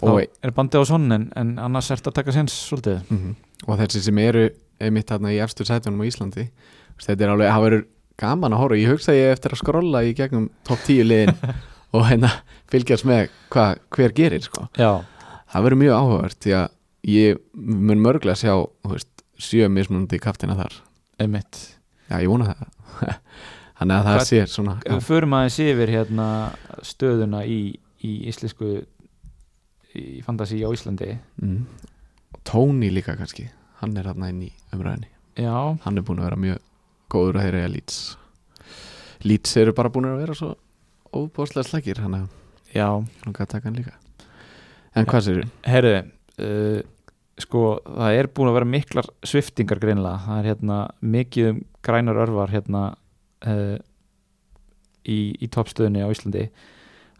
þá 0.00 0.10
og, 0.12 0.18
er 0.44 0.56
bandið 0.56 0.84
á 0.84 0.90
sonn 0.92 1.16
en, 1.16 1.30
en 1.40 1.54
annars 1.62 1.90
ert 1.94 2.10
að 2.10 2.18
taka 2.20 2.36
séns 2.36 2.56
svolítið. 2.68 3.00
Mm 3.10 3.38
og 3.68 3.80
þessi 3.80 4.04
sem 4.06 4.20
eru 4.22 4.46
einmitt 4.80 5.10
þarna 5.10 5.32
í 5.34 5.40
efstur 5.44 5.68
sætunum 5.68 6.00
á 6.04 6.08
Íslandi 6.08 6.46
þetta 7.00 7.26
er 7.26 7.32
alveg, 7.32 7.50
það 7.50 7.64
verður 7.66 7.84
gaman 8.20 8.52
að 8.52 8.60
horfa. 8.60 8.76
Ég 8.76 8.92
hugsa 8.92 9.16
ég 9.16 9.30
eftir 9.32 9.54
að 9.54 9.62
skrolla 9.62 10.02
í 10.04 10.12
gegnum 10.16 10.50
top 10.68 10.82
10 10.84 11.06
liðin 11.08 11.32
og 11.96 12.04
hérna 12.08 12.32
fylgjast 12.72 13.06
með 13.08 13.30
hva, 13.52 13.66
hver 13.96 14.14
gerir 14.16 14.44
sko. 14.44 14.66
Já, 14.76 15.00
það 15.52 15.66
verður 15.66 15.82
mjög 15.82 15.96
áhugavert 15.96 16.40
því 16.44 16.54
að 16.58 16.68
ég 17.08 17.40
mun 17.56 18.04
mörglega 18.04 18.36
sjá 18.36 18.52
þú 18.52 18.92
veist, 18.92 19.10
sjö 19.40 19.70
mismunandi 19.72 20.20
kaftina 20.20 20.58
þar. 20.58 20.76
Einmitt 21.20 21.62
já 22.10 22.16
ég 22.20 22.28
vona 22.30 22.50
það. 22.50 22.70
Þannig 23.80 23.96
að 23.96 24.04
það 24.04 24.16
Hvað- 24.18 24.26
sé 24.28 24.40
svona 24.52 24.74
við 24.84 25.04
förum 25.06 25.36
aðeins 25.38 25.58
yfir 25.64 25.92
hérna 25.94 26.26
stöðuna 26.84 27.44
í, 27.48 27.60
í 28.04 28.10
íslensku 28.28 28.72
í 29.96 30.20
fantasi 30.26 30.60
á 30.60 30.68
Íslandi. 30.70 31.14
Mm. 31.40 31.62
Tony 32.44 32.90
líka 32.92 33.16
kannski. 33.18 33.48
Hann 33.80 33.96
er 33.96 34.10
hann 34.10 34.26
inn 34.28 34.42
í 34.44 34.50
umræðinni 34.74 35.08
Já, 35.40 35.78
hann 35.86 35.96
er 35.96 36.04
búin 36.04 36.20
að 36.20 36.26
vera 36.28 36.36
mjög 36.42 36.58
góður 37.12 37.38
að 37.40 37.46
í 37.62 37.64
að 37.64 37.72
Leeds. 37.74 37.98
Leeds 39.24 39.56
eru 39.60 39.72
bara 39.76 39.92
búin 39.92 40.08
að 40.10 40.20
vera 40.20 40.36
svo 40.36 40.50
óbúslega 41.16 41.64
slækir 41.66 42.02
hann 42.04 42.18
að 42.18 42.26
já. 42.74 42.86
taka 43.54 43.68
hann 43.70 43.78
líka. 43.80 43.94
En 44.94 45.06
hvað 45.08 45.24
sér 45.26 45.40
Herðu, 45.70 45.94
uh, 46.44 46.80
sko 47.44 47.64
það 47.84 48.16
er 48.18 48.28
búin 48.34 48.50
að 48.50 48.58
vera 48.58 48.70
miklar 48.72 49.10
sviftingar 49.26 49.80
greinlega, 49.82 50.22
það 50.26 50.40
er 50.40 50.48
hérna 50.50 50.80
mikið 51.00 51.50
um 51.52 51.60
grænar 51.86 52.20
örvar 52.24 52.52
hérna 52.52 52.82
uh, 53.46 53.76
í, 55.08 55.20
í 55.40 55.48
toppstöðunni 55.52 56.04
á 56.04 56.12
Íslandi. 56.12 56.48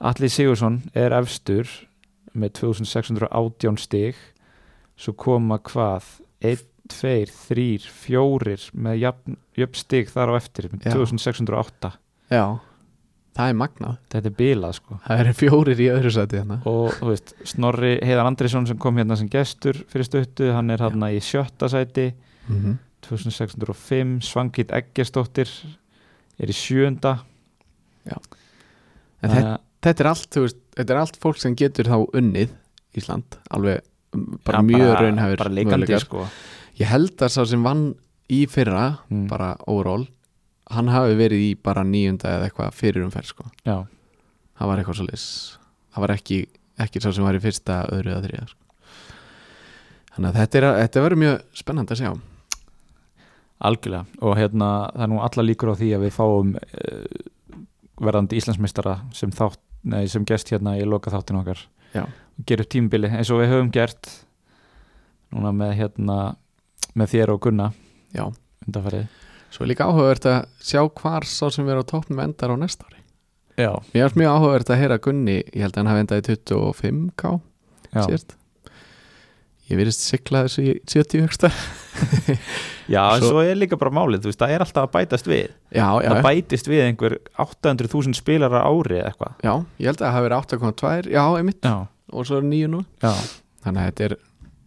Atli 0.00 0.30
Sigursson 0.32 0.80
er 0.96 1.14
efstur 1.16 1.68
með 2.32 2.54
2618 2.60 3.80
stig. 3.80 4.18
Svo 5.00 5.14
koma 5.16 5.58
hvað? 5.64 6.06
1, 6.44 6.64
2, 6.92 7.14
3, 7.48 7.66
4 8.04 8.56
með 8.80 9.02
jöfn 9.04 9.78
stig 9.78 10.10
þar 10.12 10.32
á 10.32 10.38
eftir 10.40 10.70
með 10.72 10.88
Já. 10.88 10.94
2608 10.96 11.90
já, 12.30 12.44
það 13.36 13.52
er 13.52 13.58
magnað. 13.60 13.96
Þetta 14.12 14.30
er 14.30 14.36
bilað 14.38 14.76
sko. 14.78 14.98
Það 15.06 15.22
eru 15.24 15.34
fjórir 15.38 15.80
í 15.80 15.88
öðru 15.94 16.12
sæti 16.14 16.40
hérna. 16.40 16.60
Og 16.70 16.94
þú 16.98 17.10
veist, 17.12 17.34
Snorri 17.52 17.92
Heiðar 18.02 18.30
Andrisson 18.30 18.68
sem 18.68 18.78
kom 18.80 19.00
hérna 19.00 19.18
sem 19.18 19.30
gestur 19.32 19.78
fyrir 19.90 20.08
stuttu, 20.08 20.50
hann 20.56 20.70
er 20.74 20.82
hérna 20.84 21.12
í 21.14 21.20
sjötta 21.24 21.70
sæti. 21.70 22.12
Mm 22.48 22.62
-hmm. 22.62 22.78
2605, 23.06 24.20
Svangit 24.22 24.72
Eggersdóttir 24.76 25.48
er 26.38 26.48
í 26.48 26.56
sjönda 26.56 27.18
en 28.08 29.30
þetta, 29.30 29.56
þetta 29.84 30.04
er 30.04 30.10
allt 30.10 30.38
veist, 30.44 30.60
þetta 30.76 30.94
er 30.94 31.00
allt 31.02 31.18
fólk 31.22 31.40
sem 31.40 31.56
getur 31.58 31.90
þá 31.90 31.98
unnið 32.16 32.54
Ísland. 32.98 33.36
Alveg 33.54 33.84
bara 34.46 34.62
mjög 34.66 34.96
raunhæfur 34.98 35.42
bara 35.44 35.54
leikandi 35.54 35.98
sko. 36.02 36.24
Ég 36.80 36.90
held 36.90 37.22
að 37.22 37.34
sá 37.36 37.44
sem 37.46 37.62
vann 37.62 37.92
í 38.30 38.44
fyrra 38.50 39.04
mm. 39.10 39.26
bara 39.30 39.52
overall 39.70 40.08
hann 40.74 40.90
hafi 40.92 41.16
verið 41.18 41.46
í 41.50 41.54
bara 41.58 41.86
nýjunda 41.86 42.36
eða 42.36 42.50
eitthvað 42.50 42.76
fyrir 42.78 43.06
umferð 43.06 43.32
sko. 43.32 43.48
Já, 43.66 43.82
það 44.58 44.70
var 44.70 44.82
eitthvað 44.82 45.00
svo 45.00 45.08
lis 45.10 45.26
það 45.90 46.04
var 46.04 46.14
ekki, 46.14 46.40
ekki 46.80 47.02
sá 47.02 47.10
sem 47.12 47.26
var 47.26 47.38
í 47.38 47.42
fyrsta, 47.42 47.82
öðru 47.94 48.14
eða 48.14 48.24
þriða 48.26 48.48
sko. 48.50 48.58
þannig 50.14 50.30
að 50.30 50.38
þetta, 50.40 50.60
er, 50.60 50.68
þetta 50.84 51.04
verður 51.06 51.22
mjög 51.24 51.60
spennandi 51.60 51.96
að 51.96 52.02
sjá. 52.02 52.12
Algjörlega. 53.60 54.20
Og 54.24 54.38
hérna, 54.38 54.70
það 54.94 55.04
er 55.04 55.10
nú 55.12 55.20
alla 55.26 55.44
líkur 55.44 55.72
á 55.72 55.80
því 55.80 55.90
að 55.92 56.04
við 56.06 56.14
fáum 56.16 56.54
uh, 56.56 57.20
verðandi 58.00 58.40
Íslandsmeistara 58.40 58.96
sem 59.16 59.32
þátt 59.36 59.60
nei, 59.84 60.04
sem 60.12 60.24
gest 60.28 60.52
hérna 60.52 60.78
í 60.80 60.86
loka 60.88 61.12
þáttin 61.12 61.42
okkar. 61.42 61.66
Já. 61.90 62.04
og 62.06 62.44
gerum 62.46 62.68
tímabili 62.70 63.08
eins 63.10 63.32
og 63.34 63.40
við 63.40 63.50
höfum 63.50 63.72
gert 63.74 64.06
núna 65.34 65.50
með 65.50 65.72
hérna 65.80 66.18
með 66.94 67.16
þér 67.16 67.34
og 67.34 67.42
Gunna. 67.42 67.72
Já, 68.14 68.28
undanfarið 68.66 69.19
svo 69.50 69.64
er 69.66 69.70
líka 69.72 69.86
áhugavert 69.90 70.26
að 70.30 70.40
sjá 70.62 70.80
hvar 71.00 71.26
sá 71.28 71.46
sem 71.50 71.66
verður 71.66 71.84
á 71.86 71.90
toppnum 71.92 72.22
endar 72.24 72.52
á 72.54 72.56
næsta 72.60 72.86
ári. 72.88 73.00
Já, 73.60 73.72
mér 73.92 74.06
finnst 74.08 74.16
mjög 74.20 74.34
áhugavert 74.36 74.70
að 74.72 74.80
heyra 74.80 74.98
Gunni 75.04 75.38
ég 75.42 75.62
held 75.64 75.74
að 75.74 75.80
hann 75.82 75.90
hafi 75.90 76.04
endað 76.04 76.20
í 76.20 76.26
25k 76.30 77.32
já. 77.92 78.02
sért 78.06 78.36
ég 79.70 79.78
verðist 79.78 80.02
sigla 80.06 80.40
þessu 80.46 80.62
í 80.64 80.72
70 80.88 81.20
högsta 81.26 81.50
já 82.94 83.02
en 83.14 83.20
Svo- 83.22 83.28
svo 83.34 83.42
er 83.44 83.58
líka 83.58 83.76
bara 83.78 83.92
málið, 83.94 84.24
þú 84.24 84.30
veist, 84.32 84.40
það 84.40 84.54
er 84.54 84.64
alltaf 84.64 84.86
að 84.88 84.94
bætast 84.96 85.28
við. 85.30 85.50
Já, 85.76 85.86
já, 86.02 86.08
það 86.10 86.22
bætist 86.26 86.70
við 86.70 86.82
einhver 86.86 87.14
800.000 87.44 88.16
spilarar 88.18 88.64
á 88.66 88.70
ári 88.70 88.98
eða 88.98 89.12
eitthvað. 89.12 89.36
Já, 89.46 89.52
ég 89.78 89.90
held 89.90 90.00
að 90.00 90.06
það 90.06 90.16
hafi 90.16 90.26
verið 90.26 90.40
8,2 90.40 91.12
já, 91.14 91.22
einmitt, 91.38 91.60
já, 91.70 91.76
og 92.10 92.26
svo 92.26 92.40
er 92.40 92.48
9 92.50 92.70
nú 92.72 92.80
já, 93.04 93.12
þannig 93.66 93.82
að 93.84 93.88
þetta 93.90 94.06
er, 94.08 94.16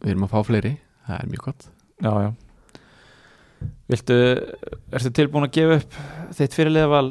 við 0.05 0.13
erum 0.15 0.27
að 0.29 0.33
fá 0.35 0.39
fleiri. 0.51 0.73
Það 1.07 1.19
er 1.19 1.31
mjög 1.33 1.45
gott. 1.49 1.67
Já, 2.03 2.11
já. 2.23 2.29
Viltu, 3.91 4.17
ertu 4.95 5.11
tilbúin 5.11 5.47
að 5.49 5.55
gefa 5.57 5.79
upp 5.81 5.95
þitt 6.37 6.55
fyrirliða 6.55 6.91
val? 6.91 7.07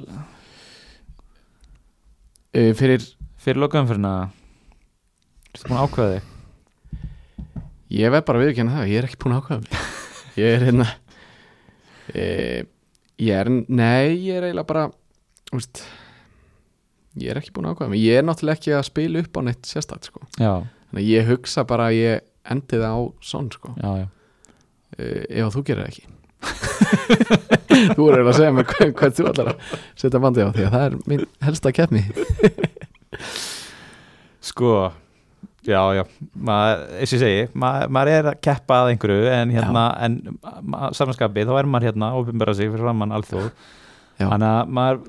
E, 2.52 2.72
fyrir, 2.76 3.04
fyrir 3.40 3.60
lokaumfyrirna 3.60 4.12
Ertu 5.52 5.68
búin 5.68 5.78
að 5.78 5.88
ákveða 5.88 6.14
þig? 6.14 6.28
ég 7.92 8.12
veð 8.12 8.24
bara 8.28 8.40
að 8.40 8.46
viðkjanna 8.46 8.76
það 8.76 8.90
ég 8.92 9.00
er 9.00 9.08
ekki 9.08 9.18
búin 9.22 9.34
að 9.34 9.42
ákvæða 9.42 9.62
mig. 9.62 9.88
Ég 10.40 10.54
er 10.56 10.62
hérna 10.64 10.86
e, 12.08 12.22
ég 13.20 13.34
er, 13.36 13.50
nei, 13.68 14.14
ég 14.24 14.38
er 14.38 14.46
eiginlega 14.48 14.68
bara 14.70 14.86
veist 15.52 15.82
ég 17.20 17.34
er 17.34 17.40
ekki 17.42 17.52
búin 17.52 17.68
að 17.68 17.76
ákvæða 17.76 17.92
mig, 17.92 18.04
ég 18.06 18.20
er 18.20 18.24
náttúrulega 18.24 18.60
ekki 18.60 18.74
að 18.78 18.86
spila 18.88 19.22
upp 19.26 19.36
á 19.36 19.40
neitt 19.44 19.68
sérstætt 19.68 20.08
sko. 20.08 20.24
Já, 20.40 20.64
þannig 20.88 21.02
að 21.02 21.10
ég 21.10 21.28
hugsa 21.28 21.66
bara 21.68 21.90
að 21.90 21.98
ég 21.98 22.26
endi 22.56 22.80
það 22.80 22.96
á 22.96 23.00
sonn 23.28 23.52
sko. 23.52 23.76
Já, 23.76 23.90
já. 24.02 24.08
Uh, 24.92 25.22
ef 25.28 25.54
þú 25.54 25.62
gerir 25.68 25.84
það 25.84 25.92
ekki 25.92 26.08
þú 27.96 28.08
er 28.10 28.22
að 28.22 28.32
segja 28.38 28.54
mér 28.54 28.66
hvað, 28.68 28.90
hvað 28.98 29.14
þú 29.18 29.28
ætlar 29.30 29.52
að 29.52 29.76
setja 30.02 30.22
bandi 30.22 30.46
á 30.46 30.50
því 30.50 30.66
að 30.66 30.74
það 30.74 30.86
er 30.86 30.98
minn 31.12 31.24
helsta 31.46 31.74
keppni. 31.76 32.02
Sko, 34.42 34.72
já, 35.62 35.78
já 35.94 36.02
eins 36.02 37.14
og 37.14 37.20
segi, 37.22 37.42
maður, 37.54 37.92
maður 37.94 38.12
er 38.16 38.28
að 38.32 38.40
keppa 38.42 38.80
að 38.82 38.92
einhverju 38.92 39.28
en 39.30 39.52
hérna, 39.54 39.84
en 40.02 40.16
samanskapið, 40.98 41.50
þá 41.50 41.60
er 41.60 41.68
maður 41.70 41.90
hérna 41.90 42.10
að 42.10 42.22
opinbera 42.24 42.54
sig 42.58 42.72
fyrir 42.72 42.88
framann 42.88 43.14
alþjóð. 43.14 43.50
Þannig 44.22 44.48
að 44.48 44.72
maður 44.78 45.02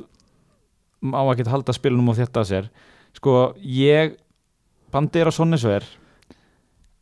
má 1.03 1.19
ekki 1.33 1.49
halda 1.51 1.75
spilunum 1.75 2.13
og 2.13 2.19
þetta 2.21 2.43
að 2.43 2.51
sér. 2.51 2.69
Sko, 3.17 3.37
ég 3.65 4.15
bandi 4.93 5.21
er 5.21 5.29
á 5.29 5.33
sonnisver 5.33 5.85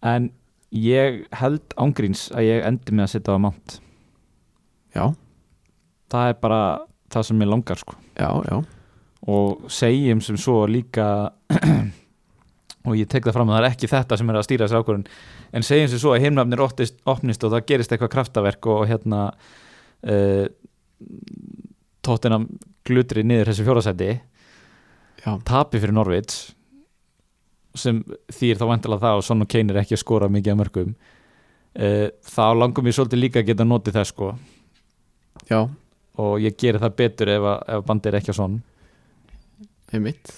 en 0.07 0.31
ég 0.71 1.25
held 1.35 1.75
ángríns 1.75 2.29
að 2.31 2.47
ég 2.47 2.67
endi 2.67 2.95
með 2.95 3.09
að 3.09 3.13
setja 3.17 3.35
á 3.35 3.43
mánt 3.43 3.80
já, 4.95 5.05
það 6.11 6.33
er 6.33 6.39
bara 6.43 6.61
það 7.11 7.27
sem 7.27 7.43
ég 7.43 7.51
langar 7.51 7.81
sko. 7.81 7.97
Já, 8.17 8.29
já. 8.47 8.61
Og 9.31 9.65
segjum 9.69 10.21
sem 10.25 10.37
svo 10.41 10.63
líka 10.69 11.07
og 12.87 12.95
ég 12.97 13.09
tek 13.09 13.27
það 13.27 13.35
fram 13.37 13.51
að 13.51 13.57
það 13.57 13.63
er 13.63 13.69
ekki 13.69 13.89
þetta 13.91 14.17
sem 14.17 14.31
er 14.31 14.39
að 14.39 14.47
stýra 14.47 14.67
þessi 14.67 14.79
ákvörðun 14.81 15.05
en 15.51 15.65
segjum 15.65 15.91
sem 15.91 16.01
svo 16.01 16.15
að 16.15 16.25
heimnafnir 16.25 16.63
opnist, 16.65 17.43
og 17.45 17.53
það 17.53 17.67
gerist 17.69 17.93
eitthvað 17.93 18.13
kraftaverk 18.15 18.69
og 18.71 18.81
hérna 18.89 19.21
uh, 19.29 20.45
tóttina 22.01 22.41
glutri 22.87 23.25
niður 23.27 23.51
þessu 23.51 23.67
fjórasæti 23.67 24.09
já, 25.21 25.31
tapi 25.45 25.81
fyrir 25.81 25.93
Norvits 25.93 26.41
sem 27.77 28.01
þýr 28.33 28.59
þá 28.59 28.65
vantilega 28.73 29.05
það 29.05 29.21
og 29.21 29.43
og 29.45 29.51
Kane 29.51 29.73
er 29.73 29.83
ekki 29.83 29.95
að 29.95 30.03
skora 30.03 30.31
mikið 30.31 30.55
að 30.55 30.61
mörgum 30.63 30.95
uh, 30.95 32.07
þá 32.25 32.45
langum 32.57 32.89
ég 32.89 32.97
svolítið 32.97 33.23
líka 33.27 33.43
að 33.43 33.51
geta 33.51 33.67
notið 33.67 33.99
þess 33.99 34.15
sko 34.15 34.33
já, 35.49 35.59
og 36.21 36.33
ég 36.43 36.55
geri 36.59 36.81
það 36.81 36.95
betur 37.01 37.31
ef, 37.33 37.47
að, 37.53 37.59
ef 37.75 37.85
bandi 37.87 38.09
er 38.11 38.19
ekki 38.21 38.33
á 38.35 38.39
Son 38.39 38.59
einmitt. 39.91 40.31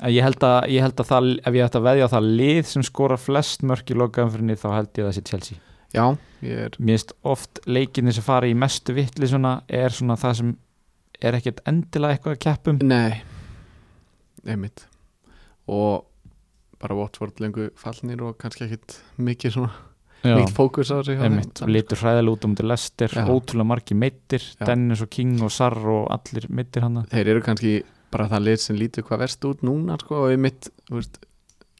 En 0.00 0.10
Ég 0.14 0.24
held, 0.24 0.40
að, 0.42 0.70
ég 0.72 0.80
held 0.80 1.00
að 1.02 1.08
það, 1.10 1.26
ef 1.44 1.56
ég 1.58 1.66
ætti 1.66 1.76
að 1.78 1.86
veðja 1.86 2.06
á 2.08 2.12
það 2.14 2.28
lið 2.40 2.60
sem 2.70 2.84
skora 2.86 3.18
flest 3.20 3.64
mörk 3.68 3.90
í 3.92 3.96
lokaumfyrinni 4.00 4.56
þá 4.56 4.68
held 4.72 4.88
ég 4.96 5.04
að 5.04 5.10
það 5.10 5.16
sé 5.18 5.24
Chelsea. 5.28 5.58
já, 5.92 6.04
er, 6.40 6.78
Mér 6.78 6.96
finnst 6.96 7.12
oft 7.26 7.60
leikinni 7.66 8.14
sem 8.16 8.24
fara 8.24 8.48
í 8.48 8.54
mestu 8.56 8.94
vittli 8.96 9.28
svona 9.28 9.58
er 9.68 9.92
svona 9.92 10.16
það 10.16 10.38
sem 10.40 10.54
er 11.20 11.36
ekkert 11.36 11.60
endilega 11.68 12.16
eitthvað 12.16 12.36
að 12.38 12.42
keppum. 12.46 12.80
nei. 12.82 13.20
Einmitt. 14.48 14.86
Og 15.68 16.06
bara 16.80 16.96
Watford 16.96 17.42
lengu 17.44 17.68
fallnir 17.76 18.22
og 18.24 18.38
kannski 18.40 18.64
ekkit 18.64 18.96
mikið 19.20 19.52
svona 19.58 19.74
mikið 20.24 20.52
fókus 20.56 20.92
á 20.92 20.98
sig 21.06 21.18
hjá 21.20 21.66
lítur 21.70 22.00
hræðilega 22.02 22.34
út 22.36 22.44
um 22.48 22.58
til 22.58 22.68
Lester, 22.68 23.08
Já. 23.08 23.24
ótrúlega 23.24 23.70
margi 23.70 23.96
meittir. 23.96 24.44
Dennis 24.60 25.00
og 25.04 25.10
King 25.10 25.40
og 25.42 25.50
Sarr 25.54 25.80
og 25.80 26.10
allir 26.12 26.46
meittir 26.50 26.84
hana. 26.84 27.06
þeir 27.10 27.34
eru 27.34 27.42
kannski 27.46 27.82
bara 28.10 28.28
það 28.28 28.46
lið 28.48 28.60
sem 28.60 28.76
lítur 28.76 29.06
hvað 29.06 29.24
verst 29.24 29.44
út 29.48 29.62
núna 29.62 29.96
sko, 30.00 30.24
og 30.26 30.34
einmitt, 30.34 30.68
þú 30.90 30.98
veist, 30.98 31.20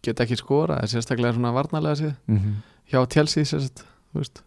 geta 0.00 0.24
ekki 0.24 0.38
skora 0.38 0.78
það 0.78 0.86
er 0.86 0.92
sérstaklega 0.94 1.36
svona 1.36 1.52
varnarlega 1.52 1.98
séð. 2.00 2.14
Mm 2.30 2.60
hjá 2.90 3.02
Chelsea 3.10 3.46
sérst, 3.46 3.84
þú 4.10 4.22
veist. 4.22 4.42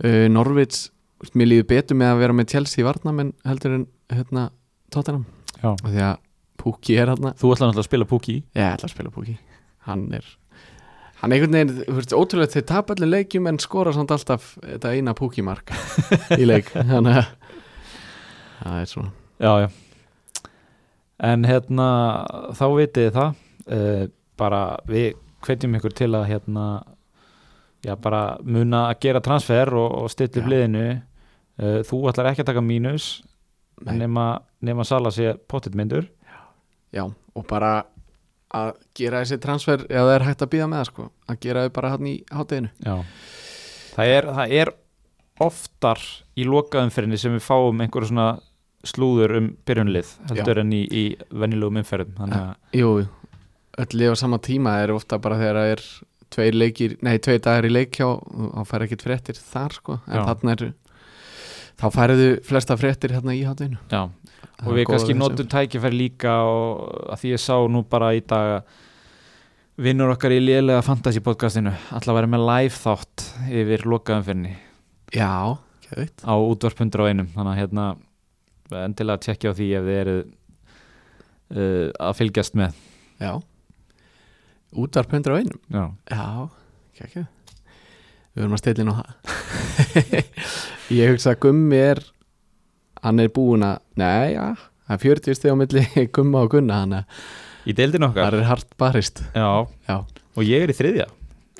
Uh, 0.00 0.26
Norvits 0.32 0.88
þú 1.16 1.26
veist, 1.26 1.36
mér 1.38 1.50
líður 1.50 1.68
betur 1.72 1.98
með 2.00 2.12
að 2.12 2.22
vera 2.24 2.36
með 2.36 2.52
Chelsea 2.54 2.82
í 2.82 2.86
varnamenn 2.86 3.32
heldur 3.48 3.76
en 3.78 3.86
hérna 4.12 4.48
Tottenham. 4.92 5.26
Því 5.60 6.02
að 6.04 6.22
Pukki 6.60 6.96
er 7.00 7.12
hérna 7.12 7.32
Þú 7.36 7.52
ætlar 7.52 7.70
náttúrulega 7.70 7.84
að 7.84 7.88
spila 7.90 8.08
Pukki 8.08 8.36
ég 8.40 8.66
ætla 8.66 8.88
að 8.88 8.94
spila 8.94 9.12
Pukki. 9.14 9.36
Hann 9.86 10.06
er 10.16 10.26
hann 11.20 11.32
er 11.32 11.38
einhvern 11.38 11.56
veginn, 11.56 11.74
þú 11.86 11.96
veist, 11.98 12.14
ótrúlega 12.16 12.52
þeir 12.54 12.66
tapa 12.68 12.96
allir 12.96 13.12
leikjum 13.12 13.48
en 13.50 13.60
skora 13.62 13.94
samt 13.96 14.12
alltaf 14.14 14.54
þetta 14.62 14.92
eina 14.96 15.14
Pukki 15.16 15.44
mark 15.46 15.72
í 16.36 16.48
leik. 16.48 16.72
Þannig 16.92 17.20
að 17.20 17.30
það 18.60 18.80
er 18.80 18.90
svona. 18.92 19.12
Já, 19.42 19.52
já. 19.64 19.68
En 21.26 21.46
hérna, 21.48 21.88
þá 22.56 22.66
vitið 22.76 23.08
það 23.14 23.40
uh, 23.78 24.02
bara 24.36 24.62
við 24.88 25.14
hvetjum 25.46 25.78
ykkur 25.78 25.96
til 25.96 26.10
að 26.18 26.28
hérna 26.32 26.66
já, 27.86 27.94
bara 27.96 28.24
muna 28.44 28.88
að 28.90 29.00
gera 29.06 29.22
transfer 29.24 29.72
og, 29.78 29.88
og 30.02 30.12
stilla 30.12 30.42
upp 30.42 30.52
liðinu. 30.52 30.86
Uh, 31.56 31.80
þú 31.88 32.02
ætlar 32.10 32.32
ekki 32.32 32.44
að 32.44 32.50
taka 32.52 32.64
mínus 32.64 33.14
nema, 33.84 34.40
nema 34.60 34.84
Sala 34.84 35.10
sé 35.12 35.34
pottitmyndur 35.48 36.06
Já, 36.92 37.04
og 37.08 37.46
bara 37.48 37.86
að 38.56 38.72
gera 38.98 39.22
þessi 39.22 39.38
transfer 39.42 39.84
eða 39.88 40.04
það 40.08 40.14
er 40.16 40.26
hægt 40.30 40.44
að 40.46 40.52
býða 40.54 40.68
með 40.72 40.82
það 40.82 40.90
sko 40.90 41.06
að 41.32 41.40
gera 41.46 41.64
þau 41.66 41.72
bara 41.78 41.92
hann 41.94 42.10
í 42.10 42.16
hátteginu 42.32 42.70
Já. 42.86 42.96
Það 43.96 44.12
er, 44.16 44.28
það 44.38 44.54
er 44.60 44.72
oftar 45.46 46.02
í 46.36 46.44
lokaðumferðinni 46.48 47.20
sem 47.20 47.36
við 47.36 47.44
fáum 47.44 47.80
einhverju 47.84 48.10
svona 48.10 48.28
slúður 48.86 49.36
um 49.40 49.46
byrjunlið 49.66 50.10
heldur 50.30 50.60
en 50.62 50.74
í, 50.76 50.82
í 50.86 51.04
venjulegum 51.34 51.80
umferðum. 51.82 52.18
Að 52.26 52.76
Jú, 52.76 52.90
öll 53.82 53.88
lið 53.98 54.14
á 54.14 54.16
sama 54.20 54.38
tíma 54.42 54.76
er 54.84 54.92
ofta 54.94 55.18
bara 55.22 55.38
þegar 55.40 55.58
það 55.60 55.72
er 55.74 55.84
tveir 56.36 56.58
leikir, 56.58 56.96
nei, 57.06 57.16
tveir 57.22 57.42
dagar 57.42 57.66
í 57.68 57.72
leik 57.72 57.98
hjá 57.98 58.06
þá 58.16 58.62
fær 58.70 58.84
ekkert 58.86 59.04
fréttir 59.06 59.40
þar 59.40 59.76
sko. 59.76 59.98
En 60.06 60.20
Já. 60.20 60.24
þarna 60.30 60.54
er 60.56 60.64
þá 61.76 61.86
færiðu 61.94 62.28
flesta 62.46 62.76
fréttir 62.80 63.14
hérna 63.16 63.36
í 63.36 63.44
hátteginu 63.46 63.78
já, 63.92 64.02
og 64.64 64.76
við 64.76 64.88
kannski 64.90 65.16
notum 65.16 65.48
tækifæri 65.52 66.00
líka 66.00 66.38
og 66.48 67.10
að 67.12 67.22
því 67.22 67.32
ég 67.34 67.42
sá 67.42 67.56
nú 67.70 67.84
bara 67.88 68.14
í 68.16 68.22
dag 68.24 68.58
að 68.58 68.84
vinnur 69.86 70.14
okkar 70.14 70.32
í 70.32 70.40
lélega 70.40 70.84
fantasy 70.84 71.20
podcastinu 71.20 71.74
alltaf 71.92 72.14
að 72.14 72.20
vera 72.22 72.32
með 72.32 72.46
live 72.48 72.78
þátt 72.80 73.26
yfir 73.52 73.84
lokaðumferðinni 73.92 74.54
Já, 75.14 75.58
kjöðvitt 75.86 76.24
á 76.26 76.34
útvarpundur 76.34 77.04
á 77.06 77.08
einum. 77.10 77.28
Þannig 77.30 77.52
að 77.52 77.60
hérna 77.60 77.84
endilega 78.82 79.22
tjekkja 79.22 79.52
á 79.54 79.58
því 79.58 79.68
ef 79.78 79.86
þið 79.86 79.98
eru 80.00 80.16
uh, 80.24 81.86
að 82.08 82.16
fylgjast 82.18 82.58
með. 82.58 82.80
Já. 83.22 83.32
Útvarpundur 84.76 85.36
á 85.36 85.38
einum. 85.38 85.60
Já, 85.70 85.84
Já, 86.10 86.26
kjökju 86.98 87.26
Við 88.36 88.42
verðum 88.44 88.54
að 88.58 88.60
stilla 88.60 88.82
inn 88.84 88.92
á 88.92 88.96
það. 89.00 89.12
Ég 91.00 91.08
hugsa 91.14 91.32
að 91.32 91.38
Gummi 91.46 91.78
er 91.80 92.02
hann 93.00 93.22
er 93.22 93.30
búinn 93.32 93.64
að 93.64 93.78
Nei, 93.96 94.34
já, 94.34 94.42
það 94.84 94.96
er 94.96 95.02
40 95.06 95.36
stið 95.38 95.54
á 95.56 95.60
milli 95.62 95.84
Gumma 96.18 96.42
og 96.44 96.50
Gunna 96.52 96.80
hann 96.82 96.92
í 97.66 97.74
deildin 97.76 98.04
okkar? 98.04 98.34
Það 98.36 98.42
er 98.42 98.48
hart 98.50 98.74
barist. 98.76 99.22
Já, 99.32 99.48
Já, 99.88 99.96
og 100.36 100.44
ég 100.44 100.66
er 100.66 100.72
í 100.72 100.76
þriðja 100.76 101.06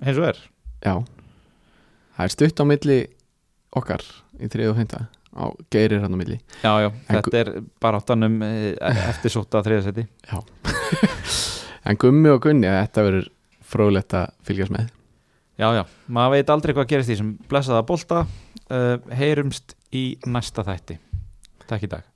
eins 0.04 0.20
og 0.20 0.26
er. 0.28 0.40
Já. 0.84 0.92
Það 2.18 2.26
er 2.26 2.34
stutt 2.36 2.60
á 2.60 2.64
milli 2.68 2.98
okkar 3.76 4.04
í 4.36 4.50
3 4.52 4.68
og 4.68 4.76
5 4.82 4.92
á 5.36 5.44
geirir 5.72 6.04
hann 6.04 6.12
á 6.12 6.18
milli. 6.20 6.36
Já, 6.60 6.72
já, 6.84 6.90
En 6.92 7.18
þetta 7.22 7.40
er 7.40 7.52
bara 7.80 8.02
áttanum 8.02 8.36
eftir 8.44 9.32
sóta 9.32 9.64
þriðasetti 9.64 10.04
En 11.88 11.96
Gummi 12.04 12.36
og 12.36 12.44
Gunni, 12.44 12.68
þetta 12.68 13.08
verður 13.08 13.32
fróðlegt 13.66 14.16
að 14.20 14.28
fylgjast 14.44 14.76
með 14.76 14.92
já, 15.56 15.68
já, 15.80 15.84
maður 16.08 16.36
veit 16.36 16.52
aldrei 16.56 16.76
hvað 16.76 16.90
gerist 16.92 17.14
í 17.14 17.20
sem 17.20 17.32
blessaða 17.50 17.86
bolta. 17.88 18.26
Uh, 18.66 18.98
heyrumst 19.14 19.76
í 19.94 20.08
næsta 20.26 20.66
þætti. 20.66 20.98
Takk 21.66 21.86
í 21.86 21.90
dag 21.90 22.15